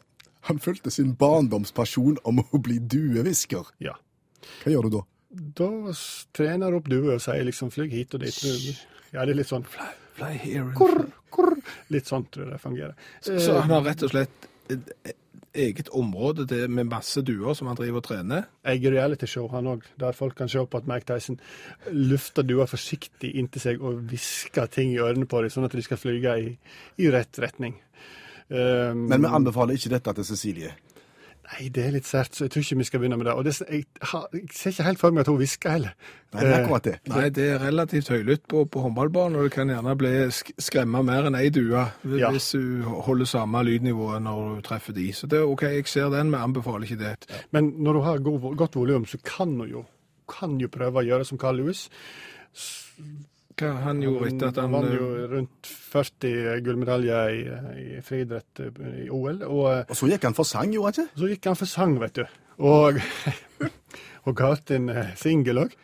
Han 0.46 0.60
fulgte 0.62 0.90
sin 0.94 1.16
barndomspasjon 1.18 2.20
om 2.22 2.38
å 2.38 2.58
bli 2.62 2.76
duehvisker. 2.78 3.66
Ja. 3.82 3.96
Hva 4.62 4.70
gjør 4.70 4.86
du 4.86 4.90
da? 4.94 5.00
Da 5.58 5.66
trener 6.38 6.70
opp 6.78 6.86
duer 6.86 7.16
og 7.16 7.20
sier 7.24 7.42
liksom 7.48 7.70
'flyg 7.74 7.90
hit 7.90 8.14
og 8.14 8.20
dit'. 8.22 8.78
Ja, 9.12 9.24
det 9.26 9.32
er 9.34 9.38
litt 9.40 9.50
sånn 9.50 9.66
Fly 9.66 9.88
fly 10.16 10.30
here. 10.38 10.70
kurr, 10.78 11.02
kurr. 11.34 11.58
Litt 11.90 12.06
sånn 12.06 12.28
tror 12.30 12.44
jeg 12.46 12.52
det 12.54 12.60
fungerer. 12.62 12.94
Så 13.26 13.58
han 13.60 13.70
har 13.74 13.82
rett 13.90 14.02
og 14.06 14.10
slett 14.14 14.46
et 14.70 14.86
et 15.04 15.16
eget 15.56 15.88
område 15.96 16.46
det 16.48 16.62
med 16.70 16.90
masse 16.90 17.22
duer 17.26 17.56
som 17.56 17.70
han 17.70 17.78
driver 17.78 18.02
og 18.02 18.06
trener? 18.06 18.46
Eget 18.66 18.92
realityshow 18.94 19.48
han 19.52 19.70
òg, 19.72 19.86
der 20.00 20.16
folk 20.16 20.36
kan 20.38 20.50
se 20.52 20.62
på 20.62 20.80
at 20.80 20.88
Mike 20.90 21.08
Tyson 21.08 21.40
lufter 21.92 22.46
duer 22.46 22.68
forsiktig 22.70 23.32
inntil 23.40 23.64
seg 23.64 23.82
og 23.82 24.04
hvisker 24.10 24.70
ting 24.72 24.94
i 24.94 25.00
ørene 25.02 25.28
på 25.28 25.42
dem, 25.42 25.52
sånn 25.52 25.68
at 25.68 25.76
de 25.76 25.84
skal 25.84 26.00
flyge 26.00 26.38
i, 26.42 26.54
i 27.02 27.10
rett 27.12 27.42
retning. 27.42 27.78
Um, 28.48 29.08
Men 29.10 29.24
vi 29.24 29.32
anbefaler 29.34 29.74
ikke 29.74 29.96
dette 29.96 30.12
til 30.20 30.28
Cecilie. 30.28 30.74
Nei, 31.46 31.68
det 31.70 31.82
er 31.86 31.92
litt 31.94 32.06
sært, 32.08 32.34
så 32.34 32.44
jeg 32.46 32.50
tror 32.50 32.62
ikke 32.64 32.76
vi 32.80 32.84
skal 32.88 33.00
begynne 33.02 33.16
med 33.20 33.28
det. 33.28 33.34
Og 33.38 33.44
det, 33.46 33.52
jeg, 33.70 33.84
jeg 34.02 34.48
ser 34.52 34.72
ikke 34.72 34.86
helt 34.88 34.98
for 34.98 35.14
meg 35.14 35.22
at 35.22 35.28
hun 35.30 35.36
hvisker 35.38 35.70
heller. 35.76 35.92
Nei, 36.34 36.40
det 36.42 36.48
er 36.50 36.56
akkurat 36.64 36.86
det. 36.88 36.94
Nei, 37.12 37.28
det 37.36 37.44
er 37.52 37.60
relativt 37.62 38.08
høylytt 38.10 38.42
på, 38.50 38.64
på 38.66 38.82
håndballbanen, 38.82 39.38
og 39.38 39.46
du 39.46 39.52
kan 39.54 39.70
gjerne 39.70 39.94
bli 40.00 40.10
skremma 40.34 41.04
mer 41.06 41.28
enn 41.30 41.38
ei 41.38 41.52
due 41.54 41.84
Ja. 42.18 42.32
hvis 42.34 42.48
du 42.58 42.82
holder 43.06 43.30
samme 43.30 43.62
lydnivået 43.68 44.24
når 44.26 44.56
du 44.56 44.64
treffer 44.66 44.96
de. 44.96 45.06
Så 45.14 45.30
det 45.30 45.38
er 45.38 45.46
OK, 45.46 45.62
jeg 45.70 45.86
ser 45.92 46.10
den, 46.10 46.32
men 46.34 46.40
anbefaler 46.48 46.88
ikke 46.88 46.98
det. 47.04 47.14
Men 47.54 47.70
når 47.78 47.92
du 47.92 48.00
har 48.08 48.18
god, 48.26 48.50
godt 48.64 48.76
volum, 48.80 49.06
så 49.06 49.22
kan 49.22 49.54
hun 49.54 49.70
jo, 49.70 49.84
kan 50.28 50.58
jo 50.60 50.68
prøve 50.68 50.98
å 51.04 51.06
gjøre 51.06 51.24
som 51.30 51.38
Carl 51.38 51.62
Lewis. 51.62 51.86
Hva 53.56 53.72
han 53.86 54.02
gjorde 54.04 54.28
etter 54.28 54.50
at 54.50 54.58
han 54.60 54.74
vant 54.74 54.92
jo 54.92 55.06
eh, 55.16 55.26
rundt 55.30 55.70
40 55.94 56.60
gullmedaljer 56.66 57.32
i, 57.32 57.40
i 57.80 58.00
friidrett 58.04 58.60
eh, 58.60 58.80
i 59.06 59.08
OL. 59.08 59.40
Og 59.48 59.64
eh, 59.72 59.82
Og 59.88 59.96
så 59.96 60.10
gikk 60.10 60.28
han 60.28 60.36
for 60.36 60.48
sang, 60.48 60.74
gjorde 60.74 60.92
han 60.92 61.06
ikke? 61.06 61.22
så 61.22 61.30
gikk 61.32 61.50
han 61.50 61.58
for 61.62 61.72
sang, 61.72 61.96
vet 62.02 62.20
du. 62.20 62.24
Og, 62.68 63.00
og 64.26 64.36
ga 64.36 64.52
ut 64.52 64.74
en 64.76 64.92
singel 65.16 65.64
òg. 65.64 65.76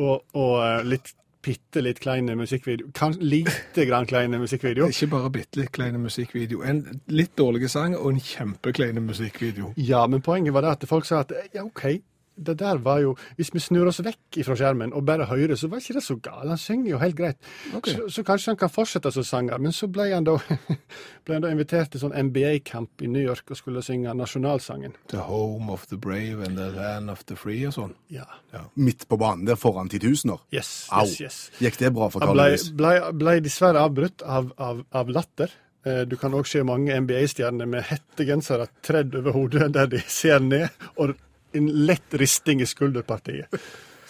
Og, 0.00 0.22
og 0.38 0.86
litt 0.86 1.12
bitte 1.40 1.80
litt 1.80 2.00
kleine 2.00 2.34
musikkvideo. 2.36 2.90
Kan, 2.96 3.14
lite 3.20 3.86
grann 3.88 4.08
kleine 4.08 4.40
musikkvideo. 4.40 4.90
Ikke 4.92 5.08
bare 5.14 5.30
bitte 5.32 5.62
litt 5.62 5.72
kleine 5.76 6.00
musikkvideo. 6.00 6.62
En 6.68 6.82
litt 7.12 7.32
dårlig 7.38 7.70
sang 7.72 7.96
og 7.96 8.10
en 8.12 8.20
kjempekleine 8.20 9.00
musikkvideo. 9.04 9.72
Ja, 9.80 10.06
men 10.10 10.24
poenget 10.24 10.54
var 10.56 10.66
det 10.66 10.74
at 10.76 10.88
folk 10.90 11.08
sa 11.08 11.22
at 11.24 11.32
ja, 11.54 11.64
OK, 11.64 11.86
det 12.36 12.54
der 12.58 12.78
var 12.80 13.00
jo 13.02 13.14
Hvis 13.36 13.50
vi 13.52 13.60
snur 13.60 13.86
oss 13.90 13.98
vekk 14.00 14.38
fra 14.46 14.54
skjermen 14.56 14.92
og 14.96 15.04
bare 15.04 15.26
hører, 15.28 15.56
så 15.56 15.68
var 15.68 15.78
ikke 15.82 15.94
det 15.98 16.02
så 16.04 16.16
galt. 16.16 16.48
Han 16.48 16.58
synger 16.58 16.90
jo 16.90 16.98
helt 17.02 17.16
greit. 17.18 17.36
Okay. 17.76 17.94
Så, 17.94 18.06
så 18.08 18.24
kanskje 18.24 18.50
han 18.54 18.56
kan 18.56 18.70
fortsette 18.72 19.10
som 19.12 19.24
sanger. 19.24 19.58
Men 19.58 19.72
så 19.76 19.88
ble 19.92 20.06
han 20.14 20.24
da, 20.24 20.36
ble 21.26 21.34
han 21.36 21.44
da 21.44 21.50
invitert 21.52 21.90
til 21.92 22.00
sånn 22.04 22.14
NBA-kamp 22.16 23.02
i 23.04 23.10
New 23.12 23.22
York 23.22 23.50
og 23.52 23.58
skulle 23.60 23.82
synge 23.84 24.14
nasjonalsangen. 24.16 24.94
The 25.12 25.24
home 25.28 25.68
of 25.72 25.86
the 25.90 25.98
brave 26.00 26.40
and 26.46 26.56
the 26.56 26.70
land 26.76 27.10
of 27.12 27.24
the 27.28 27.36
free 27.36 27.64
og 27.68 27.74
sånn. 27.76 27.94
Ja. 28.08 28.26
Midt 28.74 29.04
på 29.10 29.18
banen 29.20 29.44
der 29.48 29.58
foran 29.60 29.90
titusener. 29.92 30.40
Yes, 30.54 30.86
Au. 30.92 31.04
yes, 31.04 31.20
yes. 31.20 31.40
Gikk 31.60 31.76
det 31.82 31.92
bra 31.96 32.08
for 32.10 32.20
Han 32.24 32.32
Carl 32.32 32.38
ble, 32.40 32.48
Lewis? 32.54 32.68
ble, 32.72 32.94
ble 33.20 33.36
dessverre 33.44 33.82
avbrutt 33.84 34.22
av, 34.24 34.52
av, 34.56 34.84
av 34.96 35.10
latter. 35.12 35.52
Eh, 35.84 36.02
Du 36.08 36.16
kan 36.20 36.32
òg 36.36 36.48
se 36.48 36.62
mange 36.66 36.96
NBA-stjerner 37.04 37.68
med 37.68 37.84
hettegensere 37.90 38.70
tredd 38.84 39.14
over 39.20 39.36
hodet 39.36 39.70
der 39.76 39.86
de 39.92 40.00
ser 40.08 40.40
ned, 40.44 40.68
og 40.96 41.14
en 41.52 41.70
lett 41.86 42.14
risting 42.14 42.60
i 42.60 42.66
skulderpartiet. 42.66 43.46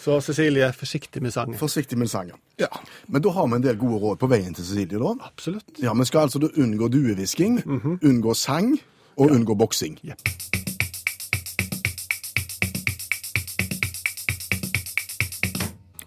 Så 0.01 0.21
Cecilie, 0.21 0.71
forsiktig 0.73 1.21
med 1.21 1.33
sangen. 1.33 1.57
Forsiktig 1.57 1.97
med 1.97 2.09
sangen. 2.09 2.37
Ja. 2.57 2.67
Men 3.05 3.21
da 3.21 3.29
har 3.29 3.47
vi 3.47 3.55
en 3.55 3.61
del 3.61 3.77
gode 3.77 3.99
råd 4.01 4.19
på 4.19 4.29
veien 4.31 4.53
til 4.53 4.65
Cecilie, 4.65 4.97
da. 4.97 5.13
Absolutt. 5.27 5.77
Ja, 5.77 5.93
Vi 5.93 6.05
skal 6.05 6.25
altså 6.25 6.39
da 6.41 6.49
unngå 6.57 6.87
duehvisking, 6.89 7.61
unngå 8.01 8.33
sang 8.33 8.77
og 9.17 9.31
unngå 9.31 9.55
boksing. 9.55 9.99
Ja. 10.03 10.17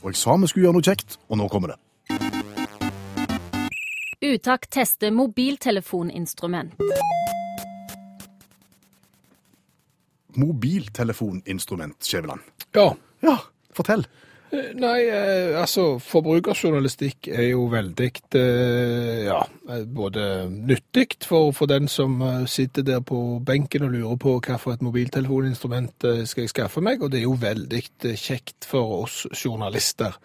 Og 0.02 0.10
jeg 0.10 0.20
sa 0.20 0.36
vi 0.36 0.50
skulle 0.50 0.66
gjøre 0.66 0.76
noe 0.76 0.84
kjekt, 0.84 1.18
og 1.30 1.38
nå 1.40 1.48
kommer 1.48 1.74
det. 1.74 1.78
Utakt 4.24 4.70
tester 4.72 5.10
mobiltelefoninstrument. 5.12 6.74
Mobiltelefoninstrument, 10.40 11.98
Skjæveland. 12.04 12.40
ja. 12.74 12.92
Ja, 13.24 13.38
fortell. 13.72 14.04
Eh, 14.54 14.72
Nei, 14.78 15.06
eh, 15.08 15.54
altså 15.58 15.98
forbrukerjournalistikk 16.02 17.30
er 17.32 17.48
jo 17.54 17.66
veldig 17.72 18.10
eh, 18.38 19.24
ja, 19.26 19.40
både 19.88 20.26
nyttig 20.52 21.16
for, 21.24 21.52
for 21.56 21.70
den 21.70 21.88
som 21.88 22.20
sitter 22.50 22.86
der 22.86 23.00
på 23.00 23.40
benken 23.46 23.86
og 23.86 23.94
lurer 23.94 24.20
på 24.20 24.36
hva 24.44 24.58
for 24.60 24.76
et 24.76 24.84
mobiltelefoninstrument 24.84 26.08
skal 26.28 26.44
jeg 26.44 26.52
skaffe 26.52 26.84
meg, 26.84 27.02
og 27.02 27.12
det 27.12 27.22
er 27.22 27.26
jo 27.28 27.38
veldig 27.40 27.82
kjekt 28.20 28.68
for 28.68 29.00
oss 29.02 29.24
journalister 29.32 30.18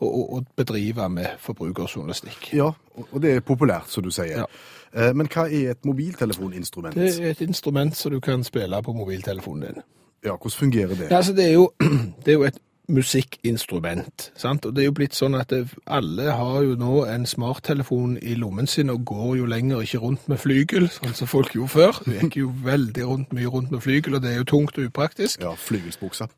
å, 0.00 0.38
å, 0.38 0.40
bedrive 0.56 1.08
med 1.10 1.38
forbrukerjournalistikk. 1.42 2.52
Ja, 2.56 2.72
og 2.96 3.08
og 3.12 3.22
det 3.22 3.34
er 3.34 3.40
populært, 3.40 3.90
som 3.90 4.02
du 4.06 4.10
sier. 4.14 4.44
Ja. 4.44 4.46
Eh, 4.92 5.14
Men 5.14 5.28
hva 5.28 5.46
er 5.48 5.70
et 5.74 5.84
mobiltelefoninstrument? 5.84 6.94
Det 6.94 7.14
er 7.20 7.30
et 7.30 7.40
instrument 7.44 7.96
som 7.96 8.12
du 8.12 8.20
kan 8.20 8.44
spille 8.44 8.82
på 8.82 8.92
mobiltelefonen 8.92 9.66
din. 9.66 9.82
Ja, 10.24 10.36
Hvordan 10.36 10.58
fungerer 10.58 10.94
det? 10.94 11.10
Ja, 11.10 11.16
altså 11.16 11.32
det 11.32 11.48
er 11.48 11.52
jo, 11.52 11.72
det 12.24 12.32
er 12.32 12.38
jo 12.38 12.42
et 12.48 12.58
musikkinstrument, 12.88 14.30
sant? 14.38 14.66
Og 14.66 14.74
det 14.74 14.82
er 14.82 14.88
jo 14.88 14.94
blitt 14.96 15.16
sånn 15.16 15.36
at 15.38 15.52
det, 15.52 15.74
alle 15.84 16.32
har 16.32 16.62
jo 16.64 16.76
nå 16.80 17.02
en 17.08 17.26
smarttelefon 17.28 18.16
i 18.22 18.36
lommen 18.40 18.68
sin 18.70 18.92
og 18.92 19.04
går 19.08 19.36
jo 19.42 19.48
lenger 19.50 19.84
ikke 19.84 20.00
rundt 20.02 20.28
med 20.30 20.40
flygel, 20.40 20.88
sånn 20.92 21.16
som 21.16 21.30
folk 21.30 21.54
gjorde 21.56 21.74
før. 21.74 22.00
Du 22.06 22.14
gikk 22.16 22.40
jo 22.40 22.52
veldig 22.64 23.06
rundt, 23.10 23.36
mye 23.36 23.52
rundt 23.52 23.74
med 23.74 23.84
flygel, 23.84 24.18
og 24.18 24.24
det 24.24 24.32
er 24.32 24.40
jo 24.40 24.48
tungt 24.54 24.80
og 24.80 24.88
upraktisk. 24.88 25.44
Ja, 25.44 25.52
Flygelsbuksa. 25.58 26.28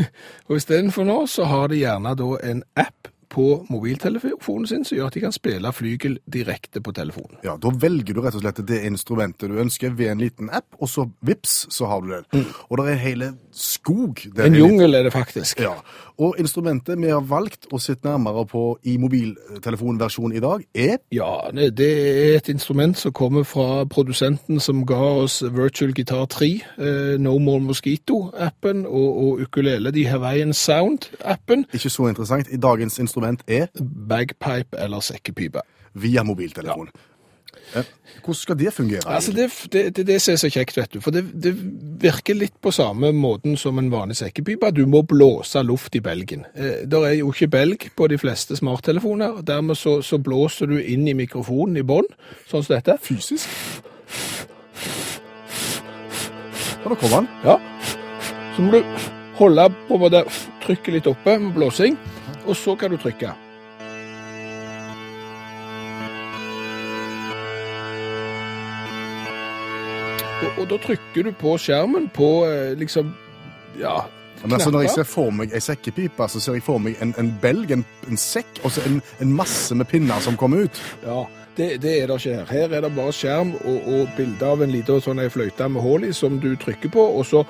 Og 0.50 0.56
istedenfor 0.58 1.06
nå 1.06 1.22
så 1.30 1.46
har 1.46 1.70
de 1.70 1.78
gjerne 1.78 2.16
da 2.18 2.30
en 2.50 2.64
app 2.80 3.10
på 3.30 3.46
mobiltelefonen 3.70 4.66
sin 4.66 4.84
som 4.84 4.98
gjør 4.98 5.10
at 5.10 5.16
de 5.16 5.22
kan 5.24 5.34
spille 5.34 5.72
flygel 5.72 6.18
direkte 6.26 6.82
på 6.82 6.94
telefonen. 6.96 7.38
Ja, 7.46 7.56
Da 7.60 7.70
velger 7.70 8.16
du 8.16 8.22
rett 8.24 8.34
og 8.34 8.42
slett 8.42 8.62
det 8.66 8.82
instrumentet 8.88 9.50
du 9.50 9.58
ønsker 9.60 9.94
ved 9.96 10.12
en 10.12 10.22
liten 10.24 10.50
app, 10.50 10.66
og 10.80 10.88
så 10.90 11.06
vips, 11.26 11.66
så 11.70 11.86
har 11.86 12.02
du 12.02 12.10
det. 12.14 12.22
Og 12.68 12.78
det 12.78 12.86
er 12.86 12.92
en 12.92 13.04
hele 13.04 13.32
skog. 13.52 14.22
En 14.38 14.54
jungel 14.54 14.94
er 14.94 15.06
det 15.06 15.12
faktisk. 15.14 15.60
Ja, 15.62 15.76
og 16.20 16.36
instrumentet 16.38 16.98
vi 17.00 17.10
har 17.10 17.22
valgt 17.24 17.68
å 17.72 17.78
sitte 17.80 18.08
nærmere 18.08 18.44
på 18.50 18.64
i 18.84 18.96
mobiltelefonversjonen 19.00 20.36
i 20.36 20.42
dag, 20.44 20.64
er 20.74 20.98
Ja, 21.14 21.50
det 21.54 21.70
det 21.78 21.90
er 21.90 22.36
et 22.36 22.48
instrument 22.48 22.98
som 22.98 23.12
kommer 23.12 23.44
fra 23.44 23.84
produsenten 23.84 24.60
som 24.60 24.84
ga 24.86 25.00
oss 25.22 25.40
Virtual 25.42 25.94
Guitar 25.94 26.26
3, 26.26 26.50
eh, 26.78 27.18
No 27.18 27.38
More 27.38 27.60
Mosquito-appen 27.60 28.84
og, 28.86 29.10
og 29.24 29.40
ukulele, 29.46 29.90
de 29.90 30.06
Hawaiian 30.06 30.52
Sound-appen, 30.52 31.64
ikke 31.72 31.90
så 31.90 32.08
interessant. 32.08 32.48
I 32.52 32.56
dagens 32.60 32.98
instrument 32.98 33.19
er 33.46 33.68
bagpipe 33.80 34.78
eller 34.78 35.00
sekkepipe. 35.00 35.62
via 35.92 36.22
mobiltelefon. 36.22 36.90
Ja. 37.74 37.82
Hvordan 38.24 38.34
skal 38.34 38.58
det 38.58 38.72
fungere? 38.74 39.00
Altså 39.06 39.32
det, 39.32 39.50
det, 39.72 39.96
det, 39.96 40.06
det 40.06 40.18
som 40.22 40.32
er 40.32 40.38
så 40.42 40.50
kjekt, 40.50 40.76
vet 40.76 40.92
du, 40.92 41.00
for 41.00 41.14
det, 41.14 41.22
det 41.42 41.52
virker 42.02 42.34
litt 42.34 42.56
på 42.62 42.70
samme 42.74 43.12
måten 43.14 43.56
som 43.58 43.78
en 43.78 43.90
vanlig 43.92 44.16
sekkepipe. 44.20 44.70
Du 44.74 44.84
må 44.90 45.02
blåse 45.02 45.62
luft 45.62 45.94
i 45.94 46.02
belgen. 46.04 46.44
Eh, 46.54 46.82
der 46.90 47.06
er 47.06 47.14
jo 47.20 47.30
ikke 47.34 47.50
belg 47.50 47.88
på 47.96 48.06
de 48.10 48.18
fleste 48.18 48.58
smarttelefoner. 48.58 49.42
Dermed 49.46 49.78
så, 49.78 50.00
så 50.02 50.18
blåser 50.18 50.70
du 50.70 50.78
inn 50.78 51.08
i 51.08 51.14
mikrofonen 51.14 51.78
i 51.80 51.86
bånn, 51.86 52.10
sånn 52.50 52.66
som 52.66 52.76
dette. 52.76 52.98
Fysisk? 53.02 53.48
Ja, 56.80 56.88
da 56.88 56.96
kommer 56.96 57.20
han. 57.20 57.30
Ja. 57.46 57.58
Så 58.56 58.62
må 58.66 58.78
du 58.78 59.10
holde 59.38 59.68
på 59.88 59.98
måte 60.00 60.24
trykket 60.64 60.94
litt 60.98 61.08
oppe 61.10 61.38
med 61.38 61.54
blåsing, 61.56 61.96
og 62.50 62.58
så 62.58 62.74
kan 62.74 62.90
du 62.90 62.98
trykke. 62.98 63.30
Og, 70.40 70.58
og 70.58 70.70
da 70.70 70.78
trykker 70.80 71.28
du 71.28 71.34
på 71.36 71.56
skjermen 71.60 72.08
på 72.16 72.30
eh, 72.48 72.72
liksom 72.80 73.12
ja, 73.78 74.06
Men 74.42 74.52
altså, 74.56 74.70
Når 74.70 74.86
jeg 74.86 74.94
ser 74.94 75.08
for 75.08 75.34
meg 75.36 75.52
ei 75.52 75.60
sekkepipe, 75.60 76.28
så 76.32 76.40
ser 76.40 76.56
jeg 76.56 76.64
for 76.64 76.80
meg 76.80 76.96
en, 77.04 77.12
en 77.20 77.28
belg, 77.42 77.74
en, 77.76 77.84
en 78.08 78.20
sekk, 78.20 78.62
og 78.64 78.72
så 78.72 78.84
en, 78.88 79.02
en 79.20 79.34
masse 79.36 79.76
med 79.76 79.88
pinner 79.90 80.22
som 80.24 80.38
kommer 80.40 80.64
ut. 80.64 80.80
Ja, 81.04 81.26
det, 81.58 81.68
det 81.84 81.92
er 81.98 82.08
det 82.08 82.16
ikke 82.22 82.38
her. 82.38 82.48
Her 82.48 82.76
er 82.78 82.86
det 82.86 82.92
bare 82.96 83.12
skjerm 83.12 83.52
og, 83.60 83.84
og 83.84 84.16
bilde 84.16 84.48
av 84.48 84.64
en 84.64 84.72
liten 84.72 85.04
sånn 85.04 85.20
fløyte 85.30 85.68
med 85.68 85.84
hull 85.84 86.08
i 86.08 86.14
som 86.16 86.40
du 86.40 86.54
trykker 86.56 86.92
på, 86.96 87.04
og 87.20 87.28
så 87.28 87.44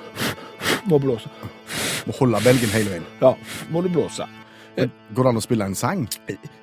må 0.91 0.99
blåse. 0.99 1.31
Må 2.09 2.19
holde 2.19 2.43
belgen 2.43 2.75
hele 2.75 2.97
veien. 2.97 3.09
Ja, 3.23 3.35
må 3.71 3.85
du 3.85 3.89
blåse. 3.93 4.27
Går 4.77 5.23
det 5.23 5.29
an 5.29 5.37
å 5.37 5.43
spille 5.43 5.65
en 5.67 5.75
sang? 5.75 6.05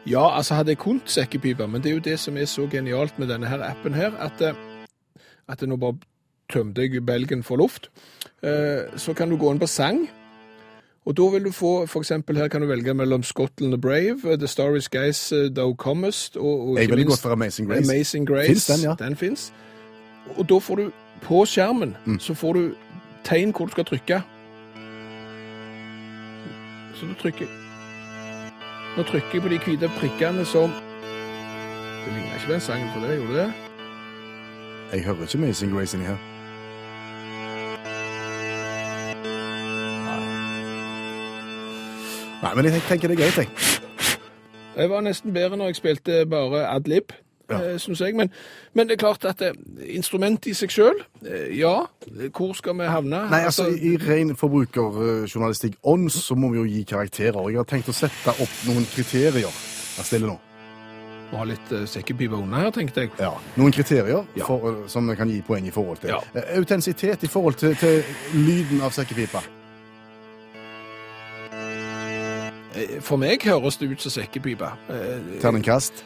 Ja, 0.09 0.23
altså 0.39 0.55
hadde 0.55 0.73
jeg 0.73 0.79
kunnet 0.79 1.11
sekkepipe, 1.13 1.67
men 1.69 1.83
det 1.83 1.91
er 1.91 1.95
jo 1.99 2.05
det 2.07 2.19
som 2.19 2.37
er 2.41 2.47
så 2.49 2.65
genialt 2.73 3.19
med 3.19 3.29
denne 3.29 3.47
her 3.51 3.61
appen 3.63 3.95
her, 3.95 4.13
at, 4.19 4.41
eh, 4.41 4.55
at 5.49 5.61
nå 5.69 5.77
bare 5.77 5.99
tømte 6.53 6.81
jeg 6.87 7.05
belgen 7.05 7.43
for 7.45 7.57
luft. 7.61 7.91
Eh, 8.43 8.87
Så 8.97 9.15
kan 9.15 9.29
du 9.31 9.37
gå 9.37 9.51
inn 9.53 9.59
på 9.61 9.69
sang, 9.69 10.09
og 11.07 11.15
da 11.17 11.23
vil 11.31 11.45
du 11.45 11.51
få, 11.53 11.87
for 11.87 12.01
eksempel 12.01 12.37
her 12.37 12.49
kan 12.49 12.61
du 12.61 12.67
velge 12.67 12.95
mellom 12.95 13.23
Scotland 13.23 13.73
the 13.73 13.79
Brave, 13.79 14.25
eh, 14.33 14.37
The 14.39 14.47
Starry 14.49 14.81
Skies, 14.81 15.33
eh, 15.33 15.49
Thou 15.55 15.75
Comest, 15.75 16.37
og, 16.37 16.69
og 16.71 16.77
Jeg 16.79 16.89
ville 16.91 17.05
gått 17.05 17.21
for 17.21 17.33
Amazing 17.33 17.69
Grace. 17.69 17.91
Amazing 17.93 18.27
Grace. 18.27 18.47
Finns 18.49 18.67
den, 18.67 18.81
ja? 18.91 18.95
Den 18.99 19.17
finnes. 19.17 19.53
Og 20.37 20.49
da 20.49 20.59
får 20.59 20.77
du, 20.77 20.91
på 21.23 21.45
skjermen, 21.45 21.97
Mm. 22.07 22.19
så 22.21 22.35
får 22.35 22.53
du 22.55 22.75
tegn 23.25 23.53
hvor 23.53 23.67
du 23.67 23.71
skal 23.73 23.85
trykke. 23.85 24.23
Så 26.95 27.07
du 27.07 27.15
trykker 27.15 27.47
Nå 28.99 29.05
trykker 29.07 29.29
jeg 29.33 29.43
på 29.43 29.49
de 29.49 29.59
hvite 29.63 29.89
prikkene 29.95 30.45
som 30.45 30.73
Det 32.05 32.13
ligner 32.15 32.35
ikke 32.35 32.47
på 32.47 32.53
den 32.53 32.61
sangen 32.61 32.89
for 32.91 33.07
det, 33.07 33.17
gjorde 33.17 33.35
det? 33.35 33.53
Jeg 34.93 35.05
hører 35.05 35.23
ikke 35.23 35.39
Amazing 35.39 35.73
Grace 35.75 35.97
inni 35.97 36.07
her. 36.07 36.17
Nei, 42.43 42.55
men 42.55 42.65
jeg 42.65 42.83
tenker 42.89 43.09
det 43.09 43.19
er 43.19 43.23
greit, 43.23 43.39
jeg. 43.39 43.49
Jeg 44.77 44.91
var 44.91 45.07
nesten 45.07 45.35
bedre 45.35 45.57
når 45.57 45.71
jeg 45.71 45.77
spilte 45.77 46.27
bare 46.27 46.67
adlib. 46.67 47.15
Ja. 47.51 47.59
ja. 47.65 47.79
syns 47.81 48.01
jeg. 48.05 48.15
Men, 48.19 48.31
men 48.77 48.89
det 48.89 48.99
er 48.99 49.03
klart 49.05 49.25
at 49.29 49.41
eh, 49.43 49.55
instrumentet 49.97 50.51
i 50.53 50.57
seg 50.59 50.71
sjøl, 50.75 51.01
ja. 51.57 51.77
Hvor 52.37 52.53
skal 52.59 52.77
vi 52.79 52.89
havne? 52.89 53.23
Nei, 53.31 53.45
altså 53.49 53.69
I 53.73 53.95
ren 54.03 54.35
forbrukerjournalistikk-ånd 54.37 56.11
så 56.13 56.37
må 56.39 56.53
vi 56.53 56.61
jo 56.63 56.67
gi 56.69 56.83
karakterer. 56.89 57.49
Jeg 57.51 57.61
har 57.63 57.69
tenkt 57.69 57.89
å 57.89 57.97
sette 57.97 58.35
opp 58.37 58.61
noen 58.69 58.85
kriterier. 58.95 59.49
Vær 59.99 60.07
stille 60.07 60.29
nå. 60.29 60.37
Må 61.29 61.43
ha 61.43 61.45
litt 61.45 61.73
uh, 61.77 61.83
sekkepipe 61.85 62.33
under 62.39 62.63
her, 62.63 62.71
tenkte 62.73 63.03
jeg. 63.05 63.11
Ja, 63.21 63.35
Noen 63.61 63.73
kriterier 63.77 64.23
Ja. 64.39 64.47
for, 64.49 64.85
som 64.89 65.09
vi 65.11 65.17
kan 65.19 65.29
gi 65.29 65.43
poeng 65.45 65.67
i 65.69 65.73
forhold 65.75 66.01
til. 66.01 66.15
Ja. 66.15 66.23
Eh, 66.33 66.55
Autentisitet 66.57 67.25
i 67.27 67.29
forhold 67.29 67.59
til, 67.61 67.75
til 67.77 68.01
lyden 68.33 68.81
av 68.81 68.95
sekkepipa. 68.97 69.43
Eh, 72.79 72.97
For 73.05 73.21
meg 73.21 73.45
høres 73.45 73.77
det 73.81 73.91
ut 73.93 74.01
som 74.07 74.15
sekkepipe. 74.15 74.73
Eh, 74.89 75.41
Terningkast 75.43 76.05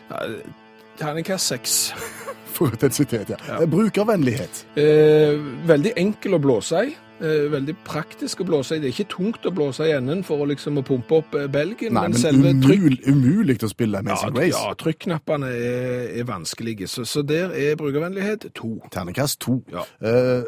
Terningkast 0.98 1.46
seks. 1.46 1.78
for 2.56 2.68
intensitet, 2.72 3.30
ja. 3.32 3.36
Ja. 3.48 3.62
Eh, 3.62 3.68
Brukervennlighet. 3.70 4.66
Eh, 4.76 5.38
veldig 5.68 5.94
enkel 5.96 6.36
å 6.36 6.40
blåse 6.42 6.82
i. 6.86 6.92
Eh, 7.22 7.46
veldig 7.52 7.76
praktisk 7.86 8.42
å 8.42 8.46
blåse 8.48 8.76
i. 8.76 8.82
Det 8.82 8.90
er 8.90 8.94
ikke 8.96 9.12
tungt 9.14 9.46
å 9.46 9.52
blåse 9.54 9.86
i 9.86 9.94
enden 9.94 10.24
for 10.26 10.42
å 10.42 10.48
liksom 10.50 10.80
å 10.80 10.84
pumpe 10.86 11.20
opp 11.22 11.36
eh, 11.38 11.46
belgen, 11.52 11.94
Nei, 11.94 12.08
men, 12.08 12.16
men 12.16 12.20
selve 12.20 12.52
trykk... 12.64 13.06
umulig 13.08 13.56
å 13.62 13.70
spille 13.70 14.02
Ja, 14.02 14.16
Amazing 14.16 14.34
Grace. 14.36 14.58
ja, 14.58 14.74
trykknappene 14.82 15.52
er, 15.54 16.10
er 16.20 16.28
vanskelige, 16.28 16.90
så, 16.90 17.06
så 17.08 17.22
der 17.26 17.54
er 17.54 17.78
brukervennlighet 17.80 18.50
to. 18.58 18.74
Terningkast 18.92 19.40
to. 19.46 19.60
Ja. 19.72 19.86
Eh, 20.02 20.42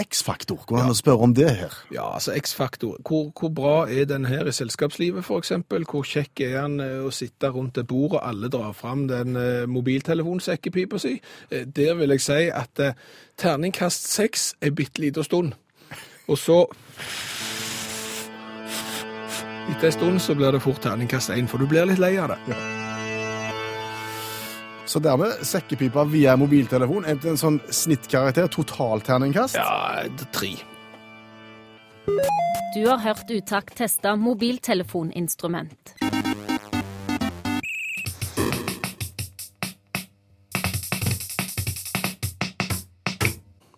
X-faktor, 0.00 0.62
går 0.66 0.76
det 0.76 0.82
an 0.84 0.94
å 0.94 0.96
spørre 0.96 1.26
om 1.26 1.32
det 1.36 1.48
her? 1.58 1.74
Ja, 1.92 2.06
altså 2.14 2.32
X-faktor. 2.38 2.96
Hvor, 3.06 3.30
hvor 3.36 3.52
bra 3.54 3.74
er 3.90 4.08
den 4.08 4.24
her 4.30 4.48
i 4.48 4.54
selskapslivet, 4.54 5.26
eksempel? 5.36 5.84
Hvor 5.88 6.06
kjekk 6.06 6.40
er 6.46 6.56
han 6.62 6.80
eh, 6.80 7.00
å 7.04 7.12
sitte 7.14 7.50
rundt 7.52 7.78
et 7.78 7.88
bord, 7.90 8.16
og 8.16 8.22
alle 8.24 8.48
drar 8.52 8.72
fram 8.76 9.06
den 9.10 9.36
eh, 9.36 9.66
mobiltelefonsekkepipa 9.68 11.00
si? 11.02 11.18
Eh, 11.50 11.66
der 11.68 11.98
vil 12.00 12.16
jeg 12.16 12.24
si 12.24 12.40
at 12.48 12.84
terningkast 13.40 14.08
seks 14.08 14.54
er 14.60 14.72
bitte 14.76 15.04
lita 15.04 15.24
stund. 15.26 15.52
Og 16.30 16.38
så 16.38 16.64
Etter 19.70 19.86
ei 19.86 19.94
stund 19.94 20.18
så 20.18 20.34
blir 20.34 20.50
det 20.50 20.64
fort 20.64 20.82
terningkast 20.82 21.30
én, 21.30 21.46
for 21.46 21.62
du 21.62 21.68
blir 21.70 21.86
litt 21.86 22.00
lei 22.02 22.16
av 22.18 22.32
det. 22.32 22.89
Så 24.86 24.98
dermed 24.98 25.32
sekkepipa 25.46 26.04
via 26.04 26.36
mobiltelefon. 26.36 27.04
endte 27.04 27.28
en 27.30 27.36
sånn 27.40 27.60
snittkarakter, 27.70 28.48
totalterningkast. 28.50 29.54
Ja, 29.56 30.02
tre. 30.32 30.54
Du 32.74 32.86
har 32.88 32.98
hørt 32.98 33.30
Utakt 33.30 33.76
teste 33.78 34.16
mobiltelefoninstrument. 34.16 35.94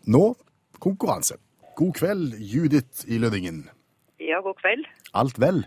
Nå 0.07 0.35
konkurranse. 0.79 1.37
God 1.77 1.95
kveld, 1.97 2.35
Judith 2.39 3.05
i 3.09 3.19
Lødingen. 3.19 3.69
Ja, 4.21 4.41
god 4.45 4.59
kveld. 4.61 4.87
Alt 5.15 5.39
vel? 5.41 5.63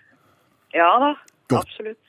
Ja 0.75 0.89
da, 1.01 1.13
Godt. 1.49 1.65
absolutt. 1.65 2.01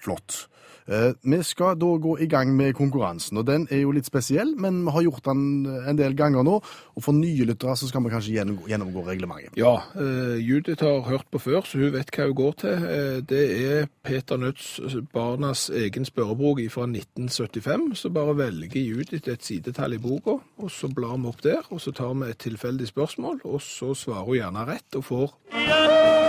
Flott. 0.00 0.48
Eh, 0.88 1.12
vi 1.22 1.42
skal 1.42 1.76
da 1.78 1.90
gå 2.02 2.16
i 2.18 2.26
gang 2.30 2.52
med 2.56 2.74
konkurransen, 2.74 3.38
og 3.38 3.46
den 3.46 3.66
er 3.70 3.82
jo 3.84 3.92
litt 3.94 4.08
spesiell, 4.08 4.54
men 4.58 4.82
vi 4.86 4.94
har 4.94 5.06
gjort 5.06 5.24
den 5.28 5.66
en 5.66 5.98
del 5.98 6.16
ganger 6.18 6.44
nå, 6.46 6.56
og 6.60 7.04
for 7.04 7.16
nye 7.16 7.46
lyttere 7.48 7.76
så 7.78 7.88
skal 7.88 8.04
vi 8.04 8.12
kanskje 8.12 8.34
gjennomgå, 8.38 8.68
gjennomgå 8.70 9.04
reglementet. 9.06 9.56
Ja, 9.60 9.76
uh, 9.94 10.36
Judith 10.40 10.84
har 10.84 11.04
hørt 11.06 11.28
på 11.30 11.40
før, 11.42 11.62
så 11.66 11.80
hun 11.80 11.94
vet 11.94 12.10
hva 12.14 12.28
hun 12.28 12.38
går 12.38 12.56
til. 12.64 12.86
Uh, 12.86 13.18
det 13.30 13.44
er 13.60 13.90
Peter 14.04 14.40
Nødts 14.40 14.96
barnas 15.14 15.68
egen 15.70 16.08
spørrebok 16.08 16.62
fra 16.72 16.88
1975, 16.88 17.90
så 18.02 18.12
bare 18.14 18.36
velger 18.38 18.80
Judith 18.82 19.30
et 19.30 19.44
sidetall 19.44 19.94
i 19.96 20.02
boka, 20.02 20.40
og 20.58 20.70
så 20.70 20.90
blar 20.94 21.16
vi 21.16 21.30
opp 21.30 21.44
der, 21.46 21.62
og 21.70 21.80
så 21.80 21.94
tar 21.94 22.14
vi 22.14 22.30
et 22.30 22.42
tilfeldig 22.42 22.90
spørsmål, 22.90 23.44
og 23.44 23.62
så 23.62 23.94
svarer 23.94 24.26
hun 24.26 24.40
gjerne 24.40 24.66
rett 24.74 25.00
og 25.00 25.06
får 25.06 26.19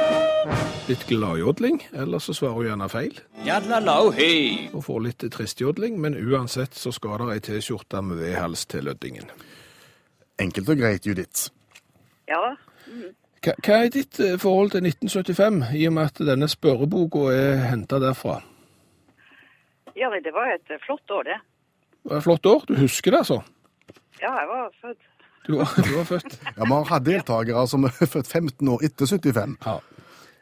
litt 0.87 1.07
gladjodling, 1.07 1.79
eller 1.93 2.19
så 2.19 2.33
svarer 2.35 2.57
hun 2.57 2.67
gjerne 2.69 2.89
feil. 2.91 3.19
Og 4.73 4.83
får 4.85 5.01
litt 5.05 5.25
tristjodling, 5.33 5.99
men 6.01 6.17
uansett 6.17 6.75
så 6.77 6.91
skal 6.95 7.21
det 7.21 7.35
ei 7.35 7.43
T-skjorte 7.47 8.01
med 8.05 8.21
V-hals 8.21 8.65
til 8.71 8.87
løddingen. 8.89 9.29
Enkelt 10.41 10.71
og 10.73 10.81
greit, 10.81 11.05
Judith. 11.05 11.49
Ja 12.29 12.39
da. 12.41 12.55
Hva, 13.41 13.53
hva 13.65 13.77
er 13.81 13.93
ditt 13.93 14.19
eh, 14.21 14.37
forhold 14.41 14.73
til 14.75 14.85
1975, 14.85 15.61
i 15.77 15.85
og 15.89 15.95
med 15.95 16.11
at 16.11 16.19
denne 16.27 16.49
spørreboka 16.49 17.29
er 17.33 17.63
henta 17.71 17.97
derfra? 18.01 18.39
Ja, 19.97 20.11
det 20.13 20.33
var 20.33 20.51
et 20.53 20.69
eh, 20.73 20.81
flott 20.85 21.13
år, 21.13 21.29
det. 21.29 21.39
Det 22.01 22.11
var 22.11 22.21
et 22.21 22.27
flott 22.27 22.51
år. 22.51 22.67
Du 22.69 22.75
husker 22.81 23.15
det, 23.15 23.23
altså? 23.23 23.39
Ja, 24.21 24.33
jeg 24.37 24.49
var 24.51 24.69
født. 24.81 25.07
Du 25.47 25.55
var, 25.57 25.73
du 25.81 25.89
var 25.95 26.05
født. 26.05 26.35
Ja, 26.45 26.51
Vi 26.59 26.69
har 26.73 26.91
hatt 26.91 27.05
deltakere 27.07 27.65
som 27.69 27.87
er 27.89 27.95
født 27.97 28.29
15 28.29 28.69
år 28.75 28.85
etter 28.85 29.09
75. 29.09 29.57
Ja. 29.65 29.79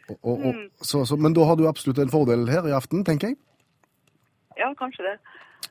Og, 0.09 0.33
og, 0.33 0.55
mm. 0.55 0.65
så, 0.81 1.05
så, 1.05 1.15
men 1.15 1.35
da 1.37 1.45
har 1.45 1.55
du 1.55 1.67
absolutt 1.67 1.99
en 2.01 2.11
fordel 2.11 2.49
her 2.49 2.67
i 2.67 2.75
aften, 2.75 3.05
tenker 3.05 3.31
jeg. 3.31 3.37
Ja, 4.57 4.73
kanskje 4.79 5.05
det. 5.05 5.17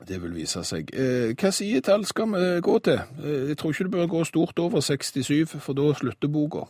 Det 0.09 0.23
vil 0.23 0.35
vise 0.37 0.63
seg. 0.65 0.91
Eh, 0.95 1.33
hva 1.35 1.51
sidetall 1.53 2.05
skal 2.07 2.31
vi 2.33 2.43
gå 2.65 2.75
til? 2.87 3.01
Eh, 3.19 3.49
jeg 3.51 3.59
tror 3.59 3.73
ikke 3.73 3.89
det 3.89 3.95
bør 3.97 4.11
gå 4.13 4.25
stort 4.29 4.59
over 4.63 4.85
67, 4.85 5.57
for 5.59 5.77
da 5.77 5.89
slutter 5.99 6.31
boka. 6.31 6.67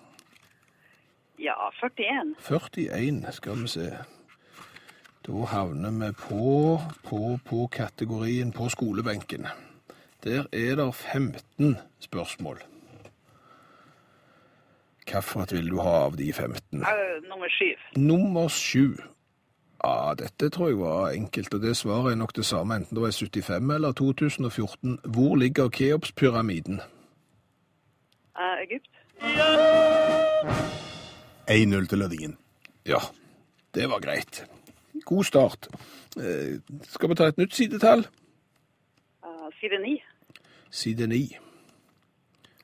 Ja, 1.39 1.55
41. 1.83 2.35
41 2.49 3.35
skal 3.37 3.63
vi 3.63 3.69
se. 3.69 3.91
Da 5.27 5.45
havner 5.53 5.93
vi 6.01 6.13
på, 6.17 6.79
på, 7.05 7.39
på 7.45 7.67
kategorien 7.73 8.53
på 8.53 8.69
skolebenken. 8.73 9.47
Der 10.25 10.49
er 10.53 10.75
det 10.81 10.95
15 10.95 11.77
spørsmål. 12.01 12.59
Hvilket 15.09 15.53
vil 15.53 15.71
du 15.71 15.79
ha 15.81 15.91
av 16.05 16.17
de 16.17 16.33
15? 16.33 16.83
Eh, 16.83 17.23
nummer 17.29 17.49
syv. 17.49 17.77
Nummer 17.97 18.49
sju. 18.49 18.97
Ja, 19.85 20.15
dette 20.19 20.51
tror 20.51 20.69
jeg 20.69 20.79
var 20.79 21.11
enkelt, 21.11 21.55
og 21.55 21.63
det 21.63 21.77
svaret 21.77 22.13
er 22.13 22.17
nok 22.17 22.37
det 22.37 22.45
samme, 22.45 22.77
enten 22.77 22.95
det 22.97 23.03
var 23.03 23.09
i 23.09 23.13
75 23.13 23.71
eller 23.75 23.93
2014. 23.93 24.99
Hvor 25.05 25.37
ligger 25.37 25.69
Keopspyramiden? 25.69 26.81
Uh, 28.37 28.59
Egypt. 28.65 28.91
1-0 31.51 31.87
til 31.89 31.99
Lødingen. 31.99 32.39
Ja, 32.87 33.01
det 33.75 33.89
var 33.89 34.01
greit. 34.01 34.45
God 35.05 35.25
start. 35.25 35.69
Eh, 36.17 36.61
skal 36.83 37.09
vi 37.09 37.15
ta 37.15 37.25
et 37.25 37.39
nytt 37.39 37.55
sidetall? 37.55 38.07
Uh, 39.25 39.49
side 39.61 39.83
ni. 39.83 40.03
Side 40.71 41.07
9. 41.07 41.48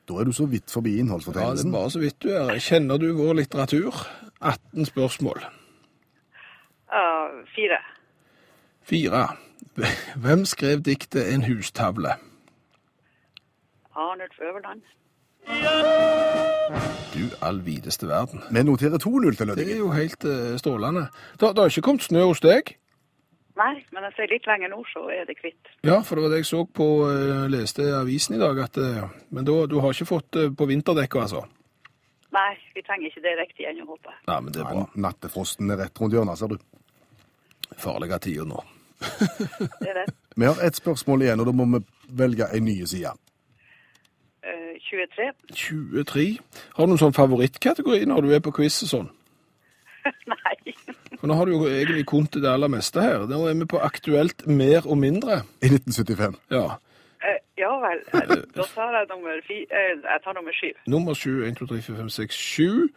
Da 0.07 0.13
er 0.13 0.23
du 0.23 0.31
så 0.31 0.45
vidt 0.45 0.71
forbi 0.71 0.97
Ja, 0.97 1.03
det 1.03 1.65
er 1.65 1.71
bare 1.71 1.89
så 1.91 1.99
vidt 1.99 2.23
du 2.23 2.29
er. 2.29 2.59
Kjenner 2.59 2.97
du 3.01 3.07
vår 3.17 3.33
litteratur? 3.41 4.05
18 4.41 4.85
spørsmål. 4.85 5.45
Uh, 6.93 7.41
fire. 7.55 7.79
Fire. 8.83 9.27
Hvem 10.15 10.45
skrev 10.45 10.81
diktet 10.85 11.33
En 11.33 11.43
hustavle? 11.43 12.13
Arnulf 13.95 14.39
Øverland. 14.41 14.81
Du 17.13 17.23
all 17.41 17.65
videste 17.65 18.07
verden. 18.07 18.41
Vi 18.51 18.63
noterer 18.63 18.97
2-0 18.97 19.35
til 19.35 19.47
Det 19.47 19.71
er 19.71 19.77
jo 19.77 19.91
helt 19.91 20.25
eh, 20.25 20.57
strålende. 20.57 21.07
Det 21.39 21.57
har 21.57 21.65
ikke 21.65 21.81
kommet 21.81 22.03
snø 22.03 22.23
hos 22.23 22.39
deg? 22.39 22.75
Nei, 23.55 23.73
men 23.95 24.03
jeg 24.03 24.15
ser 24.17 24.31
litt 24.33 24.47
lenger 24.49 24.71
nord, 24.73 24.87
så 24.91 25.05
er 25.15 25.27
det 25.29 25.37
kvitt. 25.39 25.69
Ja, 25.87 26.01
for 26.03 26.19
det 26.19 26.25
var 26.25 26.33
det 26.33 26.41
jeg 26.41 26.49
så 26.49 26.65
på, 26.67 26.87
eh, 27.07 27.45
leste 27.51 27.85
i 27.87 27.93
avisen 27.95 28.35
i 28.35 28.39
dag, 28.41 28.59
at, 28.65 28.77
eh, 28.77 29.05
men 29.31 29.47
da, 29.47 29.55
du 29.71 29.77
har 29.79 29.95
ikke 29.95 30.09
fått 30.09 30.35
eh, 30.41 30.49
på 30.51 30.67
vinterdekka, 30.67 31.21
altså? 31.23 31.45
Nei, 32.35 32.51
vi 32.75 32.83
trenger 32.83 33.07
ikke 33.07 33.23
det 33.23 33.35
riktig 33.39 33.67
ennå, 33.69 33.85
håper 33.93 34.11
jeg. 34.11 34.19
Nei, 34.27 34.39
men 34.43 34.51
det 34.51 34.59
er 34.59 34.67
bra. 34.67 34.83
Nei, 34.83 35.03
Nattefrosten 35.07 35.71
er 35.71 35.79
rett 35.85 36.01
rundt 36.01 36.17
hjørnet, 36.17 36.39
ser 36.41 36.51
du. 36.51 36.57
Farlige 37.79 38.19
tider 38.27 38.49
nå. 38.49 38.59
Det 38.99 39.87
er 39.87 40.01
det. 40.01 40.07
Vi 40.39 40.45
har 40.49 40.59
ett 40.59 40.75
spørsmål 40.75 41.23
igjen, 41.23 41.39
og 41.39 41.47
da 41.47 41.53
må 41.55 41.63
vi 41.71 41.79
velge 42.19 42.49
en 42.51 42.65
ny 42.67 42.73
side. 42.83 43.13
Eh, 44.43 44.73
23. 44.83 45.29
23. 45.55 46.25
Har 46.75 46.83
du 46.83 46.91
noen 46.91 46.99
sånn 46.99 47.15
favorittkategori 47.15 48.03
når 48.11 48.27
du 48.27 48.33
er 48.35 48.43
på 48.43 48.51
quiz 48.57 48.81
og 48.83 48.91
sånn? 48.91 49.07
Nei. 50.33 50.75
For 51.25 51.31
nå 51.31 51.35
har 51.39 51.45
du 51.49 51.51
jo 51.55 51.65
egentlig 51.65 52.03
kunnet 52.05 52.35
det 52.37 52.45
aller 52.45 52.69
meste 52.69 53.01
her. 53.01 53.23
Nå 53.25 53.39
er 53.49 53.55
vi 53.57 53.65
på 53.65 53.79
aktuelt 53.81 54.43
mer 54.45 54.85
og 54.85 54.97
mindre. 55.01 55.39
I 55.65 55.71
1975. 55.73 56.35
Ja. 56.53 56.75
Eh, 57.17 57.39
ja 57.57 57.71
vel. 57.81 58.03
Eh, 58.13 58.43
Da 58.53 58.65
tar 58.75 58.93
jeg 58.93 59.07
nummer 59.09 59.39
fi... 59.47 59.57
eh, 59.65 59.95
jeg 60.03 60.19
tar 60.23 60.35
nummer 60.37 60.53
syv. 60.53 60.75
Nummer 60.85 61.13
7, 61.17 61.47
1, 61.47 61.57
2, 61.57 61.65
3, 61.65 61.81
4, 61.81 61.95
5, 61.97 62.09
6, 62.09 62.35
7. 62.35 62.89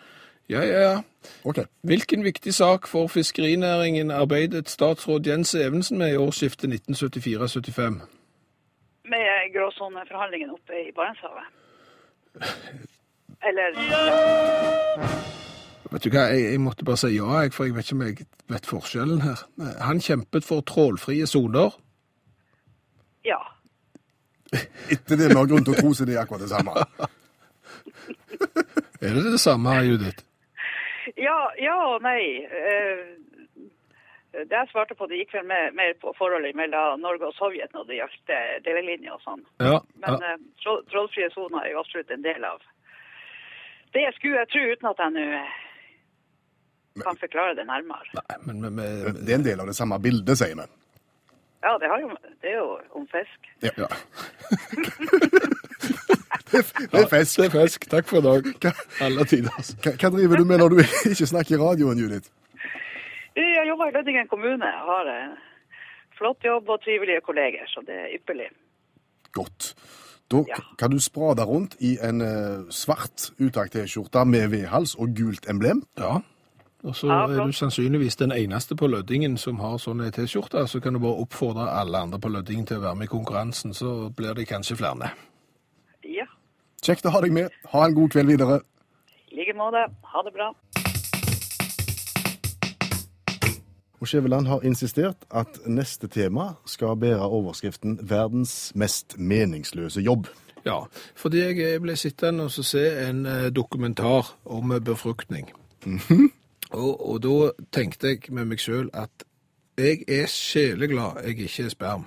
Ja, 0.50 0.60
ja, 0.60 0.80
ja. 0.90 1.00
OK. 1.44 1.58
Hvilken 1.88 2.24
viktig 2.24 2.54
sak 2.54 2.86
for 2.86 3.06
fiskerinæringen 3.06 4.10
arbeidet 4.10 4.68
statsråd 4.68 5.26
Jens 5.26 5.54
Evensen 5.54 5.98
med 5.98 6.12
i 6.12 6.16
årsskiftet 6.16 6.68
1974-75? 6.68 7.80
Med 9.08 9.56
gråsoneforhandlingene 9.56 10.52
oppe 10.52 10.84
i 10.84 10.92
Barentshavet. 10.92 11.48
Eller 13.48 13.72
ja. 13.88 15.08
Vet 15.92 16.04
du 16.04 16.10
hva, 16.12 16.26
jeg, 16.32 16.52
jeg 16.52 16.60
måtte 16.60 16.84
bare 16.84 17.00
si 17.00 17.14
ja, 17.14 17.28
jeg, 17.42 17.52
for 17.56 17.68
jeg 17.68 17.76
vet 17.76 17.86
ikke 17.86 17.96
om 17.96 18.02
jeg 18.04 18.26
vet 18.52 18.68
forskjellen 18.68 19.22
her. 19.24 19.44
Han 19.86 20.02
kjempet 20.04 20.44
for 20.44 20.64
trålfrie 20.68 21.26
soner. 21.28 21.76
Ja. 23.24 23.40
Etter 24.92 25.16
det 25.16 25.30
vi 25.30 25.38
har 25.38 25.48
grunn 25.48 25.64
til 25.64 25.76
å 25.76 25.80
tro, 25.80 25.94
så 25.96 26.08
det 26.08 26.16
er 26.16 26.24
akkurat 26.24 26.44
det 26.44 26.52
samme. 26.52 26.76
Er 28.98 29.14
det 29.14 29.30
det 29.30 29.38
samme, 29.38 29.76
Judith? 29.86 30.24
Ja, 31.14 31.36
ja 31.62 31.76
og 31.86 32.02
nei. 32.02 32.42
Eh, 32.42 33.04
Det 34.34 34.52
jeg 34.52 34.68
svarte 34.72 34.96
på, 34.98 35.06
det 35.06 35.20
gikk 35.20 35.36
vel 35.36 35.46
mer, 35.46 35.70
mer 35.74 35.94
på 36.02 36.10
forholdet 36.18 36.56
mellom 36.58 37.00
Norge 37.00 37.30
og 37.30 37.36
Sovjet 37.38 37.72
når 37.74 37.86
det 37.88 38.00
gjaldt 38.00 38.32
delelinja 38.66 39.14
og 39.14 39.22
sånn. 39.22 39.44
Ja. 39.62 39.78
Men 40.02 40.18
ja. 40.18 40.34
eh, 40.34 40.42
trådfrie 40.90 41.30
soner 41.32 41.62
er 41.62 41.72
jo 41.72 41.80
absolutt 41.84 42.10
en 42.14 42.26
del 42.26 42.44
av 42.44 42.58
det 43.94 44.04
skulle 44.14 44.42
jeg 44.42 44.50
tro, 44.52 44.62
uten 44.72 44.90
at 44.90 45.00
jeg 45.02 45.14
nå 45.16 45.24
eh, 45.38 45.56
kan 47.04 47.16
forklare 47.20 47.54
det 47.58 47.66
nærmere. 47.66 48.12
Nei, 48.18 48.36
men, 48.46 48.60
men, 48.60 48.74
men 48.78 49.18
Det 49.24 49.30
er 49.34 49.38
en 49.40 49.44
del 49.46 49.60
av 49.60 49.66
det 49.70 49.76
samme 49.76 49.98
bildet, 50.02 50.38
sier 50.38 50.54
vi. 50.58 50.66
Ja, 51.64 51.72
det, 51.82 51.88
har 51.90 51.98
jo, 52.00 52.08
det 52.42 52.52
er 52.52 52.58
jo 52.60 52.68
om 53.00 53.06
fisk. 53.10 53.48
Ja. 53.66 53.70
ja. 53.82 53.88
Det 56.48 57.00
er 57.02 57.08
fisk. 57.10 57.36
Det 57.38 57.46
er 57.46 57.50
fisk. 57.60 57.84
Takk 57.90 58.06
for 58.08 58.18
i 58.18 58.24
dag. 58.24 58.72
Alle 59.04 59.24
tider. 59.28 59.50
altså. 59.56 59.76
Hva, 59.84 59.92
hva 60.00 60.10
driver 60.14 60.40
du 60.40 60.44
med 60.48 60.58
når 60.62 60.68
du 60.74 60.78
ikke 61.12 61.26
snakker 61.28 61.56
i 61.56 61.60
radioen, 61.60 61.98
Judith? 62.00 62.30
Jeg 63.36 63.66
jobber 63.68 63.90
i 63.90 63.94
Lødingen 63.98 64.28
kommune. 64.30 64.64
Jeg 64.66 64.84
har 64.88 65.10
en 65.12 65.34
flott 66.18 66.44
jobb 66.46 66.68
og 66.72 66.80
trivelige 66.82 67.20
kolleger, 67.26 67.66
så 67.70 67.82
det 67.86 67.98
er 68.04 68.14
ypperlig. 68.16 68.48
Godt. 69.36 69.74
Da 70.32 70.42
Ja. 70.48 70.56
kan 70.78 70.90
du 70.90 70.98
sprade 71.00 71.44
rundt 71.44 71.76
i 71.80 71.94
en 72.04 72.20
eh, 72.20 72.64
svart 72.70 73.30
utakt 73.40 73.72
T-skjorte 73.72 74.24
med 74.28 74.48
V-hals 74.52 74.94
og 74.98 75.14
gult 75.16 75.46
emblem. 75.48 75.84
Ja. 75.98 76.18
Og 76.84 76.96
så 76.96 77.08
er 77.10 77.46
du 77.46 77.52
sannsynligvis 77.52 78.16
den 78.16 78.32
eneste 78.32 78.76
på 78.76 78.86
Lødingen 78.86 79.36
som 79.36 79.58
har 79.58 79.80
sånn 79.82 80.04
T-skjorte. 80.14 80.62
Så 80.66 80.80
kan 80.80 80.94
du 80.94 81.00
bare 81.02 81.24
oppfordre 81.24 81.66
alle 81.80 81.98
andre 81.98 82.20
på 82.22 82.30
Lødingen 82.30 82.66
til 82.66 82.78
å 82.78 82.86
være 82.86 82.94
med 83.00 83.08
i 83.08 83.14
konkurransen, 83.16 83.74
så 83.74 84.10
blir 84.14 84.34
det 84.38 84.46
kanskje 84.46 84.78
flere. 84.78 85.10
Ja, 86.06 86.28
Kjekt 86.82 87.06
å 87.08 87.10
ha 87.10 87.20
deg 87.20 87.34
med. 87.34 87.50
Ha 87.72 87.86
en 87.86 87.94
god 87.96 88.12
kveld 88.14 88.30
videre. 88.30 88.60
i 89.30 89.36
like 89.36 89.54
måte. 89.56 89.82
Ha 90.02 90.22
det 90.22 90.32
bra. 90.32 90.54
Og 94.00 94.06
Skjæveland 94.06 94.46
har 94.46 94.62
insistert 94.62 95.26
at 95.30 95.58
neste 95.66 96.08
tema 96.08 96.54
skal 96.66 96.96
bære 96.96 97.26
overskriften 97.26 97.98
'Verdens 98.02 98.72
mest 98.74 99.18
meningsløse 99.18 100.00
jobb'. 100.00 100.28
Ja, 100.64 100.84
fordi 101.16 101.38
jeg 101.38 101.82
ble 101.82 101.96
sittende 101.96 102.44
og 102.44 102.50
så 102.50 102.62
se 102.62 103.08
en 103.08 103.26
eh, 103.26 103.50
dokumentar 103.50 104.34
om 104.44 104.68
befruktning. 104.84 105.50
Og, 106.70 107.10
og 107.10 107.22
da 107.22 107.50
tenkte 107.72 108.12
jeg 108.12 108.32
med 108.34 108.50
meg 108.50 108.60
sjøl 108.60 108.90
at 108.92 109.24
jeg 109.78 110.02
er 110.08 110.26
sjeleglad 110.26 111.22
jeg 111.24 111.38
ikke 111.38 111.64
er 111.64 111.72
sperm. 111.72 112.06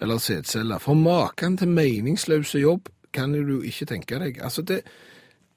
Eller 0.00 0.18
sædceller. 0.18 0.78
For 0.78 0.94
maken 0.94 1.56
til 1.56 1.68
meningsløse 1.68 2.58
jobb 2.58 2.88
kan 3.12 3.32
du 3.32 3.60
ikke 3.60 3.86
tenke 3.86 4.18
deg. 4.18 4.40
Altså, 4.42 4.62
det, 4.62 4.80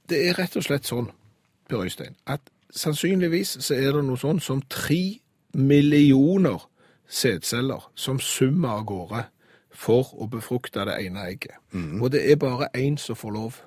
det 0.10 0.28
er 0.28 0.40
rett 0.40 0.58
og 0.60 0.66
slett 0.66 0.90
sånn, 0.90 1.08
Per 1.70 1.86
Øystein, 1.86 2.18
at 2.28 2.42
sannsynligvis 2.76 3.58
så 3.64 3.78
er 3.78 3.94
det 3.96 4.04
noe 4.04 4.20
sånn 4.20 4.42
som 4.44 4.62
tre 4.70 5.20
millioner 5.54 6.66
sædceller 7.08 7.92
som 7.96 8.20
summer 8.20 8.82
av 8.82 8.88
gårde 8.90 9.24
for 9.74 10.12
å 10.20 10.28
befrukte 10.28 10.84
det 10.86 10.98
ene 11.06 11.28
egget. 11.30 11.56
Og 12.02 12.12
det 12.12 12.26
er 12.32 12.42
bare 12.42 12.68
én 12.76 12.98
som 12.98 13.16
får 13.16 13.32
lov. 13.32 13.62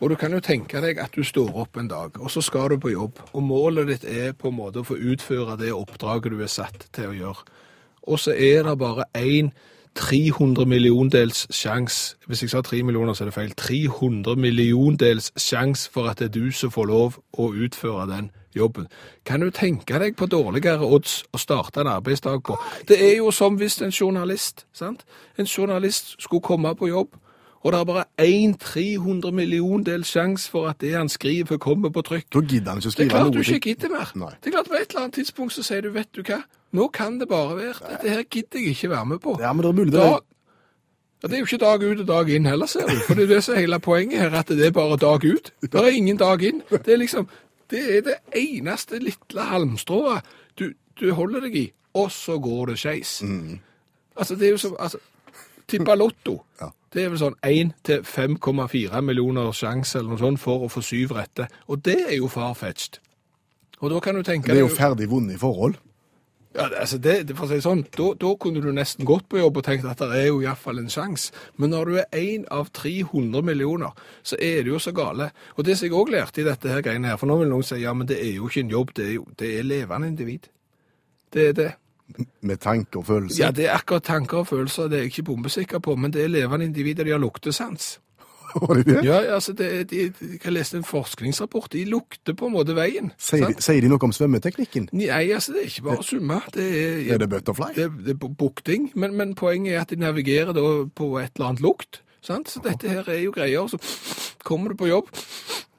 Og 0.00 0.10
du 0.10 0.16
kan 0.16 0.32
jo 0.32 0.40
tenke 0.40 0.80
deg 0.80 0.98
at 1.02 1.12
du 1.12 1.24
står 1.24 1.52
opp 1.60 1.76
en 1.76 1.88
dag, 1.88 2.14
og 2.20 2.30
så 2.32 2.40
skal 2.40 2.72
du 2.72 2.78
på 2.80 2.94
jobb, 2.94 3.18
og 3.32 3.42
målet 3.44 3.90
ditt 3.90 4.06
er 4.08 4.32
på 4.32 4.48
en 4.48 4.56
måte 4.56 4.80
å 4.80 4.86
få 4.88 4.96
utføre 4.96 5.58
det 5.60 5.74
oppdraget 5.76 6.32
du 6.32 6.40
er 6.40 6.48
satt 6.48 6.86
til 6.96 7.10
å 7.10 7.18
gjøre. 7.18 7.44
Og 8.08 8.22
så 8.22 8.32
er 8.32 8.64
det 8.64 8.78
bare 8.80 9.04
én 9.14 9.52
300 9.94 10.64
milliondels 10.64 11.46
sjans, 11.50 12.16
hvis 12.26 12.42
jeg 12.42 12.50
sa 12.50 12.62
3 12.64 12.82
millioner 12.86 13.12
så 13.12 13.24
er 13.24 13.28
det 13.28 13.34
feil, 13.34 13.54
300 13.58 14.36
milliondels 14.40 15.32
sjans 15.36 15.88
for 15.92 16.08
at 16.08 16.22
det 16.22 16.30
er 16.30 16.36
du 16.38 16.52
som 16.54 16.72
får 16.72 16.88
lov 16.88 17.18
å 17.36 17.50
utføre 17.52 18.06
den 18.08 18.30
jobben. 18.56 18.86
Kan 19.26 19.44
du 19.44 19.50
tenke 19.50 19.98
deg 19.98 20.16
på 20.16 20.30
dårligere 20.30 20.86
odds 20.86 21.24
å 21.34 21.38
starte 21.38 21.82
en 21.82 21.90
arbeidsdag 21.90 22.42
på? 22.46 22.56
Det 22.88 22.98
er 22.98 23.18
jo 23.18 23.30
som 23.34 23.58
hvis 23.58 23.80
en 23.82 23.92
journalist, 23.92 24.64
sant? 24.72 25.04
En 25.36 25.46
journalist 25.46 26.14
skulle 26.18 26.42
komme 26.42 26.74
på 26.74 26.88
jobb, 26.88 27.18
og 27.60 27.72
det 27.72 27.80
er 27.80 27.84
bare 27.84 28.04
én 28.24 28.54
300 28.56 29.32
milliondels 29.36 30.08
sjans 30.08 30.46
for 30.48 30.70
at 30.70 30.80
det 30.80 30.94
han 30.96 31.10
skriver 31.12 31.58
kommer 31.60 31.92
på 31.92 32.02
trykk. 32.06 32.30
Da 32.32 32.40
gidder 32.40 32.72
han 32.72 32.80
ikke 32.80 32.88
å 32.88 32.94
skrive 32.94 33.08
noe. 33.08 33.12
Det 33.12 33.18
er 33.18 33.24
klart 33.24 33.34
du 33.36 33.54
ikke 33.54 33.68
gidder 33.68 33.92
mer. 33.92 34.12
Nei. 34.16 34.30
Det 34.40 34.48
er 34.48 34.54
klart 34.56 34.70
På 34.70 34.78
et 34.78 34.86
eller 34.88 35.02
annet 35.02 35.18
tidspunkt 35.18 35.52
så 35.52 35.64
sier 35.66 35.84
du, 35.84 35.90
vet 35.92 36.08
du 36.16 36.22
hva, 36.24 36.40
nå 36.72 36.88
kan 36.96 37.18
det 37.20 37.28
bare 37.28 37.58
være. 37.58 37.90
Dette 37.90 38.14
her 38.14 38.22
gidder 38.24 38.64
jeg 38.64 38.76
ikke 38.78 38.90
være 38.94 39.10
med 39.12 39.20
på. 39.20 39.36
Ja, 39.42 39.52
men 39.52 39.66
det 39.66 39.72
er 39.72 39.76
mulig 39.76 39.92
det 39.92 40.00
Da, 40.00 40.18
ja, 41.20 41.28
det 41.28 41.36
er 41.36 41.42
jo 41.42 41.48
ikke 41.50 41.60
dag 41.60 41.82
ut 41.84 42.00
og 42.00 42.08
dag 42.08 42.30
inn 42.32 42.46
heller, 42.48 42.66
ser 42.70 42.88
du. 42.88 42.96
For 43.04 43.18
det 43.18 43.26
er 43.26 43.34
det 43.34 43.42
som 43.44 43.54
er 43.54 43.60
hele 43.60 43.78
poenget 43.84 44.22
her, 44.22 44.38
at 44.40 44.48
det 44.48 44.66
er 44.66 44.72
bare 44.72 44.96
dag 44.96 45.24
ut. 45.24 45.52
Det 45.60 45.74
er 45.74 45.92
ingen 45.92 46.16
dag 46.16 46.42
inn. 46.48 46.62
Det 46.70 46.94
er 46.94 46.96
liksom, 46.96 47.28
det 47.70 47.82
er 47.96 48.00
det 48.08 48.16
eneste 48.40 49.02
lille 49.04 49.44
halmstrået 49.50 50.24
du, 50.56 50.70
du 50.96 51.10
holder 51.12 51.44
deg 51.44 51.56
i, 51.60 51.66
og 51.92 52.08
så 52.12 52.38
går 52.40 52.72
det 52.72 52.78
skeis. 52.80 53.18
Altså, 54.16 54.34
det 54.34 54.48
er 54.48 54.50
jo 54.56 54.62
som, 54.64 54.76
altså, 54.80 54.98
tippa 55.70 55.96
lotto. 55.98 56.40
Ja. 56.60 56.70
Det 56.90 57.04
er 57.04 57.12
vel 57.12 57.20
sånn 57.20 57.36
1 57.46 57.74
til 57.86 58.00
5,4 58.02 59.00
millioner 59.06 59.52
sjanse 59.54 60.00
eller 60.00 60.16
noe 60.16 60.22
sånt 60.24 60.42
for 60.42 60.66
å 60.66 60.70
få 60.72 60.82
syv 60.82 61.14
rette. 61.14 61.46
Og 61.70 61.84
det 61.86 62.00
er 62.08 62.16
jo 62.16 62.30
farfetched. 62.30 62.98
Og 63.80 63.92
da 63.94 64.00
kan 64.02 64.18
du 64.18 64.24
tenke 64.26 64.50
Det 64.50 64.58
er 64.58 64.66
jo 64.66 64.74
ferdig 64.74 65.06
vunnet 65.08 65.38
i 65.38 65.40
forhold. 65.40 65.78
ja, 66.54 66.66
altså 66.80 66.98
det, 66.98 67.30
for 67.36 67.46
å 67.46 67.48
si 67.48 67.60
sånn, 67.62 67.84
da, 67.94 68.08
da 68.18 68.32
kunne 68.42 68.60
du 68.60 68.72
nesten 68.74 69.06
gått 69.06 69.28
på 69.30 69.38
jobb 69.38 69.60
og 69.60 69.64
tenkt 69.64 69.86
at 69.86 70.02
det 70.02 70.18
er 70.18 70.26
jo 70.26 70.40
iallfall 70.42 70.82
en 70.82 70.90
sjanse. 70.90 71.30
Men 71.56 71.70
når 71.70 71.84
du 71.84 71.98
er 72.00 72.18
én 72.18 72.44
av 72.50 72.72
300 72.74 73.44
millioner, 73.46 73.94
så 74.26 74.34
er 74.36 74.64
det 74.66 74.72
jo 74.74 74.80
så 74.82 74.90
gale. 74.92 75.30
Og 75.56 75.64
det 75.64 75.78
som 75.78 75.86
jeg 75.86 75.94
òg 75.94 76.10
lærte 76.10 76.42
i 76.42 76.48
dette 76.48 76.68
her 76.68 76.82
greiene 76.82 77.12
her, 77.12 77.20
for 77.22 77.30
nå 77.30 77.38
vil 77.38 77.52
noen 77.54 77.62
si 77.62 77.78
ja, 77.84 77.94
men 77.94 78.10
det 78.10 78.18
er 78.18 78.34
jo 78.34 78.50
ikke 78.50 78.64
en 78.66 78.74
jobb, 78.74 78.90
det 78.98 79.06
er 79.06 79.14
jo 79.14 79.28
det 79.38 79.52
er 79.60 79.70
levende 79.70 80.10
individ. 80.10 80.50
Det 81.30 81.46
er 81.52 81.54
det. 81.54 81.70
Med 82.42 82.60
tanke 82.60 82.98
og 82.98 83.06
følelse. 83.06 83.40
Ja, 83.42 83.50
det 83.50 83.66
er 83.68 83.74
akkurat 83.78 84.02
tanker 84.02 84.42
og 84.42 84.46
følelser, 84.50 84.88
det 84.88 84.98
er 84.98 85.02
jeg 85.06 85.12
ikke 85.14 85.28
bombesikker 85.30 85.78
på, 85.78 85.96
men 85.96 86.12
det 86.12 86.24
er 86.24 86.28
levende 86.32 86.64
individer, 86.70 87.04
de 87.04 87.10
har 87.14 87.22
luktesans. 87.22 87.98
Var 88.60 88.74
det 88.74 88.86
det? 88.86 89.04
Ja, 89.04 89.18
altså, 89.34 89.52
det, 89.52 89.90
de, 89.90 90.12
jeg 90.44 90.52
leste 90.52 90.80
en 90.80 90.84
forskningsrapport, 90.84 91.72
de 91.72 91.84
lukter 91.84 92.34
på 92.34 92.48
en 92.50 92.54
måte 92.56 92.74
veien. 92.74 93.12
Sier, 93.18 93.46
de, 93.46 93.62
sier 93.62 93.84
de 93.84 93.90
noe 93.92 94.02
om 94.02 94.14
svømmeteknikken? 94.14 94.88
Nei, 94.96 95.30
altså, 95.30 95.54
det 95.54 95.62
er 95.62 95.70
ikke 95.70 95.86
bare 95.86 96.02
å 96.02 96.06
summe. 96.06 96.40
Det 96.54 96.66
er, 96.66 97.14
Er 97.14 97.22
det 97.22 97.30
butterfly? 97.30 97.72
det, 97.76 97.88
det 98.06 98.16
er 98.16 98.34
bukting, 98.42 98.90
men, 98.98 99.14
men 99.16 99.36
poenget 99.38 99.76
er 99.76 99.84
at 99.84 99.94
de 99.94 100.00
navigerer 100.02 100.54
da 100.56 100.64
på 100.88 101.12
et 101.22 101.30
eller 101.36 101.52
annet 101.52 101.62
lukt. 101.64 102.02
Sant? 102.22 102.50
Så 102.50 102.60
dette 102.64 102.88
her 102.88 103.08
er 103.08 103.22
jo 103.24 103.32
greier. 103.32 103.66
Så 103.66 103.78
kommer 104.44 104.72
du 104.72 104.76
på 104.76 104.90
jobb. 104.90 105.10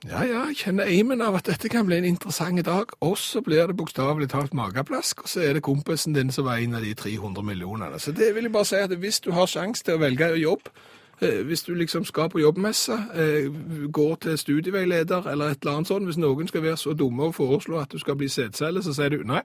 Ja, 0.09 0.23
ja, 0.25 0.39
jeg 0.49 0.57
kjenner 0.57 0.89
eimen 0.89 1.21
av 1.21 1.35
at 1.37 1.45
dette 1.45 1.69
kan 1.69 1.85
bli 1.85 1.99
en 1.99 2.07
interessant 2.09 2.63
dag. 2.65 2.89
Og 3.05 3.19
så 3.21 3.41
blir 3.45 3.67
det 3.69 3.77
bokstavelig 3.77 4.31
talt 4.31 4.55
mageplask, 4.57 5.21
og 5.21 5.29
så 5.29 5.43
er 5.45 5.53
det 5.53 5.61
kompisen 5.61 6.15
din 6.15 6.31
som 6.33 6.47
var 6.47 6.57
en 6.57 6.73
av 6.75 6.81
de 6.81 6.95
300 6.97 7.43
millionene. 7.45 7.99
Så 7.99 8.11
det 8.11 8.31
vil 8.35 8.49
jeg 8.49 8.53
bare 8.55 8.65
si 8.65 8.79
at 8.81 8.95
hvis 8.97 9.19
du 9.21 9.29
har 9.37 9.45
sjanse 9.45 9.85
til 9.85 9.99
å 9.99 10.01
velge 10.01 10.31
jobb, 10.41 10.71
eh, 11.21 11.43
hvis 11.45 11.61
du 11.67 11.75
liksom 11.77 12.05
skal 12.05 12.31
på 12.33 12.41
jobbmesse, 12.41 12.97
eh, 13.13 13.51
går 13.93 14.15
til 14.15 14.37
studieveileder 14.37 15.27
eller 15.31 15.51
et 15.51 15.61
eller 15.61 15.75
annet 15.75 15.87
sånt, 15.87 16.05
hvis 16.05 16.17
noen 16.17 16.47
skal 16.47 16.63
være 16.63 16.77
så 16.77 16.93
dumme 16.97 17.23
og 17.23 17.35
foreslå 17.35 17.77
at 17.79 17.91
du 17.91 17.99
skal 17.99 18.15
bli 18.15 18.27
sædcelle, 18.27 18.81
så 18.81 18.93
sier 18.93 19.09
du 19.09 19.21
nei, 19.23 19.43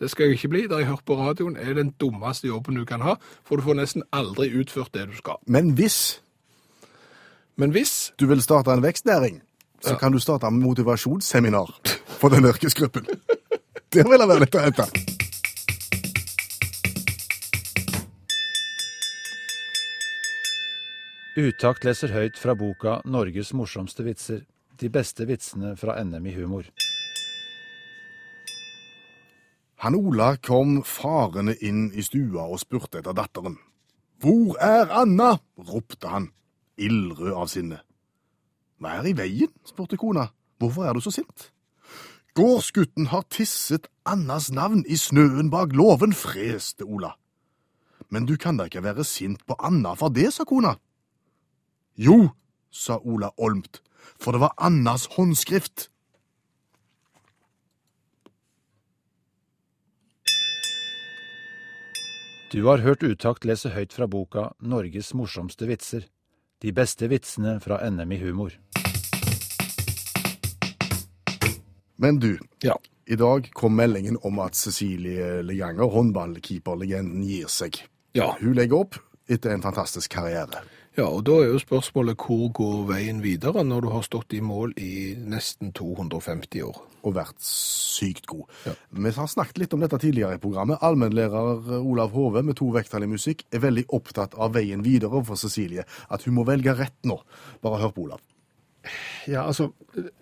det 0.00 0.08
skal 0.10 0.26
jeg 0.26 0.38
ikke 0.38 0.48
bli. 0.48 0.62
Det 0.62 0.78
jeg 0.78 0.86
hørt 0.86 1.04
på 1.04 1.18
radioen 1.20 1.56
er 1.56 1.74
den 1.74 1.92
dummeste 2.00 2.48
jobben 2.48 2.80
du 2.80 2.84
kan 2.84 3.00
ha, 3.00 3.14
for 3.44 3.56
du 3.56 3.62
får 3.62 3.76
nesten 3.76 4.02
aldri 4.12 4.48
utført 4.56 4.94
det 4.94 5.10
du 5.12 5.16
skal. 5.16 5.36
Men 5.46 5.76
hvis 5.76 6.22
Men 7.58 7.72
hvis 7.74 8.12
du 8.20 8.28
vil 8.30 8.42
starte 8.42 8.70
en 8.70 8.82
vekstnæring, 8.84 9.40
så 9.82 9.96
kan 9.98 10.12
du 10.14 10.20
starte 10.22 10.46
en 10.46 10.60
motivasjonsseminar 10.62 11.72
for 12.20 12.30
den 12.30 12.46
yrkesgruppen. 12.46 13.06
Det 13.92 14.04
vil 14.06 14.22
være 14.22 14.44
litt 14.44 14.54
å 14.54 14.62
hente. 14.62 14.86
Utakt 21.38 21.86
leser 21.86 22.14
høyt 22.14 22.38
fra 22.38 22.54
boka 22.54 23.00
'Norges 23.04 23.52
morsomste 23.54 24.06
vitser'. 24.06 24.46
De 24.78 24.88
beste 24.88 25.26
vitsene 25.26 25.74
fra 25.76 25.98
NM 26.04 26.26
i 26.26 26.34
humor. 26.38 26.64
Han 29.82 29.94
Ola 29.94 30.36
kom 30.36 30.82
farende 30.82 31.56
inn 31.62 31.90
i 31.90 32.02
stua 32.02 32.46
og 32.46 32.60
spurte 32.62 32.98
etter 32.98 33.14
datteren. 33.14 33.58
Hvor 34.22 34.54
er 34.62 34.90
Anna? 34.90 35.38
ropte 35.58 36.06
han, 36.06 36.30
ildrød 36.78 37.34
av 37.34 37.48
sinne. 37.52 37.82
Hva 38.78 38.98
er 39.00 39.10
i 39.10 39.14
veien? 39.18 39.52
spurte 39.66 39.98
kona. 39.98 40.28
Hvorfor 40.58 40.86
er 40.86 40.94
du 40.94 41.02
så 41.02 41.12
sint? 41.14 41.50
Gårdsgutten 42.38 43.08
har 43.10 43.24
tisset 43.34 43.88
Annas 44.06 44.52
navn 44.54 44.84
i 44.86 44.96
snøen 44.98 45.50
bak 45.50 45.74
låven, 45.74 46.14
freste 46.14 46.86
Ola. 46.86 47.16
Men 48.10 48.26
du 48.26 48.36
kan 48.38 48.56
da 48.56 48.68
ikke 48.68 48.84
være 48.84 49.04
sint 49.04 49.42
på 49.46 49.56
Anna 49.58 49.96
for 49.98 50.14
det, 50.14 50.30
sa 50.32 50.46
kona. 50.46 50.76
Jo, 51.98 52.30
sa 52.70 53.00
Ola 53.02 53.32
olmt, 53.36 53.82
for 54.22 54.32
det 54.32 54.42
var 54.44 54.54
Annas 54.56 55.08
håndskrift. 55.16 55.88
Du 62.52 62.62
har 62.64 62.80
hørt 62.80 63.02
Utakt 63.02 63.44
lese 63.44 63.74
høyt 63.74 63.92
fra 63.92 64.06
boka 64.06 64.54
'Norges 64.62 65.12
morsomste 65.12 65.66
vitser'. 65.68 66.06
De 66.62 66.72
beste 66.74 67.06
vitsene 67.08 67.58
fra 67.62 67.78
NM 67.90 68.12
i 68.12 68.18
humor. 68.18 68.52
Men 71.96 72.18
du, 72.18 72.38
Ja. 72.62 72.76
i 73.06 73.14
dag 73.16 73.50
kom 73.52 73.76
meldingen 73.76 74.18
om 74.22 74.38
at 74.38 74.54
Cecilie 74.56 75.42
Leganger, 75.42 75.88
håndballkeeperlegenden, 75.90 77.22
gir 77.26 77.46
seg. 77.48 77.78
Ja. 78.14 78.36
Hun 78.40 78.54
legger 78.54 78.78
opp 78.78 78.98
etter 79.28 79.50
en 79.54 79.62
fantastisk 79.62 80.10
karriere. 80.10 80.62
Ja, 80.98 81.06
og 81.06 81.22
da 81.28 81.36
er 81.38 81.52
jo 81.52 81.62
spørsmålet 81.62 82.18
hvor 82.18 82.48
går 82.58 82.78
veien 82.88 83.20
videre 83.22 83.62
når 83.62 83.84
du 83.84 83.90
har 83.92 84.02
stått 84.02 84.34
i 84.34 84.40
mål 84.42 84.72
i 84.82 85.14
nesten 85.14 85.70
250 85.70 86.64
år? 86.66 86.80
og 87.06 87.14
vært 87.16 87.38
sykt 87.44 88.26
god. 88.28 88.48
Ja. 88.66 88.74
Vi 89.04 89.12
har 89.16 89.30
snakket 89.30 89.60
litt 89.62 89.76
om 89.76 89.84
dette 89.84 90.00
tidligere 90.02 90.36
i 90.36 90.42
programmet. 90.42 90.82
Allmennlærer 90.84 91.78
Olav 91.78 92.10
Hove 92.16 92.42
med 92.44 92.58
to 92.58 92.72
vekttall 92.74 93.06
i 93.06 93.10
musikk 93.10 93.46
er 93.54 93.62
veldig 93.64 93.86
opptatt 93.94 94.34
av 94.34 94.56
veien 94.56 94.82
videre 94.84 95.22
for 95.24 95.40
Cecilie. 95.40 95.86
At 96.10 96.26
hun 96.26 96.36
må 96.38 96.46
velge 96.48 96.74
rett 96.76 96.98
nå. 97.08 97.20
Bare 97.64 97.80
hør 97.84 97.94
på 97.94 98.08
Olav. 98.08 98.24
Ja, 99.28 99.44
altså, 99.44 99.70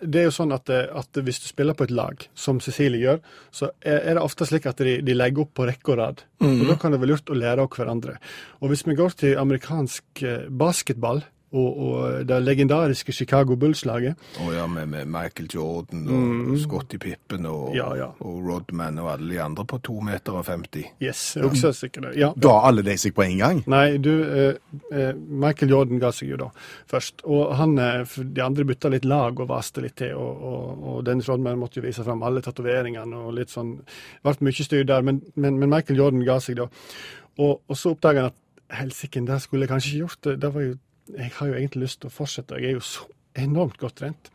det 0.01 0.21
er 0.21 0.27
jo 0.27 0.35
sånn 0.35 0.53
at, 0.55 0.69
at 0.69 1.21
hvis 1.23 1.41
du 1.43 1.47
spiller 1.49 1.77
på 1.77 1.87
et 1.87 1.93
lag, 1.95 2.27
som 2.37 2.61
Cecilie 2.63 3.03
gjør, 3.03 3.21
så 3.53 3.71
er 3.81 4.17
det 4.17 4.23
ofte 4.23 4.47
slik 4.49 4.67
at 4.69 4.81
de, 4.83 4.97
de 5.05 5.15
legger 5.15 5.45
opp 5.45 5.53
på 5.57 5.67
rekke 5.69 5.93
og 5.93 5.99
rad. 6.01 6.25
Og 6.43 6.65
da 6.67 6.77
kan 6.79 6.93
det 6.93 7.01
være 7.03 7.13
lurt 7.13 7.31
å 7.31 7.37
lære 7.37 7.63
av 7.63 7.71
hverandre. 7.73 8.17
Og 8.61 8.73
hvis 8.73 8.85
vi 8.87 8.97
går 8.97 9.17
til 9.19 9.39
amerikansk 9.41 10.23
eh, 10.25 10.47
basketball 10.49 11.23
og, 11.55 11.77
og 11.79 12.25
det 12.27 12.37
legendariske 12.43 13.13
Chicago 13.15 13.55
Bulls-laget, 13.55 14.17
Å 14.43 14.49
ja, 14.51 14.65
med, 14.67 14.89
med 14.91 15.07
Michael 15.07 15.47
Jordan 15.53 16.01
og 16.11 16.57
Scotty 16.59 16.99
Pippen 16.99 17.45
og, 17.47 17.75
Ja, 17.75 17.87
ja. 17.95 18.09
og 18.19 18.41
Rodman 18.43 18.99
og 18.99 19.11
alle 19.13 19.29
de 19.31 19.39
andre 19.41 19.63
på 19.67 19.79
2 19.87 19.95
meter 20.09 20.35
og 20.35 20.43
50. 20.45 20.89
yes, 21.03 21.21
jeg 21.37 21.45
også 21.47 21.71
sikkert 21.73 22.09
det. 22.09 22.15
Ja. 22.19 22.33
Da 22.35 22.57
alle 22.67 22.83
de 22.83 22.97
seg 22.99 23.15
på 23.15 23.23
en 23.23 23.37
gang. 23.39 23.61
Nei, 23.71 23.97
du, 23.97 24.11
eh, 24.23 24.57
eh, 24.91 25.13
Michael 25.15 25.71
Jordan 25.71 26.01
ga 26.03 26.11
seg 26.15 26.33
jo 26.33 26.39
da 26.41 26.49
først. 26.91 27.23
Og 27.25 27.55
han, 27.59 27.77
eh, 27.79 28.17
de 28.19 28.43
andre 28.43 28.65
bytta 28.67 28.91
litt 28.91 29.05
lag 29.07 29.39
og 29.39 29.47
vaste 29.49 29.83
litt 29.85 29.95
til. 30.01 30.15
Og, 30.19 30.43
og, 30.51 30.83
og 30.83 31.05
Dennis 31.07 31.29
Rodman 31.29 31.59
måtte 31.61 31.79
jo 31.79 31.85
vise 31.87 32.03
fram 32.03 32.23
alle 32.27 32.43
tatoveringene 32.43 33.23
og 33.23 33.37
litt 33.37 33.53
sånn. 33.53 33.77
Det 33.85 34.25
ble 34.27 34.49
mye 34.49 34.67
styr 34.67 34.83
der, 34.87 35.05
men, 35.07 35.21
men, 35.35 35.59
men 35.61 35.71
Michael 35.71 35.99
Jordan 36.03 36.25
ga 36.27 36.39
seg 36.43 36.59
da. 36.59 36.67
Og, 37.37 37.61
og 37.67 37.77
så 37.77 37.93
oppdaga 37.95 38.27
han 38.27 38.33
at 38.33 38.43
helsike, 38.81 39.21
det 39.25 39.39
skulle 39.41 39.63
jeg 39.63 39.71
kanskje 39.71 39.91
ikke 39.93 40.03
gjort. 40.05 40.19
Det, 40.25 40.35
det 40.43 40.53
var 40.53 40.65
jo, 40.65 40.75
jeg 41.15 41.31
har 41.37 41.47
jo 41.47 41.53
egentlig 41.53 41.81
lyst 41.87 42.01
til 42.01 42.09
å 42.09 42.13
fortsette. 42.13 42.59
Jeg 42.61 42.71
er 42.73 42.77
jo 42.79 42.83
så 42.85 43.05
enormt 43.37 43.77
godt 43.77 43.95
trent. 44.01 44.29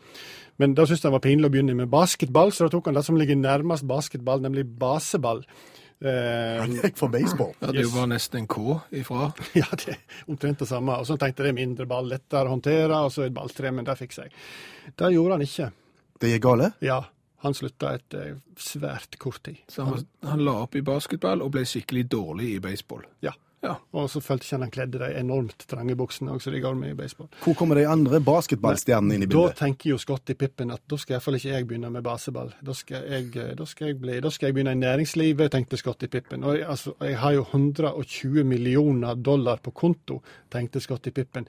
Men 0.61 0.75
da 0.79 0.85
syntes 0.87 1.03
han 1.09 1.13
var 1.17 1.23
pinlig 1.25 1.49
å 1.49 1.53
begynne 1.53 1.75
med 1.75 1.91
basketball, 1.91 2.53
så 2.55 2.67
da 2.69 2.73
tok 2.77 2.87
han 2.91 2.95
det 2.99 3.05
som 3.07 3.17
ligger 3.19 3.37
nærmest 3.41 3.87
basketball, 3.89 4.41
nemlig 4.45 4.65
baseball. 4.79 5.41
Eh, 6.03 6.59
Han 6.61 6.73
gikk 6.77 6.97
for 6.99 7.09
baseball. 7.09 7.53
Ja, 7.61 7.71
det 7.73 7.85
Yes. 7.85 7.93
var 7.95 8.07
nesten 8.11 8.41
en 8.43 8.47
K 8.51 8.81
ifra. 8.93 9.33
Ja, 9.55 9.67
det 9.79 9.89
er 9.95 9.99
omtrent 10.29 10.59
det 10.59 10.69
samme. 10.69 10.97
Og 10.99 11.07
så 11.07 11.17
tenkte 11.19 11.43
jeg 11.45 11.53
det 11.55 11.55
er 11.55 11.67
mindre 11.67 11.87
ball, 11.87 12.09
lettere 12.11 12.47
å 12.51 12.55
håndtere, 12.57 12.99
og 13.07 13.13
så 13.15 13.25
et 13.27 13.35
balltre, 13.35 13.71
men 13.73 13.85
det 13.87 13.97
fikser 13.99 14.27
jeg. 14.29 14.33
Det 14.99 15.13
gjorde 15.15 15.39
han 15.39 15.47
ikke. 15.47 15.71
Det 16.21 16.31
gikk 16.35 16.43
gale. 16.43 16.73
Ja, 16.83 17.01
han 17.43 17.55
slutta 17.55 17.95
etter 17.97 18.37
svært 18.59 19.17
kort 19.19 19.43
tid. 19.43 19.59
Så 19.71 19.85
han, 19.87 20.05
han 20.27 20.45
la 20.45 20.61
opp 20.63 20.77
i 20.79 20.83
basketball 20.87 21.43
og 21.43 21.51
ble 21.57 21.65
skikkelig 21.67 22.05
dårlig 22.13 22.53
i 22.57 22.61
baseball. 22.63 23.03
Ja. 23.23 23.33
Ja. 23.63 23.77
Og 23.95 24.09
så 24.11 24.19
følte 24.23 24.47
ikke 24.47 24.57
han 24.57 24.65
han 24.67 24.73
kledde 24.75 24.99
de 24.99 25.09
enormt 25.21 25.65
trange 25.71 25.95
buksene 25.99 26.35
også, 26.35 26.51
de 26.51 26.61
går 26.65 26.75
med 26.79 26.95
i 26.95 26.97
baseball. 26.99 27.29
Hvor 27.45 27.55
kommer 27.59 27.79
de 27.79 27.85
andre 27.87 28.19
basketballstjernene 28.25 29.15
inn 29.15 29.27
i 29.27 29.29
bildet? 29.31 29.55
Da 29.55 29.67
tenker 29.67 29.93
jo 29.93 29.99
Scotty 30.03 30.35
Pippen 30.39 30.75
at 30.75 30.83
da 30.91 30.99
skal 30.99 31.17
iallfall 31.17 31.39
ikke 31.39 31.53
jeg 31.53 31.69
begynne 31.71 31.93
med 31.95 32.03
baseball. 32.07 32.51
Da 32.67 32.75
skal 32.75 33.07
jeg, 33.07 33.31
eh, 33.39 33.55
da 33.59 33.67
skal 33.71 33.93
jeg, 33.93 34.01
bli, 34.03 34.19
da 34.25 34.33
skal 34.35 34.51
jeg 34.51 34.59
begynne 34.59 34.75
i 34.75 34.81
næringslivet, 34.83 35.53
tenkte 35.55 35.79
Scotty 35.79 36.11
Pippen. 36.11 36.43
Og 36.43 36.59
jeg, 36.59 36.67
altså, 36.75 36.97
jeg 37.07 37.19
har 37.23 37.37
jo 37.39 37.47
120 37.47 38.49
millioner 38.51 39.15
dollar 39.31 39.63
på 39.63 39.71
konto, 39.71 40.19
tenkte 40.51 40.83
Scotty 40.83 41.15
Pippen. 41.15 41.47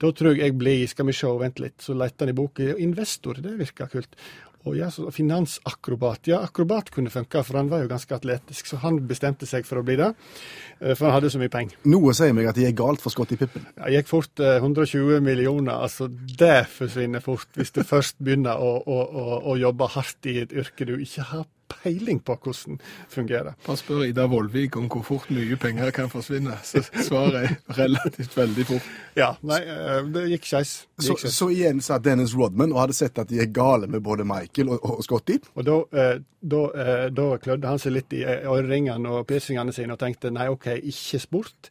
Da 0.00 0.12
tror 0.12 0.34
jeg 0.34 0.44
jeg 0.44 0.58
blir 0.58 0.88
Skal 0.88 1.06
vi 1.06 1.12
se, 1.16 1.28
vent 1.40 1.60
litt. 1.62 1.80
Så 1.80 1.94
leter 1.96 2.26
han 2.26 2.34
i 2.34 2.36
boka. 2.36 2.74
Investor, 2.78 3.40
det 3.40 3.56
virker 3.58 3.88
kult. 3.88 4.18
Og 4.64 4.76
ja, 4.78 4.88
så 4.92 5.10
Finansakrobat. 5.12 6.28
Ja, 6.30 6.40
akrobat 6.46 6.90
kunne 6.94 7.12
funka, 7.12 7.42
for 7.44 7.60
han 7.60 7.68
var 7.72 7.82
jo 7.84 7.90
ganske 7.90 8.16
atletisk. 8.16 8.70
Så 8.70 8.80
han 8.80 9.02
bestemte 9.08 9.48
seg 9.48 9.66
for 9.68 9.80
å 9.80 9.84
bli 9.84 9.98
det, 10.00 10.10
eh, 10.80 10.94
for 10.94 11.08
han 11.08 11.18
hadde 11.18 11.32
så 11.34 11.40
mye 11.42 11.52
penger. 11.52 11.76
Noe 11.84 12.14
sier 12.16 12.32
meg 12.36 12.48
at 12.48 12.56
de 12.56 12.66
er 12.68 12.76
galt 12.76 13.04
for 13.04 13.12
Scotty 13.12 13.36
Pippen. 13.40 13.66
Ja, 13.76 13.92
gikk 13.98 14.08
fort 14.08 14.40
eh, 14.40 14.56
120 14.62 15.20
millioner. 15.24 15.82
altså 15.84 16.08
Det 16.08 16.66
forsvinner 16.72 17.20
fort 17.24 17.48
hvis 17.58 17.74
du 17.76 17.82
først 17.84 18.16
begynner 18.24 18.56
å, 18.56 18.78
å, 18.80 19.00
å, 19.04 19.26
å 19.52 19.58
jobbe 19.60 19.90
hardt 19.96 20.30
i 20.32 20.40
et 20.44 20.52
yrke 20.52 20.88
du 20.88 20.96
ikke 20.96 21.28
har 21.32 21.44
peiling 21.82 22.20
på 22.24 22.36
hvordan 22.36 22.78
fungerer. 23.12 23.56
Bare 23.66 23.80
spør 23.80 24.04
Ida 24.06 24.26
Vollvik 24.30 24.76
om 24.80 24.88
hvor 24.92 25.04
fort 25.06 25.30
mye 25.34 25.56
penger 25.60 25.90
kan 25.94 26.10
forsvinne, 26.12 26.56
så 26.66 26.82
svaret 27.06 27.40
er 27.42 27.56
relativt 27.78 28.36
veldig 28.36 28.66
fort. 28.68 28.92
Ja, 29.18 29.32
nei, 29.46 29.60
eh, 29.62 30.00
det 30.14 30.26
gikk 30.34 30.48
skeis. 30.50 30.74
Så, 31.00 31.16
så 31.32 31.50
igjen 31.54 31.82
satt 31.84 32.04
Dennis 32.06 32.36
Rodman 32.36 32.74
og 32.74 32.84
hadde 32.84 32.98
sett 32.98 33.18
at 33.22 33.30
de 33.30 33.40
er 33.42 33.50
gale 33.54 33.88
med 33.90 34.04
både 34.04 34.26
Michael 34.28 34.74
og, 34.74 34.84
og 34.84 35.02
Scotty. 35.06 35.40
Og 35.54 35.66
da, 35.66 35.80
eh, 35.96 36.14
da, 36.40 36.62
eh, 36.84 37.04
da 37.14 37.28
klødde 37.42 37.74
han 37.74 37.82
seg 37.82 37.96
litt 37.96 38.14
i 38.16 38.24
øreringene 38.26 39.18
og 39.18 39.26
piercingene 39.30 39.74
sine 39.74 39.96
og 39.96 40.02
tenkte 40.02 40.32
nei, 40.34 40.48
OK, 40.52 40.70
ikke 40.82 41.22
sport, 41.22 41.70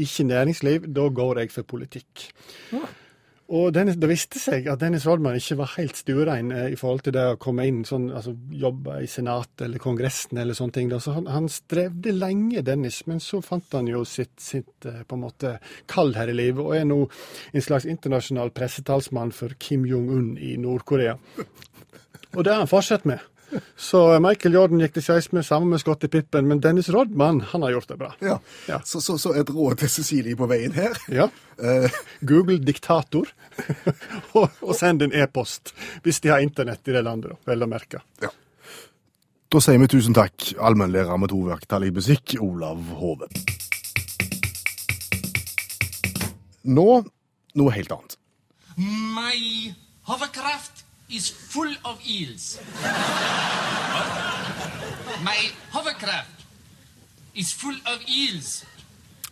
ikke 0.00 0.28
næringsliv, 0.28 0.90
da 0.94 1.08
går 1.20 1.44
jeg 1.44 1.54
for 1.54 1.74
politikk. 1.74 2.28
Og 3.54 3.68
Dennis, 3.74 3.98
det 4.02 4.08
viste 4.10 4.40
seg 4.42 4.66
at 4.70 4.80
Dennis 4.80 5.04
Rodman 5.06 5.36
ikke 5.38 5.56
var 5.60 5.74
helt 5.76 5.98
stuerein 5.98 6.50
eh, 6.50 6.72
i 6.74 6.78
forhold 6.78 7.04
til 7.06 7.14
det 7.14 7.24
å 7.34 7.36
komme 7.38 7.66
inn 7.70 7.84
sånn, 7.86 8.08
altså 8.10 8.32
jobbe 8.50 8.96
i 9.04 9.10
Senatet 9.10 9.66
eller 9.68 9.82
Kongressen 9.82 10.40
eller 10.42 10.58
sånne 10.58 10.74
ting. 10.74 10.90
Så 10.98 11.14
han, 11.14 11.28
han 11.30 11.46
strevde 11.52 12.16
lenge, 12.16 12.64
Dennis, 12.66 13.04
men 13.10 13.22
så 13.22 13.38
fant 13.44 13.76
han 13.76 13.90
jo 13.90 14.02
sitt, 14.08 14.34
sitt 14.42 14.88
eh, 14.90 15.04
på 15.06 15.18
en 15.18 15.22
måte 15.26 15.54
kall 15.90 16.10
her 16.18 16.32
i 16.32 16.38
livet, 16.38 16.64
og 16.64 16.74
er 16.74 16.88
nå 16.88 16.98
en 17.52 17.66
slags 17.68 17.86
internasjonal 17.86 18.50
pressetalsmann 18.56 19.30
for 19.36 19.54
Kim 19.62 19.86
Jong-un 19.86 20.34
i 20.34 20.56
Nord-Korea. 20.58 21.14
Og 22.34 22.42
det 22.42 22.50
har 22.50 22.64
han 22.64 22.70
fortsatt 22.70 23.06
med. 23.06 23.22
Så 23.76 24.00
Michael 24.22 24.54
Jordan 24.56 24.82
gikk 24.82 24.94
til 24.96 25.04
skeis 25.06 25.30
med, 25.34 25.44
sammen 25.46 25.72
med 25.74 25.82
Scotty 25.82 26.08
Pippen, 26.12 26.48
men 26.50 26.60
Dennis 26.64 26.90
Rodman 26.94 27.40
han 27.52 27.66
har 27.66 27.74
gjort 27.76 27.88
det 27.92 27.98
bra. 28.00 28.12
Ja. 28.24 28.38
Ja. 28.68 28.80
Så, 28.84 29.00
så, 29.04 29.18
så 29.20 29.34
et 29.38 29.50
råd 29.50 29.80
til 29.82 29.92
Cecilie 29.92 30.38
på 30.38 30.48
veien 30.50 30.74
her. 30.76 30.98
Ja. 31.12 31.28
Eh, 31.58 31.98
Google 32.20 32.58
diktator, 32.64 33.30
og, 34.38 34.48
og 34.60 34.74
send 34.78 35.04
en 35.06 35.14
e-post 35.14 35.74
hvis 36.04 36.22
de 36.24 36.32
har 36.32 36.44
internett 36.44 36.88
i 36.88 36.96
det 36.96 37.04
landet, 37.06 37.34
da, 37.34 37.52
vel 37.52 37.66
å 37.66 37.70
merke. 37.70 38.02
da 39.54 39.62
sier 39.62 39.78
vi 39.78 39.90
tusen 39.90 40.16
takk, 40.16 40.54
allmennlærer 40.58 41.20
med 41.20 41.30
to 41.30 41.44
verktall 41.46 41.86
i 41.86 41.92
musikk, 41.94 42.36
Olav 42.42 42.80
Hove. 42.98 43.30
Nå 46.64 46.88
noe 47.54 47.74
helt 47.76 47.92
annet. 47.92 48.16
My 48.76 49.74
hovercraft 50.08 50.83
is 51.10 51.30
full 51.30 51.74
of 51.84 52.00
eels. 52.06 52.60
My 55.22 55.50
hovercraft 55.72 56.44
is 57.34 57.52
full 57.52 57.76
of 57.86 58.00
eels. 58.08 58.64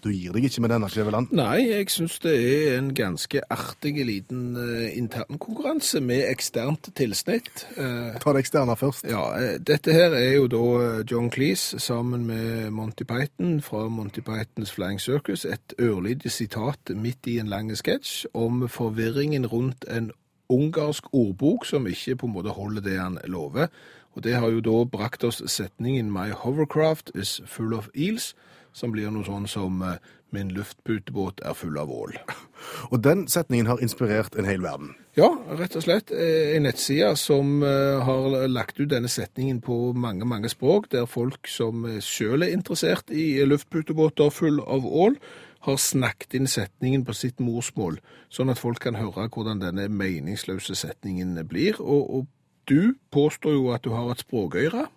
Du 0.03 0.09
gir 0.11 0.35
deg 0.35 0.49
ikke 0.49 0.65
med 0.65 0.73
denne, 0.73 0.89
Kleveland. 0.91 1.31
Nei, 1.31 1.61
jeg 1.69 1.87
syns 1.95 2.17
det 2.25 2.33
er 2.35 2.73
en 2.75 2.89
ganske 2.91 3.39
artig 3.55 3.93
liten 4.03 4.57
uh, 4.59 4.89
internkonkurranse 4.99 6.01
med 6.03 6.25
eksternt 6.27 6.89
tilsnitt. 6.99 7.69
Uh, 7.77 8.11
Ta 8.19 8.35
det 8.35 8.43
eksterne 8.43 8.75
først. 8.75 9.07
Ja, 9.07 9.29
uh, 9.31 9.53
dette 9.63 9.95
her 9.95 10.17
er 10.19 10.41
jo 10.41 10.49
da 10.51 10.65
John 11.07 11.31
Cleese 11.31 11.79
sammen 11.79 12.27
med 12.27 12.73
Monty 12.75 13.07
Python 13.07 13.61
fra 13.63 13.85
Monty 13.87 14.25
Pythons 14.27 14.75
Flying 14.75 14.99
Circus. 14.99 15.47
Et 15.47 15.77
ørlite 15.79 16.35
sitat 16.35 16.91
midt 16.99 17.31
i 17.31 17.39
en 17.39 17.53
lang 17.53 17.71
sketsj 17.71 18.27
om 18.35 18.67
forvirringen 18.67 19.47
rundt 19.47 19.87
en 19.87 20.11
ungarsk 20.51 21.11
ordbok 21.13 21.67
som 21.67 21.87
ikke 21.87 22.17
på 22.17 22.27
en 22.27 22.35
måte 22.37 22.55
holder 22.57 22.83
det 22.83 22.99
han 22.99 23.19
lover. 23.27 23.69
Og 24.13 24.25
det 24.25 24.35
har 24.37 24.51
jo 24.53 24.61
da 24.61 24.85
brakt 24.85 25.25
oss 25.25 25.43
setningen 25.49 26.11
My 26.13 26.31
hovercraft 26.37 27.11
is 27.15 27.41
full 27.47 27.73
of 27.75 27.89
eels, 27.95 28.35
som 28.73 28.93
blir 28.93 29.11
noe 29.13 29.25
sånn 29.25 29.49
som 29.49 29.83
eh, 29.83 30.01
Min 30.33 30.49
luftputebåt 30.49 31.43
er 31.45 31.53
full 31.53 31.77
av 31.77 31.91
ål. 31.93 32.15
Og 32.93 33.03
den 33.05 33.27
setningen 33.29 33.67
har 33.69 33.83
inspirert 33.85 34.33
en 34.33 34.47
hel 34.49 34.63
verden. 34.65 34.95
Ja, 35.13 35.27
rett 35.59 35.77
og 35.77 35.85
slett. 35.85 36.09
eh, 36.09 36.55
En 36.57 36.65
nettside 36.65 37.11
som 37.21 37.61
eh, 37.63 38.01
har 38.01 38.49
lagt 38.49 38.81
ut 38.81 38.89
denne 38.89 39.11
setningen 39.13 39.61
på 39.61 39.93
mange, 39.93 40.25
mange 40.25 40.49
språk, 40.49 40.89
der 40.93 41.05
folk 41.05 41.49
som 41.53 41.85
sjøl 42.01 42.47
er 42.47 42.55
interessert 42.57 43.13
i 43.13 43.45
luftputebåter 43.45 44.33
full 44.33 44.61
av 44.65 44.89
ål, 44.89 45.19
har 45.63 45.79
snakket 45.79 46.35
inn 46.39 46.49
setningen 46.51 47.05
på 47.07 47.15
sitt 47.15 47.43
morsmål, 47.43 48.01
sånn 48.33 48.51
at 48.51 48.61
folk 48.61 48.83
kan 48.83 48.99
høre 48.99 49.29
hvordan 49.31 49.63
denne 49.63 49.87
meningsløse 49.89 50.75
setningen 50.79 51.37
blir. 51.49 51.79
Og, 51.81 52.03
og 52.17 52.27
du 52.71 52.95
påstår 53.15 53.55
jo 53.59 53.71
at 53.75 53.87
du 53.87 53.95
har 53.95 54.11
et 54.11 54.25
språkøyre. 54.25 54.89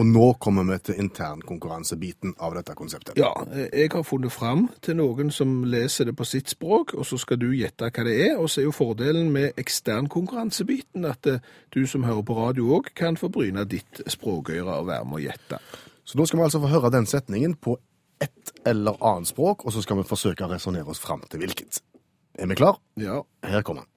Og 0.00 0.06
nå 0.08 0.26
kommer 0.40 0.64
vi 0.64 0.78
til 0.86 1.00
internkonkurransebiten 1.02 2.32
av 2.40 2.54
dette 2.56 2.72
konseptet. 2.76 3.18
Ja, 3.20 3.32
jeg 3.52 3.90
har 3.92 4.06
funnet 4.08 4.32
fram 4.32 4.64
til 4.80 4.96
noen 5.02 5.28
som 5.34 5.66
leser 5.68 6.08
det 6.08 6.14
på 6.16 6.24
sitt 6.24 6.48
språk, 6.48 6.94
og 6.96 7.04
så 7.04 7.18
skal 7.20 7.42
du 7.42 7.50
gjette 7.52 7.90
hva 7.92 8.06
det 8.08 8.16
er. 8.30 8.38
Og 8.40 8.48
så 8.48 8.62
er 8.62 8.70
jo 8.70 8.74
fordelen 8.76 9.28
med 9.34 9.60
eksternkonkurransebiten 9.60 11.04
at 11.10 11.28
eh, 11.28 11.44
du 11.76 11.84
som 11.86 12.08
hører 12.08 12.24
på 12.24 12.38
radio 12.40 12.72
òg 12.78 12.88
kan 12.96 13.20
få 13.20 13.28
bryne 13.32 13.66
ditt 13.68 14.00
språkøre 14.08 14.80
og 14.80 14.88
være 14.88 15.08
med 15.10 15.20
å 15.20 15.24
gjette. 15.26 15.60
Så 16.08 16.16
nå 16.18 16.26
skal 16.26 16.40
vi 16.40 16.48
altså 16.48 16.62
få 16.62 16.72
høre 16.72 16.94
den 16.94 17.06
setningen 17.06 17.54
på 17.60 17.76
et 18.21 18.53
eller 18.65 18.97
annet 19.03 19.29
språk, 19.29 19.65
og 19.65 19.73
så 19.73 19.83
skal 19.85 19.99
vi 19.99 20.07
forsøke 20.07 20.45
å 20.45 20.51
resonnere 20.51 20.89
oss 20.89 21.01
fram 21.03 21.21
til 21.29 21.43
hvilket. 21.43 21.81
Er 22.37 22.49
vi 22.49 22.57
klar? 22.57 22.79
Ja. 22.97 23.21
Her 23.43 23.61
kommer 23.61 23.85
den. 23.85 23.91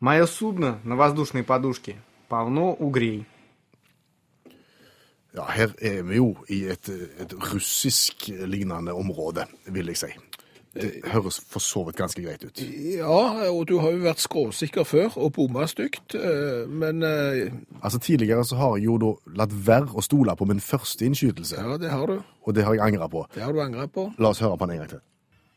Мое 0.00 0.26
судно 0.26 0.80
на 0.84 0.96
воздушной 0.96 1.44
подушке 1.44 1.96
полно 2.28 2.74
угрей. 2.74 3.26
Ja, 5.32 5.44
her 5.50 5.72
er 5.80 6.02
vi 6.02 6.16
jo 6.16 6.36
i 6.48 6.64
et, 6.70 6.88
et 7.18 7.32
russisk-lignende 7.32 8.92
område, 8.92 9.46
vil 9.66 9.86
jeg 9.86 9.96
si. 9.96 10.10
Det 10.78 10.88
høres 11.06 11.36
for 11.46 11.62
så 11.62 11.84
vidt 11.86 11.96
ganske 11.96 12.22
greit 12.22 12.42
ut. 12.44 12.58
ja, 12.58 13.50
og 13.50 13.68
du 13.68 13.76
har 13.78 13.92
jo 13.94 14.00
vært 14.02 14.18
skråsikker 14.18 14.82
før 14.84 15.14
og 15.22 15.32
bomma 15.36 15.68
stygt, 15.70 16.16
eh, 16.18 16.64
men 16.66 17.02
eh, 17.06 17.52
Altså 17.82 17.98
Tidligere 18.02 18.44
så 18.44 18.56
har 18.58 18.76
jeg 18.76 18.86
jo 18.88 18.96
da 18.98 19.12
latt 19.38 19.54
være 19.66 19.94
å 19.94 20.02
stole 20.02 20.34
på 20.36 20.44
min 20.50 20.60
første 20.60 21.06
innskytelse, 21.06 21.56
ja, 21.62 21.76
det 21.78 21.90
har 21.90 22.06
du. 22.10 22.16
og 22.42 22.54
det 22.54 22.64
har 22.64 22.74
jeg 22.74 22.82
angra 22.88 23.06
på. 23.08 23.22
Det 23.34 23.42
har 23.42 23.52
du 23.52 23.60
angret 23.62 23.92
på. 23.92 24.08
La 24.18 24.28
oss 24.34 24.40
høre 24.42 24.58
på 24.58 24.66
den 24.66 24.74
en 24.74 24.78
gang 24.82 24.88
til. 24.96 25.00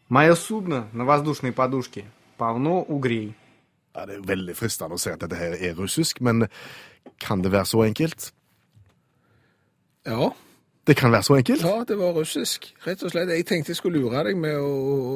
Мое 0.09 0.35
судно 0.35 0.87
на 0.93 1.03
воздушной 1.03 1.51
подушке 1.51 2.05
полно 2.37 2.85
угрей. 2.87 3.33
Ja, 3.95 4.05
Det 4.05 4.15
er 4.15 4.21
veldig 4.27 4.55
fristende 4.55 4.93
å 4.95 4.99
si 5.01 5.09
at 5.09 5.19
dette 5.19 5.35
her 5.35 5.57
er 5.57 5.73
russisk, 5.73 6.21
men 6.21 6.45
kan 7.19 7.41
det 7.41 7.51
være 7.51 7.65
så 7.65 7.81
enkelt? 7.83 8.31
Ja, 10.05 10.29
Det 10.87 10.95
kan 10.95 11.11
være 11.11 11.23
så 11.23 11.35
enkelt? 11.35 11.63
ja, 11.63 11.83
det 11.87 11.97
var 11.99 12.13
russisk, 12.15 12.69
rett 12.87 13.01
og 13.03 13.11
slett. 13.11 13.29
Jeg 13.29 13.45
tenkte 13.45 13.73
jeg 13.73 13.79
skulle 13.79 13.99
lure 13.99 14.23
deg 14.23 14.37
med 14.39 14.55
å, 14.55 14.69
å 15.11 15.15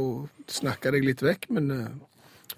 snakke 0.52 0.92
deg 0.92 1.08
litt 1.08 1.24
vekk, 1.24 1.48
men 1.56 1.72
uh, 1.72 1.86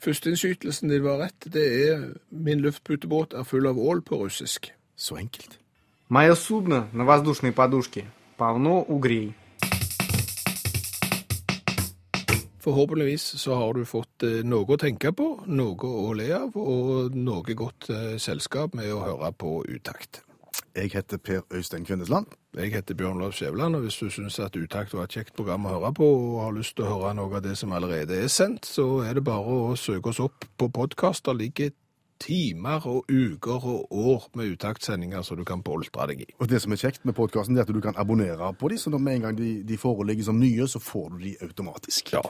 førsteinnskytelsen 0.01 0.89
din 0.89 1.03
var 1.05 1.21
rett. 1.21 1.45
Det 1.53 1.67
er 1.89 2.07
min 2.29 2.63
luftputebåt 2.65 3.37
er 3.37 3.45
full 3.45 3.69
av 3.69 3.77
ål 3.77 4.01
på 4.01 4.23
russisk. 4.23 4.71
Så 4.95 5.17
enkelt. 5.21 5.59
Мое 6.09 6.35
судно 6.35 6.87
на 6.93 7.05
воздушной 7.05 7.51
подушке 7.51 8.05
полно 8.37 8.81
угрей. 8.81 9.33
Forhåpentligvis 12.63 13.21
så 13.21 13.55
har 13.55 13.73
du 13.73 13.85
fått 13.85 14.23
eh, 14.23 14.39
noe 14.47 14.63
å 14.63 14.79
tenke 14.79 15.11
på, 15.11 15.25
noe 15.51 15.89
å 15.89 16.13
le 16.15 16.29
av, 16.37 16.55
og 16.55 17.15
noe 17.15 17.55
godt 17.59 17.89
eh, 17.91 18.13
selskap 18.23 18.77
med 18.77 18.87
å 18.93 19.01
høre 19.03 19.33
på 19.35 19.57
utakt. 19.67 20.21
Jeg 20.78 20.90
heter 20.92 21.16
Per 21.16 21.40
Øystein 21.54 21.84
Kvindesland. 21.84 22.26
Jeg 22.54 22.72
heter 22.72 22.94
Bjørn 22.94 23.18
Lars 23.18 23.34
Skjæveland, 23.34 23.76
og 23.76 23.80
hvis 23.80 23.96
du 23.96 24.10
syns 24.10 24.38
at 24.38 24.56
Utakt 24.56 24.94
var 24.94 25.08
et 25.08 25.10
kjekt 25.16 25.34
program 25.36 25.66
å 25.66 25.72
høre 25.72 25.90
på, 25.94 26.06
og 26.06 26.36
har 26.44 26.54
lyst 26.54 26.76
til 26.78 26.86
å 26.86 26.92
høre 26.92 27.16
noe 27.18 27.34
av 27.34 27.42
det 27.42 27.56
som 27.58 27.74
allerede 27.74 28.14
er 28.14 28.30
sendt, 28.30 28.66
så 28.66 29.00
er 29.02 29.18
det 29.18 29.24
bare 29.26 29.56
å 29.72 29.74
søke 29.76 30.12
oss 30.12 30.20
opp 30.22 30.46
på 30.58 30.68
podkast. 30.70 31.26
Der 31.26 31.34
ligger 31.34 31.74
timer 32.22 32.86
og 32.86 33.10
uker 33.10 33.66
og 33.72 33.90
år 33.90 34.30
med 34.38 34.54
utaktsendinger 34.54 35.26
som 35.26 35.40
du 35.40 35.44
kan 35.44 35.66
boltre 35.66 36.06
deg 36.12 36.22
i. 36.28 36.30
Og 36.38 36.46
det 36.46 36.62
som 36.62 36.72
er 36.72 36.78
kjekt 36.78 37.02
med 37.02 37.18
podkasten, 37.18 37.58
er 37.58 37.66
at 37.66 37.74
du 37.74 37.82
kan 37.82 37.98
abonnere 37.98 38.54
på 38.54 38.70
dem, 38.70 38.78
så 38.78 38.94
når 38.94 39.02
med 39.02 39.18
en 39.18 39.26
gang 39.26 39.38
de, 39.38 39.52
de 39.66 39.78
foreligger 39.78 40.30
som 40.30 40.38
nye, 40.38 40.68
så 40.70 40.78
får 40.78 41.10
du 41.16 41.24
de 41.26 41.36
automatisk. 41.42 42.14
Ja. 42.14 42.22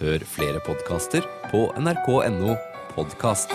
Hør 0.00 0.18
flere 0.36 0.60
podkaster 0.64 1.24
på 1.48 1.70
nrk.no 1.80 2.69
podkast. 3.00 3.48